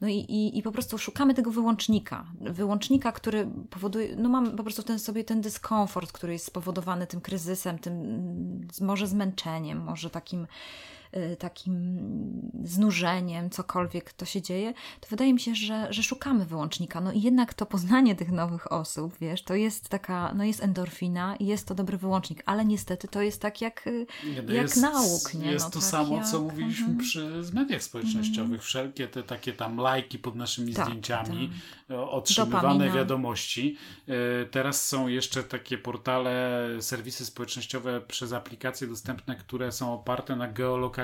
No 0.01 0.07
i, 0.07 0.16
i, 0.16 0.57
i 0.57 0.64
po 0.64 0.72
prostu 0.72 0.97
szukamy 0.97 1.34
tego 1.34 1.51
wyłącznika. 1.51 2.26
Wyłącznika, 2.41 3.12
który 3.12 3.47
powoduje, 3.70 4.16
no 4.16 4.30
mamy 4.30 4.51
po 4.51 4.64
prostu 4.64 4.84
ten 4.84 4.99
sobie 4.99 5.24
ten 5.24 5.41
dyskomfort, 5.41 6.12
który 6.12 6.34
jest 6.34 6.45
spowodowany 6.45 7.07
tym 7.07 7.22
kryzysem, 7.22 7.80
tym 7.80 8.68
może 8.82 9.07
zmęczeniem, 9.07 9.84
może 9.84 10.09
takim 10.09 10.47
takim 11.39 11.99
znużeniem, 12.64 13.49
cokolwiek 13.49 14.14
to 14.14 14.26
się 14.26 14.41
dzieje, 14.41 14.74
to 14.99 15.07
wydaje 15.09 15.34
mi 15.34 15.39
się, 15.39 15.55
że, 15.55 15.88
że 15.93 16.03
szukamy 16.03 16.45
wyłącznika. 16.45 17.01
No 17.01 17.12
i 17.12 17.22
jednak 17.22 17.53
to 17.53 17.66
poznanie 17.66 18.16
tych 18.16 18.32
nowych 18.32 18.72
osób, 18.72 19.14
wiesz, 19.22 19.43
to 19.43 19.55
jest 19.55 19.89
taka, 19.89 20.34
no 20.34 20.43
jest 20.43 20.64
endorfina 20.64 21.36
i 21.36 21.45
jest 21.45 21.68
to 21.68 21.76
dobry 21.76 21.97
wyłącznik, 21.97 22.43
ale 22.45 22.66
niestety 22.66 23.07
to 23.07 23.22
jest 23.22 23.41
tak 23.41 23.62
jak, 23.62 23.86
nie, 23.86 24.41
no 24.41 24.53
jak 24.53 24.64
jest, 24.64 24.78
nauk, 24.78 25.34
nie? 25.34 25.51
Jest 25.51 25.66
no, 25.66 25.72
to 25.72 25.80
tak 25.80 25.89
samo, 25.89 26.16
jak... 26.16 26.26
co 26.26 26.41
mówiliśmy 26.41 26.88
mhm. 26.88 26.97
przy 26.97 27.43
mediach 27.53 27.84
społecznościowych. 27.84 28.41
Mhm. 28.41 28.62
Wszelkie 28.62 29.07
te 29.07 29.24
takie 29.24 29.53
tam 29.53 29.78
lajki 29.78 30.20
pod 30.20 30.36
naszymi 30.36 30.74
tak, 30.74 30.86
zdjęciami, 30.86 31.49
tak. 31.88 31.97
otrzymywane 31.97 32.62
Dopamina. 32.62 32.95
wiadomości. 32.95 33.78
E, 34.07 34.45
teraz 34.45 34.88
są 34.88 35.07
jeszcze 35.07 35.43
takie 35.43 35.78
portale, 35.78 36.68
serwisy 36.80 37.26
społecznościowe 37.26 38.01
przez 38.01 38.34
aplikacje 38.34 38.88
dostępne, 38.88 39.36
które 39.36 39.72
są 39.72 39.93
oparte 39.93 40.36
na 40.36 40.47
geolokalizacji, 40.47 41.00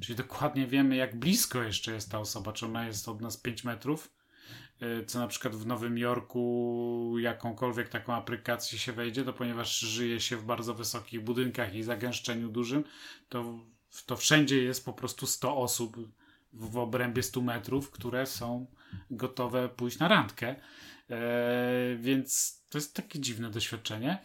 czyli 0.00 0.16
dokładnie 0.16 0.66
wiemy, 0.66 0.96
jak 0.96 1.18
blisko 1.18 1.62
jeszcze 1.62 1.92
jest 1.92 2.10
ta 2.10 2.18
osoba, 2.18 2.52
czy 2.52 2.66
ona 2.66 2.86
jest 2.86 3.08
od 3.08 3.20
nas 3.20 3.36
5 3.36 3.64
metrów, 3.64 4.12
e, 4.80 5.04
co 5.04 5.18
na 5.18 5.26
przykład 5.26 5.54
w 5.56 5.66
Nowym 5.66 5.98
Jorku 5.98 7.14
jakąkolwiek 7.18 7.88
taką 7.88 8.14
aplikację 8.14 8.78
się 8.78 8.92
wejdzie, 8.92 9.24
to 9.24 9.32
ponieważ 9.32 9.78
żyje 9.78 10.20
się 10.20 10.36
w 10.36 10.44
bardzo 10.44 10.74
wysokich 10.74 11.24
budynkach 11.24 11.74
i 11.74 11.82
zagęszczeniu 11.82 12.48
dużym, 12.48 12.84
to, 13.28 13.58
to 14.06 14.16
wszędzie 14.16 14.62
jest 14.62 14.84
po 14.84 14.92
prostu 14.92 15.26
100 15.26 15.56
osób 15.56 15.96
w 16.52 16.78
obrębie 16.78 17.22
100 17.22 17.40
metrów, 17.40 17.90
które 17.90 18.26
są 18.26 18.66
gotowe 19.10 19.68
pójść 19.68 19.98
na 19.98 20.08
randkę. 20.08 20.56
E, 21.10 21.96
więc 21.96 22.60
to 22.70 22.78
jest 22.78 22.94
takie 22.94 23.20
dziwne 23.20 23.50
doświadczenie. 23.50 24.18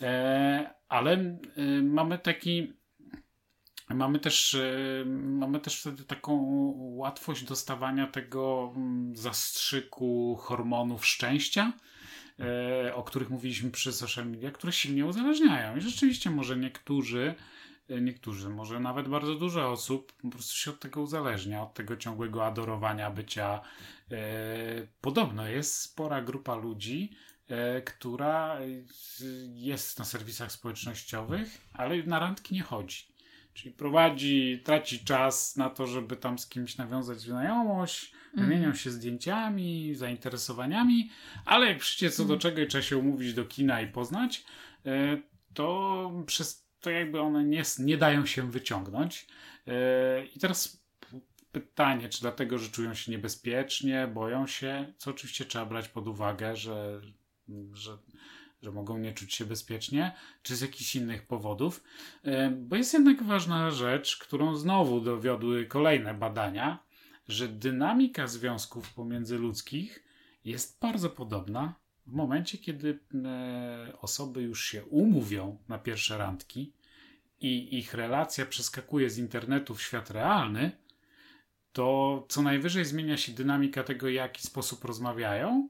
E, 0.00 0.74
ale 0.88 1.12
e, 1.12 1.38
mamy 1.82 2.18
taki. 2.18 2.72
Mamy 3.88 4.18
też, 4.18 4.54
e, 4.54 5.04
mamy 5.06 5.60
też 5.60 5.80
wtedy 5.80 6.04
taką 6.04 6.34
łatwość 6.76 7.44
dostawania 7.44 8.06
tego 8.06 8.72
mm, 8.76 9.16
zastrzyku 9.16 10.36
hormonów 10.40 11.06
szczęścia, 11.06 11.72
e, 12.40 12.94
o 12.94 13.02
których 13.02 13.30
mówiliśmy 13.30 13.70
przy 13.70 13.92
social 13.92 14.26
media, 14.26 14.50
które 14.50 14.72
silnie 14.72 15.06
uzależniają. 15.06 15.76
I 15.76 15.80
rzeczywiście 15.80 16.30
może 16.30 16.56
niektórzy 16.56 17.34
E, 17.88 18.00
niektórzy, 18.00 18.48
może 18.48 18.80
nawet 18.80 19.08
bardzo 19.08 19.34
dużo 19.34 19.70
osób 19.70 20.12
po 20.12 20.28
prostu 20.28 20.56
się 20.56 20.70
od 20.70 20.80
tego 20.80 21.00
uzależnia, 21.00 21.62
od 21.62 21.74
tego 21.74 21.96
ciągłego 21.96 22.46
adorowania 22.46 23.10
bycia. 23.10 23.60
Podobno 25.00 25.48
jest 25.48 25.80
spora 25.80 26.22
grupa 26.22 26.54
ludzi, 26.54 27.16
która 27.84 28.58
jest 29.54 29.98
na 29.98 30.04
serwisach 30.04 30.52
społecznościowych, 30.52 31.68
ale 31.72 32.02
na 32.02 32.18
randki 32.18 32.54
nie 32.54 32.62
chodzi. 32.62 33.13
Czyli 33.54 33.74
prowadzi, 33.74 34.60
traci 34.64 35.04
czas 35.04 35.56
na 35.56 35.70
to, 35.70 35.86
żeby 35.86 36.16
tam 36.16 36.38
z 36.38 36.48
kimś 36.48 36.76
nawiązać 36.76 37.20
znajomość, 37.20 38.12
mm. 38.36 38.48
wymienią 38.48 38.74
się 38.74 38.90
zdjęciami, 38.90 39.94
zainteresowaniami, 39.94 41.10
ale 41.44 41.66
jak 41.66 41.78
przyjdzie 41.78 42.10
co 42.10 42.24
do 42.24 42.34
mhm. 42.34 42.40
czego 42.40 42.60
i 42.60 42.66
trzeba 42.66 42.82
się 42.82 42.96
umówić 42.96 43.34
do 43.34 43.44
kina 43.44 43.80
i 43.80 43.86
poznać, 43.86 44.44
to 45.54 46.24
przez 46.26 46.64
to 46.80 46.90
jakby 46.90 47.20
one 47.20 47.44
nie, 47.44 47.62
nie 47.78 47.96
dają 47.96 48.26
się 48.26 48.50
wyciągnąć. 48.50 49.26
Yy, 49.66 49.72
I 50.36 50.38
teraz 50.38 50.84
pytanie, 51.52 52.08
czy 52.08 52.20
dlatego, 52.20 52.58
że 52.58 52.68
czują 52.68 52.94
się 52.94 53.12
niebezpiecznie, 53.12 54.08
boją 54.14 54.46
się, 54.46 54.92
co 54.98 55.10
oczywiście 55.10 55.44
trzeba 55.44 55.66
brać 55.66 55.88
pod 55.88 56.08
uwagę, 56.08 56.56
że, 56.56 57.00
że, 57.72 57.98
że 58.64 58.72
mogą 58.72 58.98
nie 58.98 59.12
czuć 59.12 59.34
się 59.34 59.44
bezpiecznie, 59.44 60.12
czy 60.42 60.56
z 60.56 60.60
jakichś 60.60 60.96
innych 60.96 61.26
powodów. 61.26 61.84
Yy, 62.24 62.50
bo 62.50 62.76
jest 62.76 62.94
jednak 62.94 63.22
ważna 63.22 63.70
rzecz, 63.70 64.16
którą 64.16 64.56
znowu 64.56 65.00
dowiodły 65.00 65.66
kolejne 65.66 66.14
badania, 66.14 66.78
że 67.28 67.48
dynamika 67.48 68.26
związków 68.26 68.94
pomiędzyludzkich 68.94 70.04
jest 70.44 70.80
bardzo 70.80 71.10
podobna 71.10 71.74
w 72.06 72.12
momencie, 72.12 72.58
kiedy 72.58 72.98
e, 73.24 73.92
osoby 74.00 74.42
już 74.42 74.64
się 74.64 74.84
umówią 74.84 75.58
na 75.68 75.78
pierwsze 75.78 76.18
randki 76.18 76.72
i 77.40 77.78
ich 77.78 77.94
relacja 77.94 78.46
przeskakuje 78.46 79.10
z 79.10 79.18
internetu 79.18 79.74
w 79.74 79.82
świat 79.82 80.10
realny, 80.10 80.72
to 81.72 82.26
co 82.28 82.42
najwyżej 82.42 82.84
zmienia 82.84 83.16
się 83.16 83.32
dynamika 83.32 83.82
tego, 83.82 84.06
w 84.06 84.10
jaki 84.10 84.42
sposób 84.42 84.84
rozmawiają, 84.84 85.68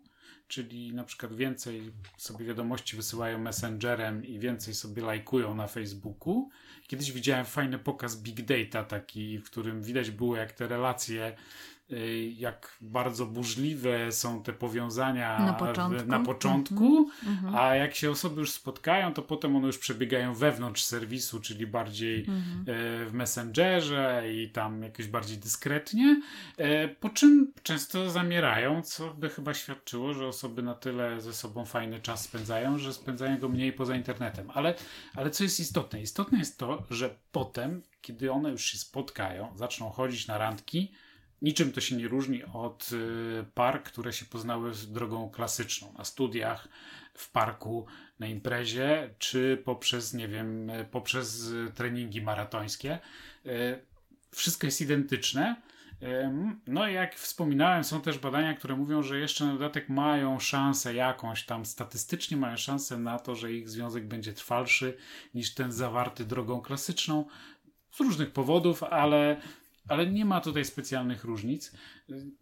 czyli 0.49 0.95
na 0.95 1.05
przykład 1.05 1.34
więcej 1.34 1.92
sobie 2.16 2.45
wiadomości 2.45 2.97
wysyłają 2.97 3.38
messengerem 3.38 4.24
i 4.24 4.38
więcej 4.38 4.74
sobie 4.74 5.03
lajkują 5.03 5.55
na 5.55 5.66
Facebooku. 5.66 6.51
Kiedyś 6.86 7.12
widziałem 7.12 7.47
fajny 7.47 7.78
pokaz 7.78 8.22
Big 8.22 8.42
Data, 8.42 8.84
taki, 8.84 9.38
w 9.38 9.45
którym 9.45 9.82
widać 9.82 10.11
było, 10.11 10.36
jak 10.36 10.53
te 10.53 10.68
relacje 10.68 11.36
jak 12.37 12.76
bardzo 12.80 13.26
burzliwe 13.26 14.12
są 14.12 14.43
te 14.43 14.53
powiązania 14.53 15.39
na 15.39 15.53
początku, 15.53 16.07
na 16.07 16.20
początku 16.20 17.11
mm-hmm. 17.11 17.59
a 17.59 17.74
jak 17.74 17.95
się 17.95 18.11
osoby 18.11 18.41
już 18.41 18.51
spotkają, 18.51 19.14
to 19.14 19.22
potem 19.22 19.57
one 19.57 19.66
już 19.66 19.78
przebiegają 19.78 20.35
wewnątrz 20.35 20.85
serwisu, 20.85 21.41
czyli 21.41 21.66
bardziej 21.66 22.26
mm-hmm. 22.26 22.64
w 23.07 23.11
Messengerze 23.12 24.22
i 24.35 24.51
tam 24.51 24.82
jakoś 24.82 25.07
bardziej 25.07 25.39
dyskretnie, 25.39 26.22
e, 26.57 26.89
po 26.89 27.09
czym 27.09 27.53
często 27.62 28.11
zamierają, 28.11 28.82
co 28.82 29.14
by 29.14 29.28
chyba 29.28 29.55
świadczyło, 29.55 30.14
że 30.14 30.26
osoby 30.26 30.62
na 30.62 30.74
tyle 30.74 31.20
ze 31.20 31.32
sobą 31.32 31.64
fajny 31.64 32.01
czas 32.01 32.22
spędzają, 32.22 32.78
że 32.78 32.93
spędzają 32.93 33.39
go 33.39 33.49
mniej 33.49 33.72
poza 33.72 33.97
internetem. 33.97 34.51
Ale, 34.55 34.74
ale 35.14 35.30
co 35.30 35.45
jest 35.45 35.61
istotne? 35.61 36.01
Istotne 36.03 36.39
jest 36.39 36.59
to, 36.59 36.82
że 36.91 37.16
potem, 37.32 37.82
kiedy 38.01 38.32
one 38.32 38.51
już 38.51 38.64
się 38.64 38.78
spotkają, 38.78 39.53
zaczną 39.57 39.91
chodzić 39.91 40.26
na 40.26 40.39
randki, 40.39 40.93
Niczym 41.45 41.72
to 41.72 41.80
się 41.80 41.97
nie 41.97 42.09
różni 42.09 42.42
od 42.45 42.90
y, 42.92 43.45
par, 43.55 43.82
które 43.82 44.12
się 44.12 44.24
poznały 44.24 44.72
drogą 44.88 45.30
klasyczną, 45.30 45.95
na 45.99 46.05
studiach, 46.05 46.68
w 47.14 47.30
parku, 47.30 47.86
na 48.18 48.26
imprezie, 48.26 49.14
czy 49.18 49.62
poprzez, 49.64 50.14
nie 50.14 50.28
wiem, 50.28 50.72
poprzez 50.90 51.51
treningi 51.74 52.22
maratońskie. 52.22 52.99
Y, 53.47 53.84
wszystko 54.30 54.66
jest 54.66 54.80
identyczne. 54.80 55.62
Y, 56.03 56.07
no, 56.66 56.88
jak 56.88 57.14
wspominałem, 57.14 57.84
są 57.84 58.01
też 58.01 58.18
badania, 58.18 58.55
które 58.55 58.76
mówią, 58.76 59.03
że 59.03 59.18
jeszcze 59.18 59.45
na 59.45 59.53
dodatek 59.53 59.88
mają 59.88 60.38
szansę 60.38 60.95
jakąś 60.95 61.45
tam, 61.45 61.66
statystycznie 61.66 62.36
mają 62.36 62.57
szansę 62.57 62.99
na 62.99 63.18
to, 63.18 63.34
że 63.34 63.53
ich 63.53 63.68
związek 63.68 64.09
będzie 64.09 64.32
trwalszy 64.32 64.97
niż 65.34 65.55
ten 65.55 65.72
zawarty 65.72 66.24
drogą 66.24 66.61
klasyczną. 66.61 67.24
Z 67.90 68.01
różnych 68.01 68.30
powodów, 68.30 68.82
ale 68.82 69.40
ale 69.89 70.07
nie 70.07 70.24
ma 70.24 70.41
tutaj 70.41 70.64
specjalnych 70.64 71.24
różnic. 71.24 71.72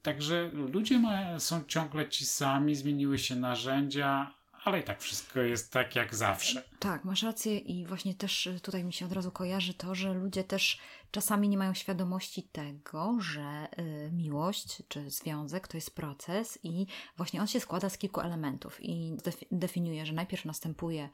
Także 0.02 0.50
ludzie 0.52 0.98
ma, 0.98 1.38
są 1.38 1.64
ciągle 1.64 2.08
ci 2.08 2.26
sami, 2.26 2.74
zmieniły 2.74 3.18
się 3.18 3.36
narzędzia, 3.36 4.34
ale 4.64 4.80
i 4.80 4.82
tak 4.82 5.00
wszystko 5.00 5.40
jest 5.40 5.72
tak 5.72 5.96
jak 5.96 6.14
zawsze. 6.14 6.62
Tak, 6.78 7.04
masz 7.04 7.22
rację 7.22 7.58
i 7.58 7.86
właśnie 7.86 8.14
też 8.14 8.48
tutaj 8.62 8.84
mi 8.84 8.92
się 8.92 9.06
od 9.06 9.12
razu 9.12 9.30
kojarzy 9.30 9.74
to, 9.74 9.94
że 9.94 10.14
ludzie 10.14 10.44
też 10.44 10.78
czasami 11.10 11.48
nie 11.48 11.58
mają 11.58 11.74
świadomości 11.74 12.42
tego, 12.42 13.16
że 13.20 13.68
y, 13.78 14.10
miłość 14.12 14.82
czy 14.88 15.10
związek 15.10 15.68
to 15.68 15.76
jest 15.76 15.94
proces 15.94 16.58
i 16.62 16.86
właśnie 17.16 17.40
on 17.40 17.46
się 17.46 17.60
składa 17.60 17.88
z 17.88 17.98
kilku 17.98 18.20
elementów 18.20 18.78
i 18.80 19.16
definiuje, 19.50 20.06
że 20.06 20.12
najpierw 20.12 20.44
następuje 20.44 21.08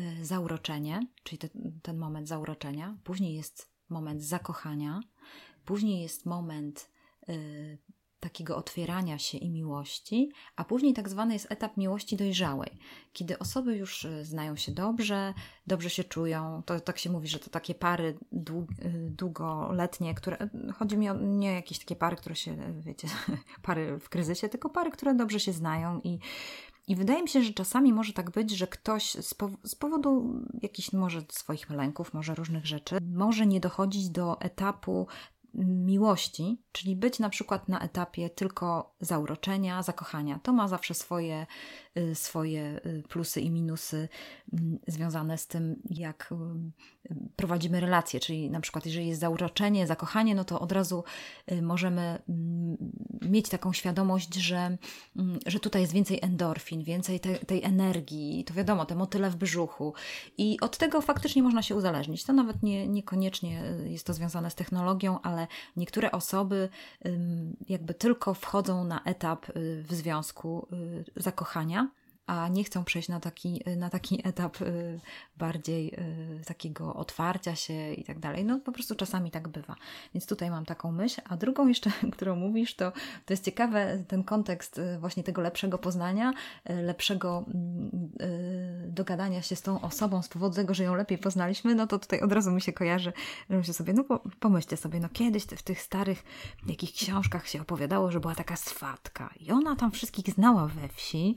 y, 0.00 0.24
zauroczenie, 0.24 1.06
czyli 1.22 1.38
te, 1.38 1.48
ten 1.82 1.98
moment 1.98 2.28
zauroczenia, 2.28 2.96
później 3.04 3.34
jest 3.34 3.72
moment 3.88 4.22
zakochania, 4.22 5.00
Później 5.64 6.02
jest 6.02 6.26
moment 6.26 6.90
y, 7.28 7.78
takiego 8.22 8.56
otwierania 8.56 9.18
się 9.18 9.38
i 9.38 9.50
miłości, 9.50 10.30
a 10.56 10.64
później 10.64 10.94
tak 10.94 11.08
zwany 11.08 11.32
jest 11.32 11.52
etap 11.52 11.76
miłości 11.76 12.16
dojrzałej, 12.16 12.78
kiedy 13.12 13.38
osoby 13.38 13.76
już 13.76 14.04
y, 14.04 14.24
znają 14.24 14.56
się 14.56 14.72
dobrze, 14.72 15.34
dobrze 15.66 15.90
się 15.90 16.04
czują. 16.04 16.62
To 16.66 16.80
tak 16.80 16.98
się 16.98 17.10
mówi, 17.10 17.28
że 17.28 17.38
to 17.38 17.50
takie 17.50 17.74
pary 17.74 18.18
y, 18.84 19.10
długoletnie, 19.10 20.14
które. 20.14 20.48
Chodzi 20.74 20.96
mi 20.98 21.10
o 21.10 21.14
nie 21.14 21.52
jakieś 21.52 21.78
takie 21.78 21.96
pary, 21.96 22.16
które 22.16 22.36
się, 22.36 22.56
wiecie, 22.80 23.08
pary 23.62 23.98
w 23.98 24.08
kryzysie, 24.08 24.48
tylko 24.48 24.70
pary, 24.70 24.90
które 24.90 25.14
dobrze 25.14 25.40
się 25.40 25.52
znają 25.52 26.00
i 26.04 26.18
i 26.88 26.96
wydaje 26.96 27.22
mi 27.22 27.28
się, 27.28 27.42
że 27.42 27.52
czasami 27.52 27.92
może 27.92 28.12
tak 28.12 28.30
być, 28.30 28.50
że 28.50 28.66
ktoś 28.66 29.10
z, 29.12 29.34
pow 29.34 29.50
z 29.64 29.74
powodu 29.74 30.40
jakichś 30.62 30.92
może 30.92 31.22
swoich 31.28 31.70
lęków, 31.70 32.14
może 32.14 32.34
różnych 32.34 32.66
rzeczy, 32.66 32.98
może 33.14 33.46
nie 33.46 33.60
dochodzić 33.60 34.08
do 34.10 34.40
etapu 34.40 35.06
miłości, 35.54 36.62
czyli 36.72 36.96
być 36.96 37.18
na 37.18 37.28
przykład 37.28 37.68
na 37.68 37.80
etapie 37.80 38.30
tylko 38.30 38.94
zauroczenia, 39.00 39.82
zakochania. 39.82 40.40
To 40.42 40.52
ma 40.52 40.68
zawsze 40.68 40.94
swoje, 40.94 41.46
swoje 42.14 42.80
y, 42.86 43.02
plusy 43.08 43.40
i 43.40 43.50
minusy 43.50 44.08
mm, 44.52 44.78
związane 44.86 45.38
z 45.38 45.46
tym, 45.46 45.82
jak 45.90 46.32
y, 47.10 47.14
prowadzimy 47.36 47.80
relacje. 47.80 48.20
Czyli 48.20 48.50
na 48.50 48.60
przykład, 48.60 48.86
jeżeli 48.86 49.08
jest 49.08 49.20
zauroczenie, 49.20 49.86
zakochanie, 49.86 50.34
no 50.34 50.44
to 50.44 50.60
od 50.60 50.72
razu 50.72 51.04
możemy 51.62 52.18
mm, 52.28 52.76
mieć 53.22 53.48
taką 53.48 53.72
świadomość, 53.72 54.34
że, 54.34 54.78
mm, 55.16 55.38
że 55.46 55.60
tutaj 55.60 55.82
jest 55.82 55.92
więcej 55.92 56.18
endorfin, 56.22 56.84
więcej 56.84 57.20
te, 57.20 57.34
tej 57.34 57.64
energii, 57.64 58.44
to 58.44 58.54
wiadomo, 58.54 58.84
te 58.86 58.94
motyle 58.94 59.30
w 59.30 59.36
brzuchu. 59.36 59.94
I 60.38 60.60
od 60.60 60.78
tego 60.78 61.00
faktycznie 61.00 61.42
można 61.42 61.62
się 61.62 61.74
uzależnić. 61.74 62.24
To 62.24 62.32
nawet 62.32 62.62
nie, 62.62 62.88
niekoniecznie 62.88 63.62
jest 63.84 64.06
to 64.06 64.14
związane 64.14 64.50
z 64.50 64.54
technologią, 64.54 65.20
ale 65.22 65.46
niektóre 65.76 66.10
osoby 66.10 66.68
jakby 67.68 67.94
tylko 67.94 68.34
wchodzą 68.34 68.84
na 68.84 69.02
etap 69.04 69.48
y, 69.48 69.82
w 69.82 69.94
związku 69.94 70.68
y, 70.72 71.04
zakochania 71.16 71.81
a 72.32 72.48
nie 72.48 72.64
chcą 72.64 72.84
przejść 72.84 73.08
na 73.08 73.20
taki, 73.20 73.62
na 73.76 73.90
taki 73.90 74.28
etap 74.28 74.62
y, 74.62 75.00
bardziej 75.36 75.94
y, 76.40 76.44
takiego 76.44 76.94
otwarcia 76.94 77.54
się 77.54 77.92
i 77.92 78.04
tak 78.04 78.18
dalej. 78.18 78.44
No 78.44 78.60
po 78.60 78.72
prostu 78.72 78.94
czasami 78.94 79.30
tak 79.30 79.48
bywa. 79.48 79.76
Więc 80.14 80.26
tutaj 80.26 80.50
mam 80.50 80.64
taką 80.64 80.92
myśl. 80.92 81.20
A 81.28 81.36
drugą 81.36 81.68
jeszcze, 81.68 81.90
którą 82.12 82.36
mówisz, 82.36 82.74
to, 82.74 82.92
to 83.26 83.32
jest 83.32 83.44
ciekawe 83.44 84.04
ten 84.08 84.24
kontekst 84.24 84.78
y, 84.78 84.98
właśnie 84.98 85.22
tego 85.22 85.42
lepszego 85.42 85.78
poznania, 85.78 86.32
lepszego 86.68 87.44
mm, 87.54 87.90
dogadania 88.88 89.42
się 89.42 89.56
z 89.56 89.62
tą 89.62 89.80
osobą 89.80 90.22
z 90.22 90.28
powodu 90.28 90.56
tego, 90.56 90.74
że 90.74 90.84
ją 90.84 90.94
lepiej 90.94 91.18
poznaliśmy, 91.18 91.74
no 91.74 91.86
to 91.86 91.98
tutaj 91.98 92.20
od 92.20 92.32
razu 92.32 92.50
mi 92.50 92.60
się 92.60 92.72
kojarzy, 92.72 93.12
że 93.50 93.56
myślę 93.56 93.74
sobie, 93.74 93.92
no 93.92 94.04
pomyślcie 94.40 94.76
sobie, 94.76 95.00
no 95.00 95.08
kiedyś 95.08 95.44
w 95.44 95.62
tych 95.62 95.82
starych 95.82 96.24
jakichś 96.66 96.92
książkach 96.92 97.48
się 97.48 97.60
opowiadało, 97.60 98.10
że 98.10 98.20
była 98.20 98.34
taka 98.34 98.56
swatka 98.56 99.30
i 99.40 99.50
ona 99.50 99.76
tam 99.76 99.90
wszystkich 99.90 100.34
znała 100.34 100.66
we 100.66 100.88
wsi, 100.88 101.36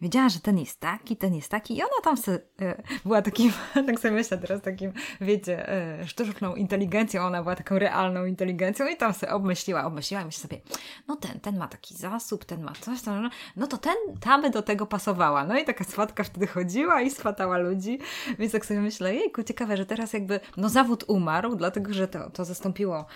wiedziała, 0.00 0.29
że 0.30 0.40
ten 0.40 0.58
jest 0.58 0.80
taki, 0.80 1.16
ten 1.16 1.34
jest 1.34 1.48
taki. 1.48 1.76
I 1.76 1.82
ona 1.82 2.00
tam 2.04 2.16
se, 2.16 2.40
e, 2.60 2.82
była 3.04 3.22
takim, 3.22 3.52
tak 3.86 4.00
sobie 4.00 4.14
myślę 4.14 4.38
teraz, 4.38 4.62
takim, 4.62 4.92
wiecie, 5.20 5.68
e, 5.68 6.06
sztuczną 6.06 6.54
inteligencją, 6.54 7.22
ona 7.22 7.42
była 7.42 7.56
taką 7.56 7.78
realną 7.78 8.24
inteligencją 8.24 8.86
i 8.86 8.96
tam 8.96 9.14
sobie 9.14 9.32
obmyśliła, 9.32 9.84
obmyśliła 9.84 10.24
myślę 10.24 10.42
sobie, 10.42 10.60
no 11.08 11.16
ten, 11.16 11.40
ten 11.40 11.58
ma 11.58 11.68
taki 11.68 11.94
zasób, 11.94 12.44
ten 12.44 12.62
ma 12.62 12.72
coś 12.80 13.02
tam, 13.02 13.30
no 13.56 13.66
to 13.66 13.78
ten, 13.78 13.94
ta 14.20 14.38
by 14.38 14.50
do 14.50 14.62
tego 14.62 14.86
pasowała. 14.86 15.44
No 15.44 15.58
i 15.58 15.64
taka 15.64 15.84
swatka 15.84 16.24
wtedy 16.24 16.46
chodziła 16.46 17.02
i 17.02 17.10
swatała 17.10 17.58
ludzi, 17.58 17.98
więc 18.38 18.52
tak 18.52 18.66
sobie 18.66 18.80
myślę, 18.80 19.14
jejku, 19.14 19.42
ciekawe, 19.42 19.76
że 19.76 19.86
teraz 19.86 20.12
jakby, 20.12 20.40
no 20.56 20.68
zawód 20.68 21.04
umarł, 21.08 21.56
dlatego, 21.56 21.92
że 21.92 22.08
to, 22.08 22.30
to 22.30 22.44
zastąpiło 22.44 23.06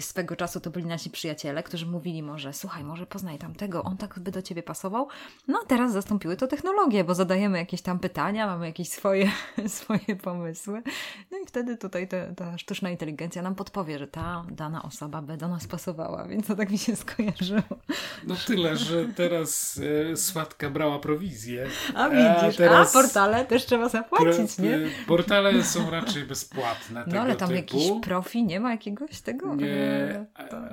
swego 0.00 0.36
czasu 0.36 0.60
to 0.60 0.70
byli 0.70 0.86
nasi 0.86 1.10
przyjaciele, 1.10 1.62
którzy 1.62 1.86
mówili 1.86 2.22
może, 2.22 2.52
słuchaj, 2.52 2.84
może 2.84 3.06
poznaj 3.06 3.38
tamtego, 3.38 3.82
on 3.82 3.96
tak 3.96 4.18
by 4.18 4.30
do 4.30 4.42
ciebie 4.42 4.62
pasował. 4.62 5.08
No 5.48 5.60
a 5.64 5.66
teraz 5.66 5.92
zastąpiły 5.92 6.36
to 6.36 6.46
technologie, 6.46 7.04
bo 7.04 7.14
zadajemy 7.14 7.58
jakieś 7.58 7.82
tam 7.82 7.98
pytania, 7.98 8.46
mamy 8.46 8.66
jakieś 8.66 8.88
swoje, 8.88 9.30
swoje 9.66 10.16
pomysły. 10.22 10.82
No 11.30 11.38
i 11.38 11.46
wtedy 11.46 11.76
tutaj 11.76 12.08
te, 12.08 12.34
ta 12.36 12.58
sztuczna 12.58 12.90
inteligencja 12.90 13.42
nam 13.42 13.54
podpowie, 13.54 13.98
że 13.98 14.06
ta 14.06 14.44
dana 14.50 14.82
osoba 14.82 15.22
by 15.22 15.36
do 15.36 15.48
nas 15.48 15.66
pasowała, 15.66 16.28
więc 16.28 16.46
to 16.46 16.56
tak 16.56 16.70
mi 16.70 16.78
się 16.78 16.96
skojarzyło. 16.96 17.62
No 18.26 18.34
tyle, 18.46 18.76
że 18.76 19.04
teraz 19.08 19.80
e, 20.12 20.16
Słatka 20.16 20.70
brała 20.70 20.98
prowizję. 20.98 21.66
A 21.94 22.08
widzisz, 22.10 22.54
a, 22.54 22.58
teraz, 22.58 22.96
a 22.96 23.02
portale 23.02 23.44
też 23.44 23.66
trzeba 23.66 23.88
zapłacić, 23.88 24.58
nie? 24.58 24.80
Portale 25.06 25.64
są 25.64 25.90
raczej 25.90 26.24
bezpłatne. 26.24 27.04
No 27.06 27.20
ale 27.20 27.36
tam 27.36 27.48
typu. 27.48 27.60
jakiś 27.60 27.92
profi 28.02 28.44
nie 28.44 28.60
ma 28.60 28.70
jakiegoś 28.70 29.20
tego? 29.20 29.54
Nie, 29.54 29.81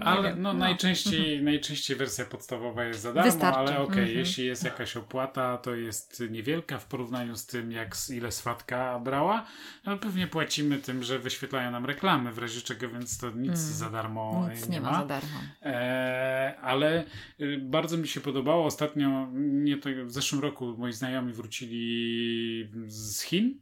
ale 0.01 0.35
no, 0.35 0.53
no. 0.53 0.59
Najczęściej, 0.59 1.19
mhm. 1.19 1.45
najczęściej 1.45 1.97
wersja 1.97 2.25
podstawowa 2.25 2.83
jest 2.83 3.01
za 3.01 3.13
darmo, 3.13 3.31
Wystarczy. 3.31 3.59
ale 3.59 3.71
okej, 3.71 3.83
okay, 3.83 4.01
mhm. 4.01 4.17
jeśli 4.17 4.45
jest 4.45 4.63
jakaś 4.63 4.97
opłata, 4.97 5.57
to 5.57 5.75
jest 5.75 6.23
niewielka 6.29 6.77
w 6.77 6.85
porównaniu 6.85 7.35
z 7.35 7.45
tym, 7.45 7.71
jak 7.71 7.95
ile 8.09 8.31
swatka 8.31 8.99
brała. 8.99 9.45
No, 9.85 9.97
pewnie 9.97 10.27
płacimy 10.27 10.77
tym, 10.77 11.03
że 11.03 11.19
wyświetlają 11.19 11.71
nam 11.71 11.85
reklamy, 11.85 12.31
w 12.31 12.37
razie 12.37 12.61
czego, 12.61 12.89
więc 12.89 13.17
to 13.17 13.29
nic 13.29 13.49
mm. 13.49 13.55
za 13.55 13.89
darmo 13.89 14.49
nic 14.53 14.67
nie, 14.67 14.75
nie 14.75 14.81
ma. 14.81 14.93
za 14.93 15.05
darmo. 15.05 15.39
E, 15.61 16.55
ale 16.61 17.03
y, 17.41 17.59
bardzo 17.61 17.97
mi 17.97 18.07
się 18.07 18.21
podobało. 18.21 18.65
Ostatnio, 18.65 19.27
nie 19.33 19.77
to 19.77 19.89
w 20.05 20.11
zeszłym 20.11 20.41
roku 20.41 20.75
moi 20.77 20.93
znajomi 20.93 21.33
wrócili 21.33 22.69
z 22.87 23.21
Chin 23.21 23.61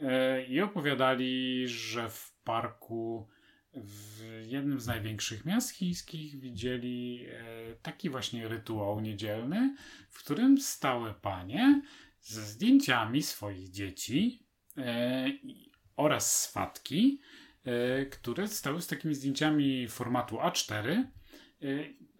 e, 0.00 0.44
i 0.44 0.60
opowiadali, 0.60 1.68
że 1.68 2.10
w 2.10 2.34
parku 2.44 3.28
w 3.74 4.22
jednym 4.46 4.80
z 4.80 4.86
największych 4.86 5.44
miast 5.44 5.70
chińskich 5.70 6.40
widzieli 6.40 7.26
e, 7.28 7.42
taki 7.82 8.10
właśnie 8.10 8.48
rytuał 8.48 9.00
niedzielny, 9.00 9.76
w 10.08 10.18
którym 10.18 10.60
stały 10.60 11.14
panie 11.14 11.82
ze 12.20 12.42
zdjęciami 12.42 13.22
swoich 13.22 13.70
dzieci 13.70 14.46
e, 14.76 15.26
oraz 15.96 16.42
swatki, 16.42 17.20
e, 17.64 18.06
które 18.06 18.48
stały 18.48 18.82
z 18.82 18.86
takimi 18.86 19.14
zdjęciami 19.14 19.88
formatu 19.88 20.36
A4, 20.36 21.04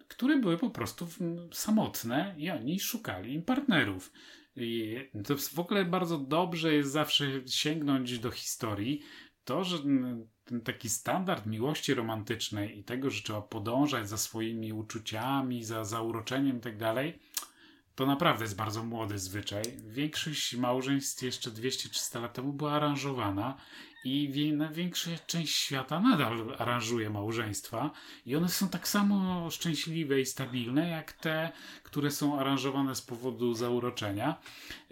które 0.07 0.37
były 0.37 0.57
po 0.57 0.69
prostu 0.69 1.07
samotne 1.53 2.35
i 2.37 2.49
oni 2.49 2.79
szukali 2.79 3.33
im 3.33 3.41
partnerów. 3.41 4.11
I 4.55 4.97
to 5.25 5.37
w 5.37 5.59
ogóle 5.59 5.85
bardzo 5.85 6.17
dobrze 6.17 6.73
jest 6.73 6.91
zawsze 6.91 7.25
sięgnąć 7.47 8.19
do 8.19 8.31
historii. 8.31 9.01
To, 9.45 9.63
że 9.63 9.77
ten 10.45 10.61
taki 10.61 10.89
standard 10.89 11.45
miłości 11.45 11.93
romantycznej 11.93 12.79
i 12.79 12.83
tego, 12.83 13.09
że 13.09 13.21
trzeba 13.21 13.41
podążać 13.41 14.09
za 14.09 14.17
swoimi 14.17 14.73
uczuciami, 14.73 15.63
za 15.63 15.85
zauroczeniem 15.85 16.57
i 16.57 16.61
tak 16.61 16.77
dalej, 16.77 17.19
to 17.95 18.05
naprawdę 18.05 18.43
jest 18.43 18.55
bardzo 18.55 18.83
młody 18.83 19.19
zwyczaj. 19.19 19.63
Większość 19.87 20.55
małżeństw 20.55 21.23
jeszcze 21.23 21.51
200-300 21.51 22.21
lat 22.21 22.33
temu 22.33 22.53
była 22.53 22.71
aranżowana 22.71 23.57
i 24.03 24.31
większa 24.71 25.11
część 25.27 25.55
świata 25.55 25.99
nadal 25.99 26.55
aranżuje 26.57 27.09
małżeństwa 27.09 27.91
i 28.25 28.35
one 28.35 28.49
są 28.49 28.69
tak 28.69 28.87
samo 28.87 29.49
szczęśliwe 29.49 30.21
i 30.21 30.25
stabilne 30.25 30.89
jak 30.89 31.13
te, 31.13 31.51
które 31.83 32.11
są 32.11 32.39
aranżowane 32.39 32.95
z 32.95 33.01
powodu 33.01 33.53
zauroczenia. 33.53 34.39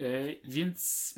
E, 0.00 0.04
więc 0.44 1.14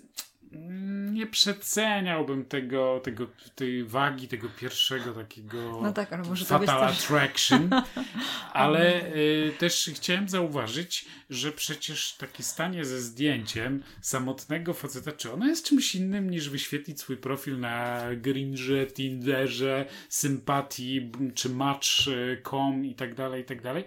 nie 1.12 1.26
przeceniałbym 1.26 2.44
tego, 2.44 3.00
tego, 3.04 3.26
tej 3.54 3.84
wagi 3.84 4.28
tego 4.28 4.48
pierwszego 4.60 5.12
takiego 5.12 5.80
no 5.82 5.92
tak, 5.92 6.12
ale 6.12 6.22
może 6.22 6.44
fatal 6.44 6.84
attraction, 6.84 7.70
ale 8.52 9.14
y, 9.14 9.52
też 9.58 9.90
chciałem 9.94 10.28
zauważyć, 10.28 11.04
że 11.30 11.52
przecież 11.52 12.12
takie 12.12 12.42
stanie 12.42 12.84
ze 12.84 13.00
zdjęciem 13.00 13.82
samotnego 14.00 14.74
faceta, 14.74 15.12
czy 15.12 15.32
ono 15.32 15.46
jest 15.46 15.66
czymś 15.66 15.94
innym 15.94 16.30
niż 16.30 16.50
wyświetlić 16.50 17.00
swój 17.00 17.16
profil 17.16 17.60
na 17.60 18.00
Gringe, 18.16 18.86
Tinderze, 18.86 19.86
Sympatii, 20.08 21.12
czy 21.34 21.48
Match.com 21.48 22.84
i 22.84 22.94
tak 22.94 23.14
dalej, 23.14 23.42
i 23.42 23.44
tak 23.44 23.62
dalej? 23.62 23.84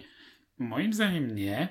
Moim 0.60 0.94
zdaniem 0.94 1.36
nie. 1.36 1.68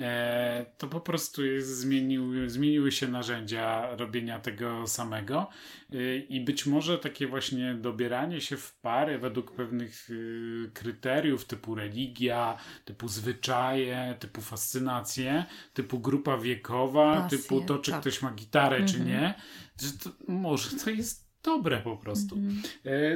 E, 0.00 0.66
to 0.78 0.88
po 0.88 1.00
prostu 1.00 1.44
jest, 1.44 1.78
zmienił, 1.78 2.48
zmieniły 2.48 2.92
się 2.92 3.08
narzędzia 3.08 3.96
robienia 3.96 4.38
tego 4.38 4.86
samego 4.86 5.48
e, 5.92 6.16
i 6.16 6.40
być 6.40 6.66
może 6.66 6.98
takie 6.98 7.26
właśnie 7.26 7.74
dobieranie 7.74 8.40
się 8.40 8.56
w 8.56 8.72
pary 8.72 9.18
według 9.18 9.52
pewnych 9.52 10.08
e, 10.10 10.70
kryteriów 10.70 11.44
typu 11.44 11.74
religia, 11.74 12.58
typu 12.84 13.08
zwyczaje, 13.08 14.16
typu 14.18 14.40
fascynacje, 14.40 15.44
typu 15.74 15.98
grupa 15.98 16.38
wiekowa, 16.38 17.20
Pasje, 17.20 17.38
typu 17.38 17.60
to, 17.60 17.78
czy 17.78 17.90
tak. 17.90 18.00
ktoś 18.00 18.22
ma 18.22 18.32
gitarę, 18.32 18.76
mhm. 18.76 18.88
czy 18.88 19.00
nie, 19.00 19.34
że 19.80 19.92
to, 19.92 20.10
może 20.28 20.70
to 20.84 20.90
jest 20.90 21.30
dobre 21.42 21.80
po 21.80 21.96
prostu. 21.96 22.34
Mhm. 22.36 22.62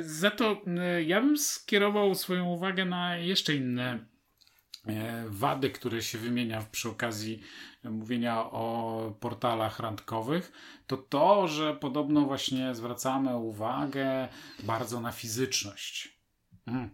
Za 0.03 0.31
to 0.31 0.63
ja 1.07 1.21
bym 1.21 1.39
skierował 1.39 2.15
swoją 2.15 2.47
uwagę 2.47 2.85
na 2.85 3.17
jeszcze 3.17 3.55
inne 3.55 4.14
wady, 5.27 5.71
które 5.71 6.03
się 6.03 6.19
wymienia 6.19 6.67
przy 6.73 6.89
okazji 6.89 7.43
mówienia 7.85 8.45
o 8.45 9.17
portalach 9.21 9.79
randkowych, 9.81 10.53
to 10.87 10.97
to, 10.97 11.49
że 11.49 11.77
podobno 11.77 12.21
właśnie 12.21 12.75
zwracamy 12.75 13.37
uwagę 13.37 14.29
bardzo 14.63 15.01
na 15.01 15.13
fizyczność. 15.13 16.19
Hmm. 16.65 16.91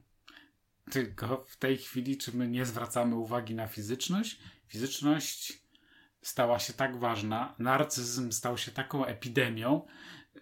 Tylko 0.90 1.44
w 1.48 1.56
tej 1.56 1.78
chwili, 1.78 2.16
czy 2.16 2.36
my 2.36 2.48
nie 2.48 2.66
zwracamy 2.66 3.16
uwagi 3.16 3.54
na 3.54 3.66
fizyczność? 3.66 4.40
Fizyczność 4.66 5.62
stała 6.22 6.58
się 6.58 6.72
tak 6.72 6.96
ważna, 6.96 7.54
narcyzm 7.58 8.32
stał 8.32 8.58
się 8.58 8.72
taką 8.72 9.04
epidemią, 9.04 9.86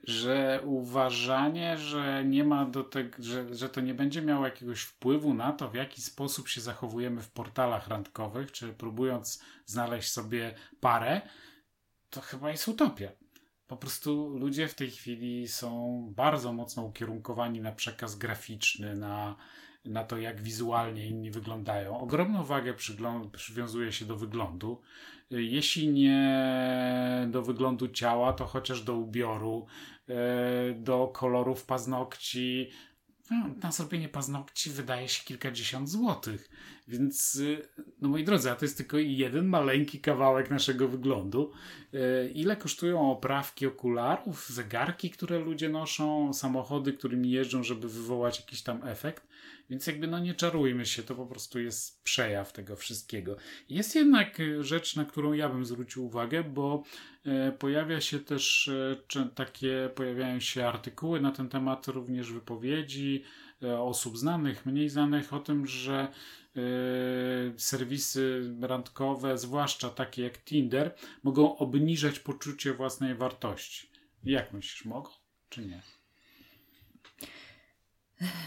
że 0.04 0.60
uważanie, 0.64 1.78
że 1.78 2.24
nie 2.24 2.44
ma 2.44 2.64
do 2.64 2.84
tego, 2.84 3.22
że, 3.22 3.54
że 3.54 3.68
to 3.68 3.80
nie 3.80 3.94
będzie 3.94 4.22
miało 4.22 4.44
jakiegoś 4.44 4.80
wpływu 4.80 5.34
na 5.34 5.52
to, 5.52 5.68
w 5.68 5.74
jaki 5.74 6.02
sposób 6.02 6.48
się 6.48 6.60
zachowujemy 6.60 7.22
w 7.22 7.30
portalach 7.30 7.88
randkowych, 7.88 8.52
czy 8.52 8.72
próbując 8.72 9.42
znaleźć 9.66 10.10
sobie 10.10 10.54
parę, 10.80 11.20
to 12.10 12.20
chyba 12.20 12.50
jest 12.50 12.68
utopia. 12.68 13.08
Po 13.66 13.76
prostu 13.76 14.28
ludzie 14.38 14.68
w 14.68 14.74
tej 14.74 14.90
chwili 14.90 15.48
są 15.48 16.00
bardzo 16.16 16.52
mocno 16.52 16.82
ukierunkowani 16.82 17.60
na 17.60 17.72
przekaz 17.72 18.16
graficzny, 18.16 18.96
na, 18.96 19.36
na 19.84 20.04
to, 20.04 20.18
jak 20.18 20.42
wizualnie 20.42 21.06
inni 21.06 21.30
wyglądają. 21.30 21.98
Ogromną 21.98 22.44
wagę 22.44 22.74
przywiązuje 23.32 23.92
się 23.92 24.04
do 24.04 24.16
wyglądu 24.16 24.82
jeśli 25.30 25.88
nie 25.88 27.28
do 27.30 27.42
wyglądu 27.42 27.88
ciała, 27.88 28.32
to 28.32 28.46
chociaż 28.46 28.82
do 28.82 28.94
ubioru, 28.94 29.66
e, 30.08 30.14
do 30.74 31.08
kolorów 31.14 31.64
paznokci. 31.64 32.70
No, 33.30 33.50
na 33.62 33.72
zrobienie 33.72 34.08
paznokci 34.08 34.70
wydaje 34.70 35.08
się 35.08 35.24
kilkadziesiąt 35.24 35.88
złotych, 35.88 36.50
Więc, 36.88 37.34
y, 37.34 37.68
no 38.00 38.08
moi 38.08 38.24
drodzy, 38.24 38.50
a 38.50 38.56
to 38.56 38.64
jest 38.64 38.76
tylko 38.76 38.98
jeden 38.98 39.46
maleńki 39.46 40.00
kawałek 40.00 40.50
naszego 40.50 40.88
wyglądu. 40.88 41.52
Y, 41.94 42.30
ile 42.34 42.56
kosztują 42.56 43.10
oprawki 43.10 43.66
okularów, 43.66 44.48
zegarki, 44.48 45.10
które 45.10 45.38
ludzie 45.38 45.68
noszą, 45.68 46.32
samochody, 46.32 46.92
którymi 46.92 47.30
jeżdżą, 47.30 47.62
żeby 47.62 47.88
wywołać 47.88 48.40
jakiś 48.40 48.62
tam 48.62 48.86
efekt? 48.86 49.28
Więc 49.70 49.86
jakby 49.86 50.06
no 50.06 50.18
nie 50.18 50.34
czarujmy 50.34 50.86
się, 50.86 51.02
to 51.02 51.14
po 51.14 51.26
prostu 51.26 51.60
jest 51.60 52.04
przejaw 52.04 52.52
tego 52.52 52.76
wszystkiego. 52.76 53.36
Jest 53.68 53.94
jednak 53.94 54.40
y, 54.40 54.64
rzecz, 54.64 54.96
na 54.96 55.04
którą 55.04 55.32
ja 55.32 55.48
bym 55.48 55.64
zwrócił 55.64 56.06
uwagę, 56.06 56.44
bo 56.44 56.82
pojawia 57.58 58.00
się 58.00 58.18
też 58.18 58.70
takie, 59.34 59.90
pojawiają 59.94 60.40
się 60.40 60.66
artykuły 60.66 61.20
na 61.20 61.32
ten 61.32 61.48
temat, 61.48 61.88
również 61.88 62.32
wypowiedzi 62.32 63.24
osób 63.78 64.18
znanych, 64.18 64.66
mniej 64.66 64.88
znanych 64.88 65.32
o 65.32 65.40
tym, 65.40 65.66
że 65.66 66.12
Y, 66.58 67.54
serwisy 67.56 68.54
randkowe, 68.60 69.38
zwłaszcza 69.38 69.90
takie 69.90 70.22
jak 70.22 70.44
Tinder, 70.44 70.94
mogą 71.22 71.56
obniżać 71.56 72.18
poczucie 72.18 72.74
własnej 72.74 73.14
wartości. 73.14 73.90
Jak 74.24 74.52
myślisz, 74.52 74.84
mogą 74.84 75.10
czy 75.48 75.66
nie? 75.66 75.82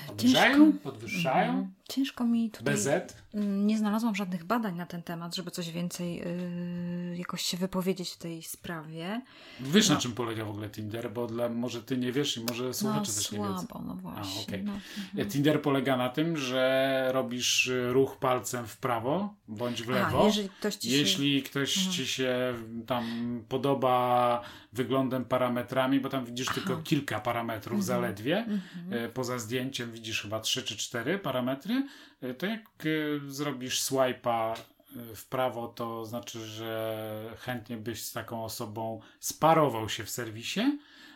Obniżają? 0.08 0.74
Podwyższają? 0.74 1.74
Ciężko 1.92 2.24
mi 2.26 2.50
tutaj. 2.50 2.76
BZ? 2.76 2.88
Mm, 3.34 3.68
nie 3.68 3.78
znalazłam 3.78 4.16
żadnych 4.16 4.44
badań 4.44 4.76
na 4.76 4.86
ten 4.86 5.04
temat, 5.04 5.36
żeby 5.36 5.52
coś 5.52 5.72
więcej 5.72 6.16
yy, 6.16 7.18
jakoś 7.18 7.42
się 7.42 7.58
wypowiedzieć 7.58 8.10
w 8.10 8.18
tej 8.18 8.44
sprawie. 8.44 9.22
Wiesz, 9.60 9.90
no. 9.90 9.96
na 9.96 10.02
czym 10.02 10.12
polega 10.12 10.46
w 10.46 10.50
ogóle 10.50 10.70
Tinder? 10.70 11.12
Bo 11.12 11.28
dla, 11.28 11.50
może 11.50 11.84
ty 11.84 11.98
nie 11.98 12.12
wiesz 12.12 12.38
i 12.38 12.44
może 12.44 12.74
słuchacze 12.74 13.00
no, 13.00 13.06
też 13.06 13.26
słabo, 13.26 13.48
nie 13.48 13.62
wiedzą. 13.62 13.84
no 13.86 13.96
właśnie. 13.96 14.42
A, 14.42 14.44
okay. 14.44 14.64
no, 14.64 14.74
mhm. 14.98 15.30
Tinder 15.30 15.62
polega 15.62 15.98
na 15.98 16.10
tym, 16.10 16.38
że 16.38 17.10
robisz 17.14 17.68
y, 17.68 17.94
ruch 17.94 18.18
palcem 18.18 18.68
w 18.68 18.78
prawo 18.78 19.36
bądź 19.48 19.84
w 19.84 19.90
lewo. 19.90 20.22
A, 20.22 20.26
jeżeli 20.26 20.50
ktoś 20.50 20.76
ci 20.76 20.90
się, 20.90 20.98
jeśli 20.98 21.44
ktoś 21.44 21.78
mhm. 21.78 21.96
ci 21.96 22.08
się 22.08 22.54
tam 22.88 23.06
podoba 23.50 24.42
wyglądem, 24.74 25.26
parametrami, 25.26 26.00
bo 26.00 26.10
tam 26.10 26.26
widzisz 26.26 26.48
Aha. 26.50 26.56
tylko 26.56 26.82
kilka 26.82 27.20
parametrów 27.20 27.80
mhm. 27.80 27.84
zaledwie. 27.84 28.38
Mhm. 28.38 29.06
Y, 29.06 29.10
poza 29.10 29.40
zdjęciem 29.40 29.92
widzisz 29.92 30.22
chyba 30.22 30.40
trzy 30.40 30.64
czy 30.64 30.78
cztery 30.78 31.20
parametry 31.20 31.81
E, 32.22 32.34
to 32.34 32.46
jak 32.46 32.62
e, 32.80 33.30
zrobisz 33.30 33.82
swipe'a 33.82 34.56
e, 34.56 35.16
w 35.16 35.26
prawo, 35.26 35.68
to 35.68 36.06
znaczy, 36.06 36.46
że 36.46 37.36
chętnie 37.40 37.78
byś 37.78 38.04
z 38.04 38.14
taką 38.14 38.44
osobą 38.44 39.02
sparował 39.20 39.90
się 39.90 40.04
w 40.04 40.10
serwisie, 40.10 40.62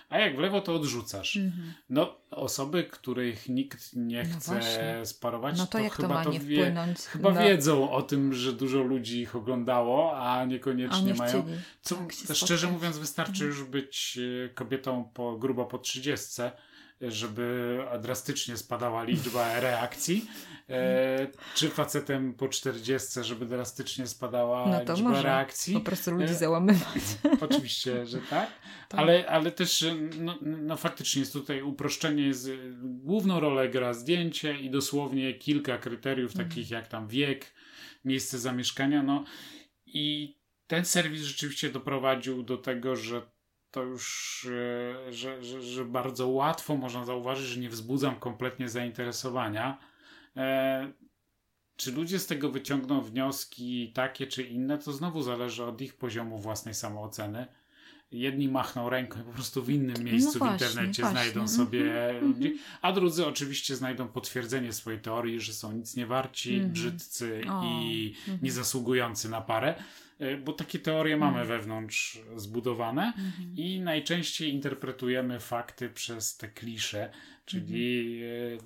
a 0.09 0.19
jak 0.19 0.35
w 0.35 0.39
lewo, 0.39 0.61
to 0.61 0.75
odrzucasz. 0.75 1.37
Mhm. 1.37 1.73
No, 1.89 2.17
osoby, 2.31 2.83
których 2.83 3.49
nikt 3.49 3.93
nie 3.95 4.23
no 4.23 4.39
chce 4.39 4.59
no 4.99 5.05
sparować, 5.05 5.57
no 5.57 5.67
to, 5.67 5.79
to 5.79 5.89
chyba 5.89 6.23
to, 6.23 6.31
to 6.31 6.39
wie, 6.39 6.75
chyba 7.07 7.33
no. 7.33 7.41
wiedzą 7.41 7.91
o 7.91 8.01
tym, 8.01 8.33
że 8.33 8.53
dużo 8.53 8.83
ludzi 8.83 9.21
ich 9.21 9.35
oglądało, 9.35 10.17
a 10.17 10.45
niekoniecznie 10.45 11.13
a 11.13 11.15
mają. 11.15 11.45
Co, 11.81 11.95
tak 12.27 12.37
szczerze 12.37 12.71
mówiąc, 12.71 12.97
wystarczy 12.97 13.43
mhm. 13.43 13.49
już 13.51 13.63
być 13.63 14.19
kobietą 14.55 15.09
po, 15.13 15.37
grubo 15.37 15.65
po 15.65 15.77
trzydziestce, 15.77 16.51
żeby 17.07 17.79
drastycznie 18.01 18.57
spadała 18.57 19.03
liczba 19.03 19.59
reakcji, 19.59 20.25
e, 20.69 21.27
czy 21.55 21.69
facetem 21.69 22.33
po 22.33 22.47
40, 22.47 23.23
żeby 23.23 23.45
drastycznie 23.45 24.07
spadała 24.07 24.67
no 24.67 24.79
liczba 24.79 25.09
może. 25.09 25.23
reakcji. 25.23 25.73
Po 25.73 25.79
prostu 25.79 26.11
ludzi 26.11 26.33
e, 26.33 26.35
załamywać. 26.35 27.03
Oczywiście, 27.49 28.05
że 28.05 28.17
tak. 28.17 28.49
tak. 28.89 28.99
Ale, 28.99 29.27
ale 29.29 29.51
też 29.51 29.85
no, 30.19 30.37
no 30.41 30.77
faktycznie 30.77 31.19
jest 31.19 31.33
tutaj 31.33 31.61
uproszczenie. 31.61 32.33
Z, 32.33 32.75
główną 32.81 33.39
rolę 33.39 33.69
gra 33.69 33.93
zdjęcie 33.93 34.59
i 34.59 34.69
dosłownie 34.69 35.33
kilka 35.33 35.77
kryteriów, 35.77 36.31
mhm. 36.31 36.49
takich 36.49 36.71
jak 36.71 36.87
tam 36.87 37.07
wiek, 37.07 37.53
miejsce 38.05 38.39
zamieszkania. 38.39 39.03
No 39.03 39.23
i 39.85 40.37
ten 40.67 40.85
serwis 40.85 41.21
rzeczywiście 41.21 41.69
doprowadził 41.69 42.43
do 42.43 42.57
tego, 42.57 42.95
że 42.95 43.21
to 43.75 43.83
już, 43.83 44.47
e, 45.07 45.13
że, 45.13 45.43
że, 45.43 45.61
że 45.61 45.85
bardzo 45.85 46.27
łatwo 46.27 46.75
można 46.75 47.05
zauważyć, 47.05 47.45
że 47.45 47.59
nie 47.59 47.69
wzbudzam 47.69 48.15
kompletnie 48.15 48.69
zainteresowania. 48.69 49.77
E, 50.37 50.91
czy 51.75 51.91
ludzie 51.91 52.19
z 52.19 52.27
tego 52.27 52.49
wyciągną 52.49 53.01
wnioski 53.01 53.91
takie 53.93 54.27
czy 54.27 54.43
inne, 54.43 54.77
to 54.77 54.93
znowu 54.93 55.21
zależy 55.21 55.63
od 55.63 55.81
ich 55.81 55.93
poziomu 55.93 56.37
własnej 56.37 56.73
samooceny. 56.73 57.47
Jedni 58.11 58.47
machną 58.47 58.89
ręką 58.89 59.23
po 59.23 59.31
prostu 59.31 59.63
w 59.63 59.69
innym 59.69 59.95
no 59.97 60.03
miejscu 60.03 60.39
no 60.39 60.45
właśnie, 60.45 60.67
w 60.67 60.69
internecie 60.69 61.01
właśnie. 61.01 61.19
znajdą 61.19 61.47
sobie 61.47 62.09
mm 62.09 62.23
-hmm. 62.23 62.27
ludzi, 62.27 62.57
a 62.81 62.91
drudzy 62.91 63.25
oczywiście 63.25 63.75
znajdą 63.75 64.07
potwierdzenie 64.07 64.73
swojej 64.73 64.99
teorii, 64.99 65.41
że 65.41 65.53
są 65.53 65.71
nic 65.71 65.95
nie 65.95 66.05
warci, 66.05 66.55
mm 66.55 66.67
-hmm. 66.67 66.71
brzydcy 66.71 67.41
o. 67.49 67.63
i 67.63 68.15
mm 68.27 68.39
-hmm. 68.39 68.43
niezasługujący 68.43 69.29
na 69.29 69.41
parę. 69.41 69.75
E, 70.19 70.37
bo 70.37 70.53
takie 70.53 70.79
teorie 70.79 71.17
mamy 71.17 71.41
mhm. 71.41 71.47
wewnątrz 71.47 72.19
zbudowane 72.35 73.03
mhm. 73.05 73.55
i 73.57 73.79
najczęściej 73.79 74.53
interpretujemy 74.53 75.39
fakty 75.39 75.89
przez 75.89 76.37
te 76.37 76.47
klisze, 76.47 77.11
czyli, 77.45 78.21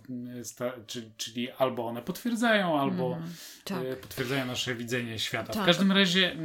mhm. 0.10 0.46
sta, 0.46 0.72
czyli, 0.88 1.12
czyli 1.18 1.52
albo 1.52 1.88
one 1.88 2.02
potwierdzają, 2.02 2.80
albo 2.80 3.18
tak. 3.64 3.86
E, 3.86 3.96
potwierdzają 3.96 4.46
nasze 4.46 4.76
widzenie 4.76 5.20
świata. 5.20 5.54
Tak. 5.54 5.64
W 5.64 5.66
każdym 5.66 5.92
razie 5.92 6.36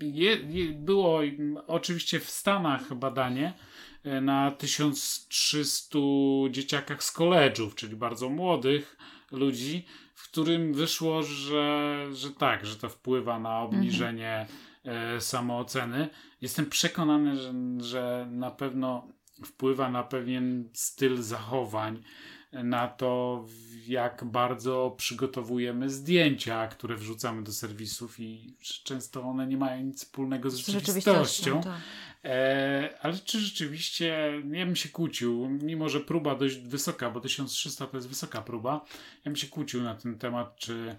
je, 0.00 0.36
je, 0.36 0.72
było 0.72 1.20
oczywiście 1.66 2.20
w 2.20 2.30
Stanach 2.30 2.94
badanie 2.94 3.52
na 4.22 4.50
1300 4.50 5.98
dzieciakach 6.50 7.04
z 7.04 7.12
koledżów, 7.12 7.74
czyli 7.74 7.96
bardzo 7.96 8.28
młodych 8.28 8.96
ludzi, 9.32 9.86
którym 10.32 10.74
wyszło, 10.74 11.22
że, 11.22 12.06
że 12.12 12.30
tak, 12.30 12.66
że 12.66 12.76
to 12.76 12.88
wpływa 12.88 13.38
na 13.38 13.60
obniżenie 13.60 14.46
mhm. 14.84 15.20
samooceny. 15.20 16.08
Jestem 16.40 16.66
przekonany, 16.66 17.36
że, 17.36 17.54
że 17.78 18.28
na 18.30 18.50
pewno 18.50 19.08
wpływa 19.44 19.90
na 19.90 20.02
pewien 20.02 20.68
styl 20.72 21.22
zachowań, 21.22 22.02
na 22.52 22.88
to, 22.88 23.44
jak 23.86 24.24
bardzo 24.24 24.94
przygotowujemy 24.96 25.90
zdjęcia, 25.90 26.68
które 26.68 26.96
wrzucamy 26.96 27.42
do 27.42 27.52
serwisów 27.52 28.20
i 28.20 28.56
często 28.84 29.22
one 29.22 29.46
nie 29.46 29.56
mają 29.56 29.82
nic 29.82 29.98
wspólnego 29.98 30.50
z 30.50 30.56
rzeczywistością. 30.56 31.12
rzeczywistością 31.12 31.62
tak. 31.62 31.80
E, 32.24 32.98
ale 33.00 33.18
czy 33.18 33.40
rzeczywiście, 33.40 34.32
ja 34.50 34.66
bym 34.66 34.76
się 34.76 34.88
kłócił, 34.88 35.48
mimo 35.48 35.88
że 35.88 36.00
próba 36.00 36.34
dość 36.34 36.58
wysoka, 36.58 37.10
bo 37.10 37.20
1300 37.20 37.86
to 37.86 37.96
jest 37.96 38.08
wysoka 38.08 38.42
próba, 38.42 38.84
ja 39.16 39.24
bym 39.24 39.36
się 39.36 39.46
kłócił 39.46 39.82
na 39.82 39.94
ten 39.94 40.18
temat, 40.18 40.56
czy 40.56 40.96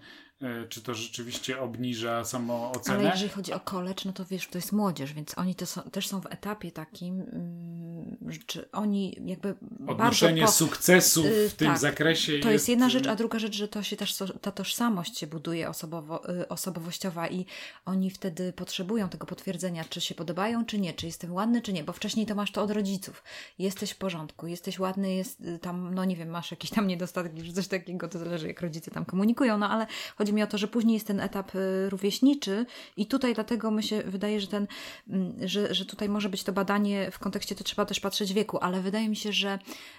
czy 0.68 0.82
to 0.82 0.94
rzeczywiście 0.94 1.60
obniża 1.60 2.24
samoocenę. 2.24 2.98
Ale 2.98 3.10
jeżeli 3.10 3.30
chodzi 3.30 3.52
o 3.52 3.60
college, 3.60 4.02
no 4.04 4.12
to 4.12 4.24
wiesz, 4.24 4.48
to 4.48 4.58
jest 4.58 4.72
młodzież, 4.72 5.12
więc 5.12 5.38
oni 5.38 5.54
to 5.54 5.66
są, 5.66 5.82
też 5.82 6.08
są 6.08 6.20
w 6.20 6.26
etapie 6.26 6.72
takim, 6.72 7.20
mm, 7.20 8.38
czy 8.46 8.70
oni 8.72 9.16
jakby 9.24 9.54
Odnoszenie 9.86 10.42
bardzo 10.42 10.52
po, 10.52 10.58
sukcesu 10.58 11.22
w 11.22 11.26
y, 11.26 11.50
tym 11.56 11.68
tak, 11.68 11.78
zakresie. 11.78 12.32
To 12.32 12.36
jest, 12.38 12.46
jest 12.46 12.68
jedna 12.68 12.88
rzecz, 12.88 13.06
a 13.06 13.16
druga 13.16 13.38
rzecz, 13.38 13.54
że 13.54 13.68
to 13.68 13.82
się 13.82 13.96
też 13.96 14.16
ta 14.40 14.52
tożsamość 14.52 15.18
się 15.18 15.26
buduje 15.26 15.68
osobowo, 15.68 16.30
y, 16.40 16.48
osobowościowa 16.48 17.28
i 17.28 17.46
oni 17.84 18.10
wtedy 18.10 18.52
potrzebują 18.52 19.08
tego 19.08 19.26
potwierdzenia, 19.26 19.84
czy 19.84 20.00
się 20.00 20.14
podobają, 20.14 20.64
czy 20.64 20.78
nie, 20.78 20.92
czy 20.92 21.06
jestem 21.06 21.32
ładny, 21.32 21.62
czy 21.62 21.72
nie, 21.72 21.84
bo 21.84 21.92
wcześniej 21.92 22.26
to 22.26 22.34
masz 22.34 22.52
to 22.52 22.62
od 22.62 22.70
rodziców. 22.70 23.22
Jesteś 23.58 23.90
w 23.90 23.96
porządku, 23.96 24.46
jesteś 24.46 24.78
ładny, 24.78 25.14
jest 25.14 25.42
tam, 25.60 25.94
no 25.94 26.04
nie 26.04 26.16
wiem, 26.16 26.28
masz 26.28 26.50
jakiś 26.50 26.70
tam 26.70 26.86
niedostatek, 26.92 27.32
czy 27.44 27.52
coś 27.52 27.68
takiego, 27.68 28.08
to 28.08 28.18
zależy 28.18 28.46
jak 28.46 28.60
rodzice 28.60 28.90
tam 28.90 29.04
komunikują, 29.04 29.58
no 29.58 29.70
ale 29.70 29.86
chodzi 30.16 30.32
mi 30.34 30.42
o 30.42 30.46
to, 30.46 30.58
że 30.58 30.68
później 30.68 30.94
jest 30.94 31.06
ten 31.06 31.20
etap 31.20 31.54
y, 31.54 31.90
rówieśniczy 31.90 32.66
i 32.96 33.06
tutaj 33.06 33.34
dlatego 33.34 33.70
mi 33.70 33.82
się 33.82 34.02
wydaje, 34.02 34.40
że 34.40 34.46
ten, 34.46 34.66
mm, 35.08 35.48
że, 35.48 35.74
że 35.74 35.84
tutaj 35.84 36.08
może 36.08 36.28
być 36.28 36.44
to 36.44 36.52
badanie 36.52 37.10
w 37.10 37.18
kontekście, 37.18 37.54
to 37.54 37.64
trzeba 37.64 37.84
też 37.84 38.00
patrzeć 38.00 38.32
wieku, 38.32 38.58
ale 38.60 38.80
wydaje 38.80 39.08
mi 39.08 39.16
się, 39.16 39.32
że 39.32 39.58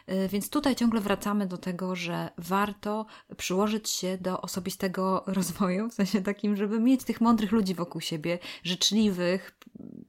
y, 0.10 0.28
więc 0.28 0.50
tutaj 0.50 0.76
ciągle 0.76 1.02
wracamy 1.02 1.48
do 1.48 1.58
tego, 1.58 1.96
że 1.96 2.30
warto 2.38 3.06
przyłożyć 3.38 3.90
się 3.90 4.18
do 4.22 4.42
osobistego 4.42 5.24
rozwoju, 5.28 5.90
w 5.90 5.94
sensie 5.94 6.22
takim, 6.22 6.56
żeby 6.56 6.80
mieć 6.80 7.04
tych 7.04 7.22
mądrych 7.22 7.52
ludzi 7.52 7.76
wokół 7.76 8.02
siebie, 8.02 8.40
życzliwych, 8.64 9.58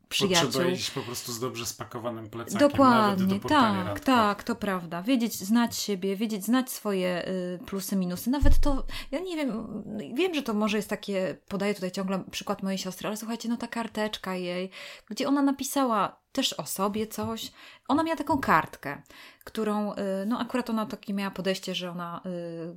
przyjaciół. 0.09 0.51
Trzeba 0.51 0.69
iść 0.69 0.91
po 0.91 1.01
prostu 1.01 1.33
z 1.33 1.41
dobrze 1.41 1.67
spakowanym 1.67 2.31
plecakiem. 2.31 2.69
Dokładnie, 2.69 3.39
do 3.39 3.49
tak, 3.49 4.01
tak, 4.01 4.43
to 4.43 4.55
prawda. 4.55 5.03
Wiedzieć, 5.03 5.35
znać 5.35 5.77
siebie, 5.77 6.17
wiedzieć, 6.17 6.45
znać 6.45 6.71
swoje 6.71 7.29
y, 7.29 7.59
plusy, 7.67 7.97
minusy. 7.97 8.31
Nawet 8.31 8.59
to, 8.61 8.85
ja 9.11 9.21
nie 9.21 9.37
wiem, 9.37 9.83
wiem, 10.15 10.35
że 10.35 10.43
to 10.43 10.55
może 10.55 10.77
jest 10.77 10.89
takie, 10.91 11.39
podaję 11.49 11.75
tutaj 11.75 11.91
ciągle 11.91 12.25
przykład 12.31 12.63
mojej 12.63 12.79
siostry, 12.79 13.09
ale 13.09 13.17
słuchajcie, 13.17 13.49
no 13.49 13.57
ta 13.57 13.67
karteczka 13.67 14.35
jej, 14.35 14.71
gdzie 15.11 15.29
ona 15.29 15.43
napisała 15.43 16.26
też 16.37 16.53
o 16.53 16.67
sobie 16.67 17.07
coś. 17.07 17.53
Ona 17.89 18.03
miała 18.03 18.17
taką 18.17 18.39
kartkę, 18.39 19.03
którą, 19.45 19.93
y, 19.93 19.97
no 20.27 20.39
akurat 20.39 20.71
ona 20.71 20.87
takie 20.87 21.15
miała 21.15 21.31
podejście, 21.31 21.75
że 21.75 21.91
ona, 21.91 22.21
y, 22.27 22.75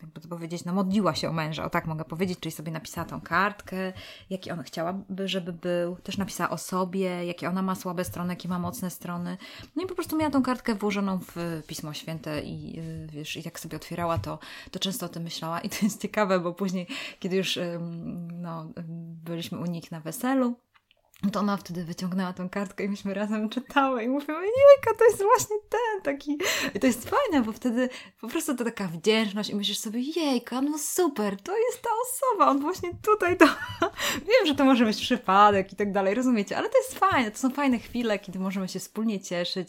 jakby 0.00 0.20
to 0.20 0.28
powiedzieć, 0.28 0.64
no 0.64 0.72
modliła 0.72 1.14
się 1.14 1.28
o 1.28 1.32
męża, 1.32 1.64
o 1.64 1.70
tak 1.70 1.86
mogę 1.86 2.04
powiedzieć, 2.04 2.40
czyli 2.40 2.52
sobie 2.52 2.72
napisała 2.72 3.06
tą 3.06 3.20
kartkę, 3.20 3.92
jaki 4.30 4.50
ona 4.50 4.62
chciałaby, 4.62 5.28
żeby 5.28 5.52
był, 5.52 5.96
też 5.96 6.18
napisała 6.18 6.50
o 6.50 6.58
sobie, 6.58 7.26
jakie 7.26 7.48
ona 7.48 7.62
ma 7.62 7.74
słabe 7.74 8.04
strony, 8.04 8.32
jakie 8.32 8.48
ma 8.48 8.58
mocne 8.58 8.90
strony. 8.90 9.36
No 9.76 9.84
i 9.84 9.86
po 9.86 9.94
prostu 9.94 10.16
miała 10.16 10.30
tą 10.30 10.42
kartkę 10.42 10.74
włożoną 10.74 11.18
w 11.18 11.62
Pismo 11.66 11.94
Święte 11.94 12.42
i 12.42 12.78
y, 12.78 13.06
wiesz, 13.12 13.36
i 13.36 13.42
jak 13.44 13.60
sobie 13.60 13.76
otwierała 13.76 14.18
to, 14.18 14.38
to 14.70 14.78
często 14.78 15.06
o 15.06 15.08
tym 15.08 15.22
myślała 15.22 15.60
i 15.60 15.68
to 15.68 15.76
jest 15.82 16.02
ciekawe, 16.02 16.40
bo 16.40 16.52
później, 16.52 16.86
kiedy 17.18 17.36
już 17.36 17.58
no, 18.32 18.72
byliśmy 19.24 19.58
u 19.58 19.66
nich 19.66 19.90
na 19.90 20.00
weselu, 20.00 20.56
to 21.30 21.40
ona 21.40 21.56
wtedy 21.56 21.84
wyciągnęła 21.84 22.32
tą 22.32 22.48
kartkę 22.48 22.84
i 22.84 22.88
myśmy 22.88 23.14
razem 23.14 23.48
czytały 23.48 24.04
i 24.04 24.08
mówimy, 24.08 24.34
jejka, 24.34 24.98
to 24.98 25.04
jest 25.04 25.22
właśnie 25.22 25.56
ten 25.68 26.02
taki. 26.02 26.38
I 26.74 26.80
to 26.80 26.86
jest 26.86 27.10
fajne, 27.10 27.46
bo 27.46 27.52
wtedy 27.52 27.88
po 28.20 28.28
prostu 28.28 28.56
to 28.56 28.64
taka 28.64 28.88
wdzięczność 28.88 29.50
i 29.50 29.54
myślisz 29.54 29.78
sobie, 29.78 30.00
jejka, 30.16 30.62
no 30.62 30.78
super, 30.78 31.40
to 31.40 31.56
jest 31.56 31.82
ta 31.82 31.90
osoba, 32.02 32.50
on 32.50 32.60
właśnie 32.60 32.90
tutaj 33.02 33.36
to... 33.36 33.46
Wiem, 34.28 34.46
że 34.46 34.54
to 34.54 34.64
może 34.64 34.84
być 34.84 35.00
przypadek 35.00 35.72
i 35.72 35.76
tak 35.76 35.92
dalej, 35.92 36.14
rozumiecie, 36.14 36.56
ale 36.56 36.68
to 36.68 36.78
jest 36.78 36.98
fajne, 36.98 37.30
to 37.30 37.38
są 37.38 37.50
fajne 37.50 37.78
chwile, 37.78 38.18
kiedy 38.18 38.38
możemy 38.38 38.68
się 38.68 38.78
wspólnie 38.78 39.20
cieszyć 39.20 39.68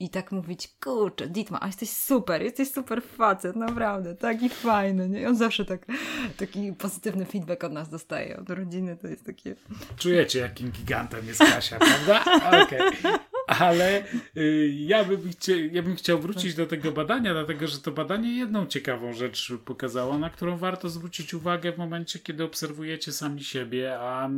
i 0.00 0.10
tak 0.10 0.32
mówić, 0.32 0.68
kurczę, 0.84 1.26
Ditma, 1.26 1.60
a 1.60 1.66
jesteś 1.66 1.90
super, 1.90 2.42
jesteś 2.42 2.72
super 2.72 3.02
facet, 3.02 3.56
naprawdę, 3.56 4.14
taki 4.14 4.48
fajny, 4.48 5.08
nie? 5.08 5.20
I 5.20 5.26
on 5.26 5.36
zawsze 5.36 5.64
tak, 5.64 5.86
taki 6.36 6.72
pozytywny 6.72 7.24
feedback 7.26 7.64
od 7.64 7.72
nas 7.72 7.88
dostaje, 7.88 8.36
od 8.36 8.50
rodziny, 8.50 8.96
to 8.96 9.08
jest 9.08 9.26
takie... 9.26 9.54
Czujecie, 9.96 10.38
jakim 10.38 10.72
gigantem 10.84 11.26
jest 11.26 11.40
Kasia, 11.40 11.78
prawda? 11.78 12.24
Okej. 12.62 12.88
Okay. 12.88 13.18
Ale 13.46 14.04
y, 14.36 14.72
ja, 14.76 15.04
bym 15.04 15.30
chcie, 15.32 15.66
ja 15.66 15.82
bym 15.82 15.96
chciał 15.96 16.18
wrócić 16.18 16.54
do 16.54 16.66
tego 16.66 16.92
badania, 16.92 17.32
dlatego 17.32 17.66
że 17.66 17.78
to 17.78 17.92
badanie 17.92 18.36
jedną 18.36 18.66
ciekawą 18.66 19.12
rzecz 19.12 19.52
pokazało, 19.64 20.18
na 20.18 20.30
którą 20.30 20.56
warto 20.56 20.88
zwrócić 20.88 21.34
uwagę 21.34 21.72
w 21.72 21.78
momencie, 21.78 22.18
kiedy 22.18 22.44
obserwujecie 22.44 23.12
sami 23.12 23.44
siebie, 23.44 23.98
a, 24.00 24.30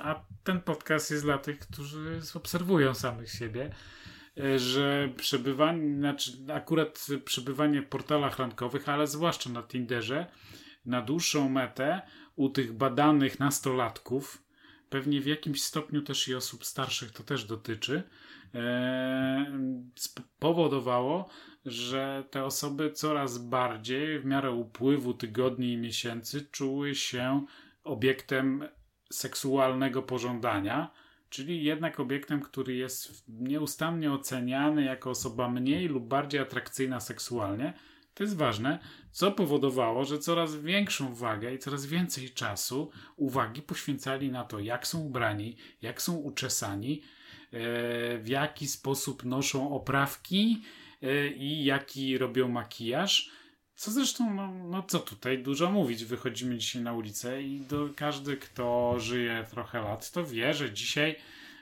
a 0.00 0.20
ten 0.44 0.60
podcast 0.60 1.10
jest 1.10 1.24
dla 1.24 1.38
tych, 1.38 1.58
którzy 1.58 2.20
obserwują 2.34 2.94
samych 2.94 3.30
siebie 3.30 3.70
y, 4.38 4.58
że 4.58 5.08
przebywanie, 5.16 5.96
znaczy 5.96 6.32
akurat 6.54 7.06
przebywanie 7.24 7.82
w 7.82 7.88
portalach 7.88 8.38
randkowych, 8.38 8.88
ale 8.88 9.06
zwłaszcza 9.06 9.50
na 9.50 9.62
Tinderze, 9.62 10.26
na 10.86 11.02
dłuższą 11.02 11.48
metę 11.48 12.02
u 12.36 12.48
tych 12.48 12.72
badanych 12.72 13.40
nastolatków, 13.40 14.42
pewnie 14.92 15.20
w 15.20 15.26
jakimś 15.26 15.62
stopniu 15.62 16.02
też 16.02 16.28
i 16.28 16.34
osób 16.34 16.64
starszych 16.64 17.12
to 17.12 17.22
też 17.22 17.44
dotyczy, 17.44 18.02
e, 18.54 19.46
spowodowało, 19.94 21.28
że 21.66 22.24
te 22.30 22.44
osoby 22.44 22.92
coraz 22.92 23.38
bardziej 23.38 24.20
w 24.20 24.24
miarę 24.24 24.50
upływu 24.50 25.14
tygodni 25.14 25.72
i 25.72 25.76
miesięcy 25.76 26.46
czuły 26.50 26.94
się 26.94 27.46
obiektem 27.84 28.68
seksualnego 29.12 30.02
pożądania, 30.02 30.90
czyli 31.28 31.64
jednak 31.64 32.00
obiektem, 32.00 32.40
który 32.40 32.74
jest 32.74 33.24
nieustannie 33.28 34.12
oceniany 34.12 34.84
jako 34.84 35.10
osoba 35.10 35.48
mniej 35.48 35.88
lub 35.88 36.08
bardziej 36.08 36.40
atrakcyjna 36.40 37.00
seksualnie. 37.00 37.74
To 38.14 38.24
jest 38.24 38.36
ważne, 38.36 38.78
co 39.12 39.32
powodowało, 39.32 40.04
że 40.04 40.18
coraz 40.18 40.56
większą 40.56 41.14
wagę 41.14 41.54
i 41.54 41.58
coraz 41.58 41.86
więcej 41.86 42.30
czasu, 42.30 42.90
uwagi 43.16 43.62
poświęcali 43.62 44.30
na 44.30 44.44
to, 44.44 44.58
jak 44.58 44.86
są 44.86 45.00
ubrani, 45.00 45.56
jak 45.82 46.02
są 46.02 46.16
uczesani, 46.16 47.02
e, 47.52 47.58
w 48.18 48.24
jaki 48.28 48.68
sposób 48.68 49.24
noszą 49.24 49.74
oprawki 49.74 50.62
e, 51.02 51.28
i 51.28 51.64
jaki 51.64 52.18
robią 52.18 52.48
makijaż. 52.48 53.30
Co 53.74 53.90
zresztą, 53.90 54.34
no, 54.34 54.52
no 54.52 54.82
co 54.82 54.98
tutaj 54.98 55.42
dużo 55.42 55.70
mówić. 55.70 56.04
Wychodzimy 56.04 56.58
dzisiaj 56.58 56.82
na 56.82 56.92
ulicę 56.92 57.42
i 57.42 57.60
do, 57.60 57.88
każdy, 57.96 58.36
kto 58.36 58.94
żyje 58.98 59.44
trochę 59.50 59.82
lat, 59.82 60.10
to 60.10 60.24
wie, 60.24 60.54
że 60.54 60.72
dzisiaj 60.72 61.16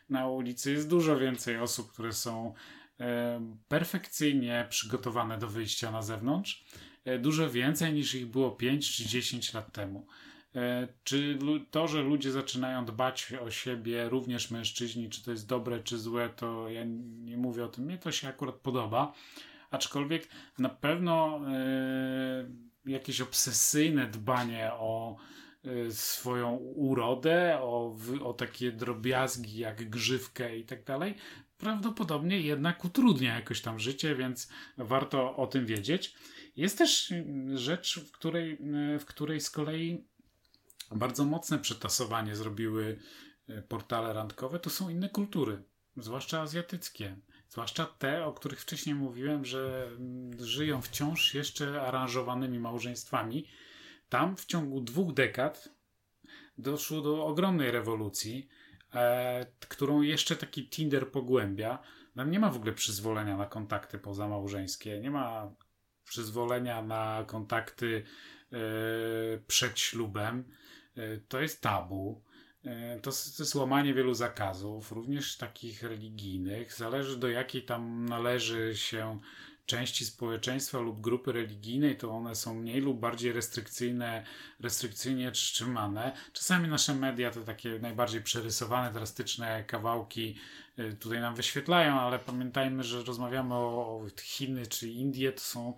na 0.08 0.28
ulicy 0.28 0.72
jest 0.72 0.88
dużo 0.88 1.18
więcej 1.18 1.58
osób, 1.58 1.92
które 1.92 2.12
są 2.12 2.54
e, 3.00 3.40
perfekcyjnie 3.68 4.66
przygotowane 4.68 5.38
do 5.38 5.48
wyjścia 5.48 5.90
na 5.90 6.02
zewnątrz 6.02 6.64
dużo 7.18 7.50
więcej 7.50 7.92
niż 7.92 8.14
ich 8.14 8.26
było 8.26 8.50
5 8.50 8.96
czy 8.96 9.06
10 9.06 9.54
lat 9.54 9.72
temu. 9.72 10.06
E, 10.56 10.88
czy 11.04 11.38
to, 11.70 11.88
że 11.88 12.02
ludzie 12.02 12.32
zaczynają 12.32 12.84
dbać 12.84 13.32
o 13.32 13.50
siebie, 13.50 14.08
również 14.08 14.50
mężczyźni, 14.50 15.10
czy 15.10 15.24
to 15.24 15.30
jest 15.30 15.48
dobre, 15.48 15.82
czy 15.82 15.98
złe, 15.98 16.30
to 16.36 16.68
ja 16.68 16.84
nie 17.24 17.36
mówię 17.36 17.64
o 17.64 17.68
tym. 17.68 17.84
Mnie 17.84 17.98
to 17.98 18.12
się 18.12 18.28
akurat 18.28 18.54
podoba. 18.54 19.12
Aczkolwiek 19.70 20.28
na 20.58 20.68
pewno 20.68 21.40
e, 21.48 22.50
jakieś 22.86 23.20
obsesyjne 23.20 24.06
dbanie 24.06 24.70
o 24.72 25.16
swoją 25.90 26.56
urodę, 26.56 27.58
o, 27.60 27.96
o 28.24 28.32
takie 28.32 28.72
drobiazgi 28.72 29.58
jak 29.58 29.90
grzywkę 29.90 30.58
i 30.58 30.64
tak 30.64 30.84
dalej, 30.84 31.14
prawdopodobnie 31.58 32.40
jednak 32.40 32.84
utrudnia 32.84 33.34
jakoś 33.34 33.60
tam 33.60 33.78
życie, 33.78 34.14
więc 34.14 34.48
warto 34.78 35.36
o 35.36 35.46
tym 35.46 35.66
wiedzieć. 35.66 36.14
Jest 36.56 36.78
też 36.78 37.14
rzecz, 37.54 38.00
w 38.00 38.12
której, 38.12 38.58
w 39.00 39.04
której 39.04 39.40
z 39.40 39.50
kolei 39.50 40.04
bardzo 40.90 41.24
mocne 41.24 41.58
przetasowanie 41.58 42.36
zrobiły 42.36 42.98
e, 43.48 43.62
portale 43.62 44.12
randkowe, 44.12 44.58
to 44.58 44.70
są 44.70 44.88
inne 44.88 45.08
kultury, 45.08 45.62
zwłaszcza 45.96 46.40
azjatyckie. 46.40 47.16
Zwłaszcza 47.48 47.86
te, 47.86 48.24
o 48.24 48.32
których 48.32 48.60
wcześniej 48.60 48.94
mówiłem, 48.94 49.44
że 49.44 49.90
mm, 49.96 50.46
żyją 50.46 50.82
wciąż 50.82 51.34
jeszcze 51.34 51.82
aranżowanymi 51.82 52.58
małżeństwami. 52.58 53.46
Tam 54.08 54.36
w 54.36 54.46
ciągu 54.46 54.80
dwóch 54.80 55.14
dekad 55.14 55.68
doszło 56.58 57.00
do 57.00 57.26
ogromnej 57.26 57.70
rewolucji, 57.70 58.48
e, 58.94 59.46
którą 59.68 60.02
jeszcze 60.02 60.36
taki 60.36 60.68
Tinder 60.68 61.10
pogłębia. 61.10 61.78
Tam 62.14 62.30
nie 62.30 62.40
ma 62.40 62.50
w 62.50 62.56
ogóle 62.56 62.72
przyzwolenia 62.72 63.36
na 63.36 63.46
kontakty 63.46 63.98
pozamałżeńskie, 63.98 65.00
nie 65.00 65.10
ma 65.10 65.52
przyzwolenia 66.10 66.82
na 66.82 67.24
kontakty 67.26 68.02
e, 68.52 68.56
przed 69.46 69.78
ślubem, 69.78 70.44
e, 70.96 71.16
to 71.16 71.40
jest 71.40 71.60
tabu. 71.60 72.22
E, 72.64 73.00
to, 73.00 73.10
jest 73.38 73.54
łamanie 73.54 73.94
wielu 73.94 74.14
zakazów, 74.14 74.92
również 74.92 75.36
takich 75.36 75.82
religijnych. 75.82 76.74
Zależy 76.74 77.16
do 77.16 77.28
jakiej 77.28 77.62
tam 77.62 78.06
należy 78.06 78.76
się 78.76 79.18
części 79.66 80.04
społeczeństwa 80.04 80.78
lub 80.78 81.00
grupy 81.00 81.32
religijnej, 81.32 81.96
to 81.96 82.10
one 82.10 82.34
są 82.34 82.54
mniej 82.54 82.80
lub 82.80 83.00
bardziej 83.00 83.32
restrykcyjne, 83.32 84.24
restrykcyjnie 84.60 85.32
trzymane. 85.32 86.12
Czasami 86.32 86.68
nasze 86.68 86.94
media 86.94 87.30
to 87.30 87.40
takie 87.40 87.78
najbardziej 87.78 88.22
przerysowane, 88.22 88.92
drastyczne 88.92 89.64
kawałki 89.64 90.36
tutaj 91.00 91.20
nam 91.20 91.34
wyświetlają, 91.34 92.00
ale 92.00 92.18
pamiętajmy, 92.18 92.84
że 92.84 93.02
rozmawiamy 93.02 93.54
o, 93.54 93.58
o 93.58 94.06
Chiny 94.22 94.66
czy 94.66 94.88
Indie, 94.88 95.32
to 95.32 95.40
są 95.40 95.74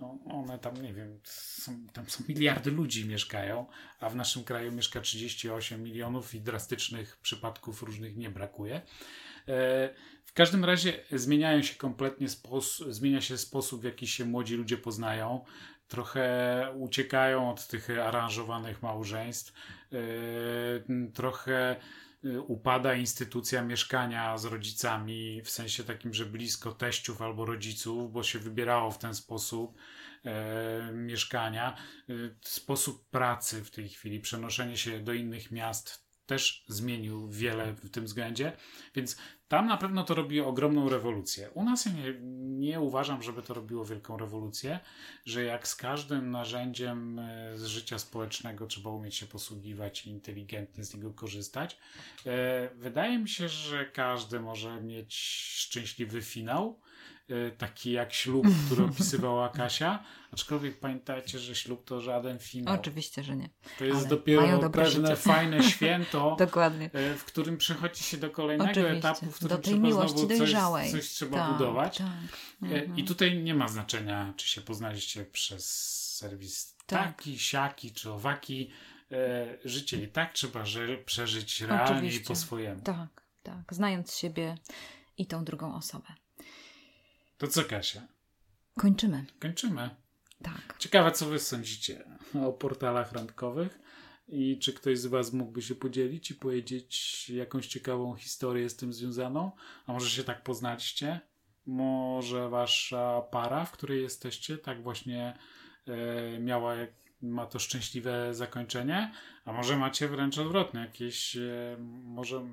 no, 0.00 0.18
one 0.30 0.58
tam, 0.58 0.82
nie 0.82 0.94
wiem, 0.94 1.20
są, 1.24 1.86
tam 1.92 2.10
są 2.10 2.24
miliardy 2.28 2.70
ludzi 2.70 3.08
mieszkają, 3.08 3.66
a 4.00 4.10
w 4.10 4.16
naszym 4.16 4.44
kraju 4.44 4.72
mieszka 4.72 5.00
38 5.00 5.82
milionów 5.82 6.34
i 6.34 6.40
drastycznych 6.40 7.16
przypadków 7.16 7.82
różnych 7.82 8.16
nie 8.16 8.30
brakuje. 8.30 8.74
E, 8.76 8.82
w 10.24 10.32
każdym 10.32 10.64
razie 10.64 10.92
zmieniają 11.12 11.62
się 11.62 11.74
kompletnie 11.74 12.28
sposób, 12.28 12.92
zmienia 12.92 13.20
się 13.20 13.38
sposób, 13.38 13.80
w 13.80 13.84
jaki 13.84 14.06
się 14.06 14.24
młodzi 14.24 14.56
ludzie 14.56 14.76
poznają. 14.76 15.44
Trochę 15.88 16.74
uciekają 16.78 17.50
od 17.50 17.66
tych 17.66 17.90
aranżowanych 17.90 18.82
małżeństw. 18.82 19.52
E, 19.92 19.96
trochę 21.14 21.76
upada 22.46 22.94
instytucja 22.94 23.62
mieszkania 23.62 24.38
z 24.38 24.44
rodzicami, 24.44 25.42
w 25.44 25.50
sensie 25.50 25.84
takim, 25.84 26.14
że 26.14 26.26
blisko 26.26 26.72
teściów 26.72 27.22
albo 27.22 27.44
rodziców, 27.44 28.12
bo 28.12 28.22
się 28.22 28.38
wybierało 28.38 28.90
w 28.90 28.98
ten 28.98 29.14
sposób 29.14 29.78
e, 30.24 30.92
mieszkania. 30.92 31.76
Y, 32.10 32.34
sposób 32.42 33.08
pracy 33.10 33.64
w 33.64 33.70
tej 33.70 33.88
chwili, 33.88 34.20
przenoszenie 34.20 34.76
się 34.76 35.00
do 35.00 35.12
innych 35.12 35.50
miast 35.50 36.05
też 36.26 36.64
zmienił 36.68 37.30
wiele 37.30 37.72
w 37.72 37.90
tym 37.90 38.04
względzie, 38.04 38.52
więc 38.94 39.16
tam 39.48 39.66
na 39.66 39.76
pewno 39.76 40.04
to 40.04 40.14
robi 40.14 40.40
ogromną 40.40 40.88
rewolucję. 40.88 41.50
U 41.50 41.64
nas 41.64 41.86
ja 41.86 41.92
nie, 41.92 42.14
nie 42.58 42.80
uważam, 42.80 43.22
żeby 43.22 43.42
to 43.42 43.54
robiło 43.54 43.84
wielką 43.84 44.16
rewolucję, 44.16 44.80
że 45.24 45.44
jak 45.44 45.68
z 45.68 45.76
każdym 45.76 46.30
narzędziem 46.30 47.18
e, 47.18 47.58
z 47.58 47.64
życia 47.64 47.98
społecznego 47.98 48.66
trzeba 48.66 48.90
umieć 48.90 49.14
się 49.14 49.26
posługiwać 49.26 50.06
i 50.06 50.10
inteligentnie 50.10 50.84
z 50.84 50.94
niego 50.94 51.10
korzystać. 51.10 51.78
E, 52.26 52.70
wydaje 52.74 53.18
mi 53.18 53.28
się, 53.28 53.48
że 53.48 53.84
każdy 53.84 54.40
może 54.40 54.80
mieć 54.80 55.14
szczęśliwy 55.56 56.22
finał 56.22 56.80
taki 57.58 57.92
jak 57.92 58.12
ślub, 58.12 58.46
który 58.66 58.84
opisywała 58.84 59.48
Kasia. 59.58 60.04
Aczkolwiek 60.32 60.80
pamiętajcie, 60.80 61.38
że 61.38 61.54
ślub 61.54 61.84
to 61.84 62.00
żaden 62.00 62.38
finał. 62.38 62.74
Oczywiście, 62.74 63.22
że 63.22 63.36
nie. 63.36 63.50
To 63.78 63.84
jest 63.84 63.98
Ale 63.98 64.08
dopiero 64.08 64.70
pewne 64.70 65.08
życie. 65.08 65.16
fajne 65.16 65.62
święto. 65.72 66.36
E, 66.92 67.14
w 67.14 67.24
którym 67.24 67.56
przechodzi 67.56 68.02
się 68.02 68.16
do 68.16 68.30
kolejnego 68.30 68.70
Oczywiście. 68.70 68.98
etapu, 68.98 69.26
w 69.26 69.34
którym 69.36 69.56
do 69.56 69.62
tej 69.62 69.80
miłości 69.80 70.28
dojrzałej. 70.28 70.90
Coś, 70.90 71.00
coś 71.00 71.10
trzeba 71.10 71.36
tak, 71.36 71.52
budować. 71.52 71.98
Tak. 71.98 72.06
Mhm. 72.62 72.96
I 72.96 73.04
tutaj 73.04 73.38
nie 73.42 73.54
ma 73.54 73.68
znaczenia, 73.68 74.34
czy 74.36 74.48
się 74.48 74.60
poznaliście 74.60 75.24
przez 75.24 75.64
serwis 76.16 76.76
tak. 76.86 77.06
taki, 77.06 77.38
siaki 77.38 77.92
czy 77.92 78.12
owaki. 78.12 78.70
Życie 79.64 80.02
i 80.02 80.08
tak 80.08 80.32
trzeba 80.32 80.64
przeżyć 81.04 81.60
realnie 81.60 81.96
Oczywiście. 81.96 82.20
i 82.20 82.24
po 82.24 82.34
swojemu. 82.36 82.80
Tak, 82.80 83.22
tak. 83.42 83.74
Znając 83.74 84.14
siebie 84.16 84.54
i 85.18 85.26
tą 85.26 85.44
drugą 85.44 85.74
osobę. 85.74 86.06
To 87.38 87.46
co, 87.46 87.64
Kasia? 87.64 88.08
Kończymy. 88.78 89.24
Kończymy. 89.40 89.90
Tak. 90.42 90.76
Ciekawe, 90.78 91.12
co 91.12 91.26
wy 91.26 91.38
sądzicie 91.38 92.04
o 92.46 92.52
portalach 92.52 93.12
randkowych 93.12 93.78
i 94.28 94.58
czy 94.58 94.72
ktoś 94.72 94.98
z 94.98 95.06
was 95.06 95.32
mógłby 95.32 95.62
się 95.62 95.74
podzielić 95.74 96.30
i 96.30 96.34
powiedzieć 96.34 97.30
jakąś 97.30 97.66
ciekawą 97.66 98.16
historię 98.16 98.70
z 98.70 98.76
tym 98.76 98.92
związaną? 98.92 99.50
A 99.86 99.92
może 99.92 100.10
się 100.10 100.24
tak 100.24 100.42
poznaliście? 100.42 101.20
Może 101.66 102.48
wasza 102.48 103.22
para, 103.30 103.64
w 103.64 103.72
której 103.72 104.02
jesteście, 104.02 104.58
tak 104.58 104.82
właśnie 104.82 105.38
e, 105.86 106.38
miała 106.38 106.74
ma 107.22 107.46
to 107.46 107.58
szczęśliwe 107.58 108.34
zakończenie, 108.34 109.12
a 109.44 109.52
może 109.52 109.76
macie 109.76 110.08
wręcz 110.08 110.38
odwrotnie, 110.38 110.80
jakieś, 110.80 111.36
e, 111.36 111.76
może 112.04 112.46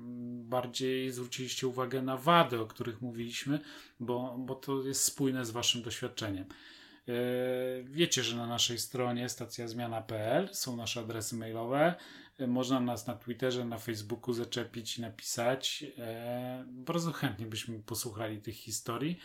bardziej 0.44 1.12
zwróciliście 1.12 1.68
uwagę 1.68 2.02
na 2.02 2.16
wady, 2.16 2.60
o 2.60 2.66
których 2.66 3.02
mówiliśmy, 3.02 3.60
bo, 4.00 4.36
bo 4.38 4.54
to 4.54 4.82
jest 4.82 5.02
spójne 5.02 5.44
z 5.44 5.50
waszym 5.50 5.82
doświadczeniem. 5.82 6.44
E, 6.44 7.12
wiecie, 7.84 8.22
że 8.22 8.36
na 8.36 8.46
naszej 8.46 8.78
stronie 8.78 9.28
stacjazmiana.pl 9.28 10.48
są 10.52 10.76
nasze 10.76 11.00
adresy 11.00 11.36
mailowe. 11.36 11.94
E, 12.38 12.46
można 12.46 12.80
nas 12.80 13.06
na 13.06 13.14
Twitterze, 13.14 13.64
na 13.64 13.78
Facebooku 13.78 14.32
zaczepić 14.32 14.98
i 14.98 15.00
napisać. 15.00 15.84
Bardzo 16.66 17.12
chętnie 17.12 17.46
byśmy 17.46 17.78
posłuchali 17.78 18.38
tych 18.38 18.54
historii. 18.54 19.18